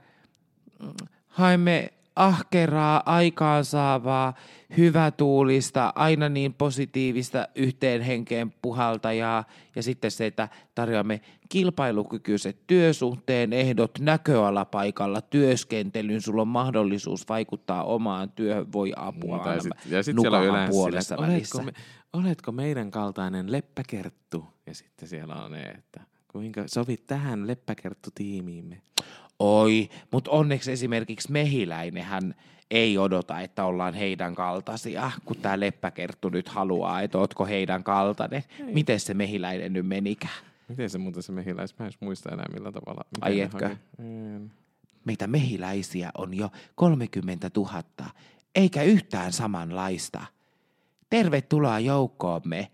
mm, 0.83 0.93
haemme 1.27 1.93
ahkeraa, 2.17 3.03
aikaansaavaa, 3.07 4.35
hyvätuulista, 4.77 5.93
aina 5.95 6.29
niin 6.29 6.55
positiivista 6.55 7.49
yhteen 7.55 8.03
henkeen 8.03 8.53
puhaltajaa 8.63 9.45
ja 9.77 9.83
sitten 9.83 10.11
se, 10.11 10.27
että 10.27 10.49
tarjoamme 10.75 11.21
kilpailukykyiset 11.49 12.59
työsuhteen 12.67 13.53
ehdot 13.53 13.99
näköalapaikalla 14.01 15.21
työskentelyyn, 15.21 16.23
sulla 16.23 16.43
on 16.43 16.49
mahdollisuus 16.49 17.29
vaikuttaa 17.29 17.85
omaan 17.85 18.31
työhön, 18.31 18.73
voi 18.73 18.93
apua 18.97 19.37
aina 19.37 19.63
sit, 19.63 19.73
ja 19.87 20.03
sitten 20.03 20.23
siellä 20.23 20.39
on 20.39 20.69
puolessa 20.71 21.17
sillä, 21.17 21.29
välissä. 21.29 21.59
oletko, 21.59 21.73
me, 21.73 22.23
oletko 22.23 22.53
meidän 22.53 22.91
kaltainen 22.91 23.53
leppäkerttu? 23.53 24.45
Ja 24.67 24.75
sitten 24.75 25.09
siellä 25.09 25.35
on 25.35 25.51
ne, 25.51 25.63
että 25.63 26.01
kuinka 26.37 26.63
sovit 26.67 27.07
tähän 27.07 27.47
leppäkerttu-tiimiimme. 27.47 28.81
Oi, 29.39 29.89
mutta 30.11 30.31
onneksi 30.31 30.73
esimerkiksi 30.73 31.33
mehiläinenhän 31.33 32.35
ei 32.71 32.99
odota, 32.99 33.41
että 33.41 33.65
ollaan 33.65 33.95
heidän 33.95 34.35
kaltaisia, 34.35 35.11
kun 35.25 35.37
tämä 35.37 35.61
leppäkerttu 35.61 36.29
nyt 36.29 36.49
haluaa, 36.49 37.03
että 37.03 37.19
ootko 37.19 37.47
heidän 37.47 37.85
kaltainen. 37.85 38.45
Miten 38.73 39.01
se 39.01 39.15
mehiläinen 39.15 39.73
nyt 39.73 39.87
menikään? 39.87 40.45
Miten 40.69 40.91
se 40.91 40.99
muuten 40.99 41.23
se 41.23 41.33
mehiläis? 41.33 41.79
Mä 41.79 41.87
en 41.87 41.93
muista 42.01 42.33
enää 42.33 42.47
millä 42.53 42.73
tavalla. 42.73 43.05
Miten 43.11 43.33
Ai 43.33 43.41
etkö? 43.41 43.77
Meitä 45.05 45.27
mehiläisiä 45.27 46.11
on 46.19 46.35
jo 46.35 46.51
30 46.75 47.51
000 47.57 47.83
eikä 48.55 48.83
yhtään 48.83 49.33
samanlaista. 49.33 50.27
Tervetuloa 51.11 51.79
joukkoomme. 51.79 52.71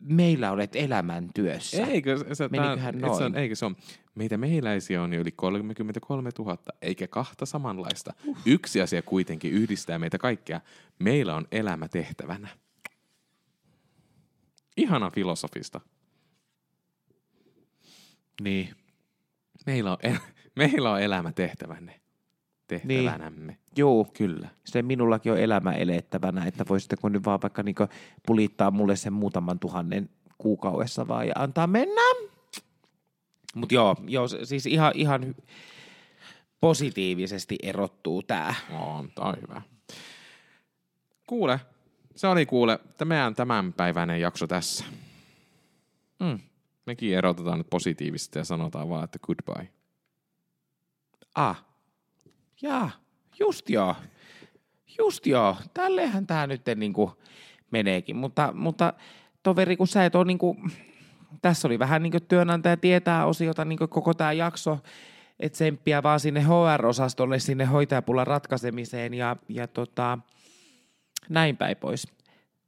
Meillä 0.00 0.50
olet 0.50 0.76
elämäntyössä. 0.76 1.86
Eikö 1.86 2.16
se, 2.32 2.48
Meniköhän 2.48 2.94
et 2.94 3.14
se 3.14 3.24
on, 3.24 3.36
eikö 3.36 3.54
se 3.54 3.64
on, 3.64 3.76
meitä 4.14 4.36
mehiläisiä 4.36 5.02
on 5.02 5.12
jo 5.12 5.20
yli 5.20 5.32
33 5.32 6.30
000, 6.38 6.58
eikä 6.82 7.08
kahta 7.08 7.46
samanlaista. 7.46 8.14
Uh. 8.24 8.38
Yksi 8.46 8.80
asia 8.80 9.02
kuitenkin 9.02 9.52
yhdistää 9.52 9.98
meitä 9.98 10.18
kaikkia. 10.18 10.60
Meillä 10.98 11.34
on 11.34 11.46
elämä 11.52 11.88
tehtävänä. 11.88 12.48
Ihana 14.76 15.10
filosofista. 15.10 15.80
Niin. 18.42 18.76
Meillä 19.66 19.92
on, 19.92 19.98
el- 20.02 20.18
meillä 20.56 20.90
on 20.90 21.02
elämä 21.02 21.32
tehtävänne. 21.32 22.00
Tehtävänämme. 22.66 23.52
Niin. 23.52 23.61
Juu. 23.76 24.04
Kyllä. 24.04 24.48
Se 24.64 24.82
minullakin 24.82 25.32
on 25.32 25.38
elämä 25.38 25.72
elettävänä, 25.72 26.44
että 26.44 26.64
voisitteko 26.68 27.08
nyt 27.08 27.24
vaan 27.24 27.42
vaikka 27.42 27.62
niinku 27.62 27.86
pulittaa 28.26 28.70
mulle 28.70 28.96
sen 28.96 29.12
muutaman 29.12 29.58
tuhannen 29.58 30.10
kuukaudessa 30.38 31.08
vaan 31.08 31.28
ja 31.28 31.34
antaa 31.36 31.66
mennä. 31.66 32.02
Mutta 33.54 33.74
joo, 33.74 33.96
joo, 34.06 34.28
siis 34.28 34.66
ihan, 34.66 34.92
ihan 34.94 35.34
positiivisesti 36.60 37.56
erottuu 37.62 38.22
tää. 38.22 38.54
On, 38.70 39.10
tää 39.14 39.24
on 39.24 39.36
hyvä. 39.42 39.62
Kuule, 41.26 41.60
se 42.16 42.26
oli 42.26 42.46
kuule, 42.46 42.78
tämä 42.98 43.08
meidän 43.08 43.34
tämänpäiväinen 43.34 44.20
jakso 44.20 44.46
tässä. 44.46 44.84
Mm. 46.20 46.38
Mekin 46.86 47.16
erotetaan 47.16 47.58
nyt 47.58 47.70
positiivisesti 47.70 48.38
ja 48.38 48.44
sanotaan 48.44 48.88
vaan, 48.88 49.04
että 49.04 49.18
goodbye. 49.18 49.68
Ah. 51.34 51.64
Jaa, 52.62 52.90
just 53.42 53.70
joo. 53.70 53.94
Just 54.98 55.26
joo. 55.26 55.56
Tällehän 55.74 56.26
tää 56.26 56.46
nyt 56.46 56.62
niinku 56.76 57.12
meneekin. 57.70 58.16
Mutta, 58.16 58.52
mutta 58.54 58.92
toveri, 59.42 59.76
kun 59.76 59.88
sä 59.88 60.04
et 60.04 60.14
ole 60.14 60.24
niinku, 60.24 60.56
tässä 61.42 61.68
oli 61.68 61.78
vähän 61.78 62.02
niinku 62.02 62.20
työnantaja 62.20 62.76
tietää 62.76 63.26
osiota 63.26 63.64
niinku 63.64 63.88
koko 63.88 64.14
tämä 64.14 64.32
jakso, 64.32 64.78
että 65.40 65.56
tsemppiä 65.56 66.02
vaan 66.02 66.20
sinne 66.20 66.40
HR-osastolle, 66.40 67.38
sinne 67.38 67.64
hoitajapulan 67.64 68.26
ratkaisemiseen 68.26 69.14
ja, 69.14 69.36
ja 69.48 69.66
tota, 69.68 70.18
näin 71.28 71.56
päin 71.56 71.76
pois. 71.76 72.08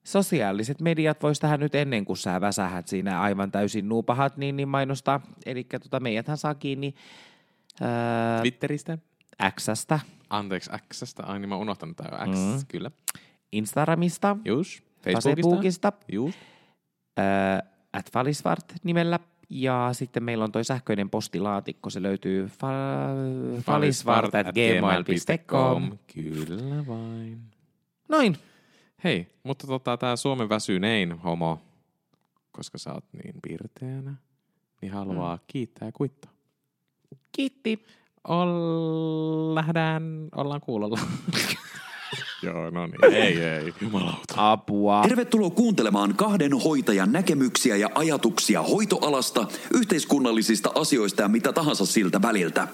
Sosiaaliset 0.04 0.80
mediat 0.80 1.22
vois 1.22 1.40
tähän 1.40 1.60
nyt 1.60 1.74
ennen 1.74 2.04
kuin 2.04 2.16
sä 2.16 2.40
väsähät 2.40 2.88
siinä 2.88 3.20
aivan 3.20 3.52
täysin 3.52 3.88
nuupahat, 3.88 4.36
niin, 4.36 4.56
niin 4.56 4.68
mainostaa. 4.68 5.20
Eli 5.46 5.64
tota, 5.64 6.00
meidäthän 6.00 6.36
saa 6.36 6.54
kiinni 6.54 6.94
ää, 7.80 8.40
Twitteristä? 8.40 8.98
Xstä, 9.60 10.00
Anteeksi, 10.30 10.70
Xstä. 10.94 11.22
Ai 11.22 11.38
niin 11.38 11.48
mä 11.48 11.56
unohtanut 11.56 11.96
tää 11.96 12.26
X, 12.32 12.38
mm. 12.38 12.66
kyllä. 12.68 12.90
Instagramista, 13.52 14.36
Jus. 14.44 14.82
Facebookista. 15.02 15.30
Facebookista, 15.30 15.92
Jus. 16.12 16.34
ää, 17.16 17.62
at 17.92 18.12
Falisvart 18.12 18.74
nimellä. 18.84 19.18
Ja 19.50 19.88
sitten 19.92 20.22
meillä 20.22 20.44
on 20.44 20.52
toi 20.52 20.64
sähköinen 20.64 21.10
postilaatikko, 21.10 21.90
se 21.90 22.02
löytyy 22.02 22.46
fa- 22.46 23.62
falisvart 23.62 24.34
at 24.34 24.46
gmail.com. 24.46 25.98
Kyllä 26.14 26.86
vain. 26.86 27.40
Noin, 28.08 28.36
Hei, 29.04 29.26
mutta 29.42 29.66
tota, 29.66 29.96
tää 29.96 30.16
Suomen 30.16 30.48
väsynein 30.48 31.12
homo, 31.12 31.60
koska 32.52 32.78
sä 32.78 32.92
oot 32.92 33.04
niin 33.12 33.34
pirteänä, 33.42 34.14
niin 34.82 34.92
haluaa 34.92 35.36
mm. 35.36 35.42
kiittää 35.46 35.88
ja 35.88 35.92
kuittaa. 35.92 36.30
kiitti. 37.32 37.84
Ol... 38.28 39.54
Lähdään, 39.54 40.28
ollaan 40.34 40.60
kuulolla. 40.60 40.98
Joo, 42.42 42.70
no 42.70 42.86
niin. 42.86 43.14
Ei, 43.14 43.42
ei, 43.42 43.74
jumalauta. 43.80 44.34
Apua. 44.52 45.02
Tervetuloa 45.02 45.50
kuuntelemaan 45.50 46.14
kahden 46.16 46.52
hoitajan 46.52 47.12
näkemyksiä 47.12 47.76
ja 47.76 47.88
ajatuksia 47.94 48.62
hoitoalasta, 48.62 49.46
yhteiskunnallisista 49.74 50.72
asioista 50.74 51.22
ja 51.22 51.28
mitä 51.28 51.52
tahansa 51.52 51.86
siltä 51.86 52.22
väliltä. 52.22 52.68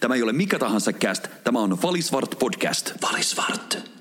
Tämä 0.00 0.14
ei 0.14 0.22
ole 0.22 0.32
mikä 0.32 0.58
tahansa 0.58 0.92
cast, 0.92 1.28
tämä 1.44 1.58
on 1.58 1.78
Valisvart 1.82 2.38
podcast. 2.38 2.92
Valisvart. 3.02 3.96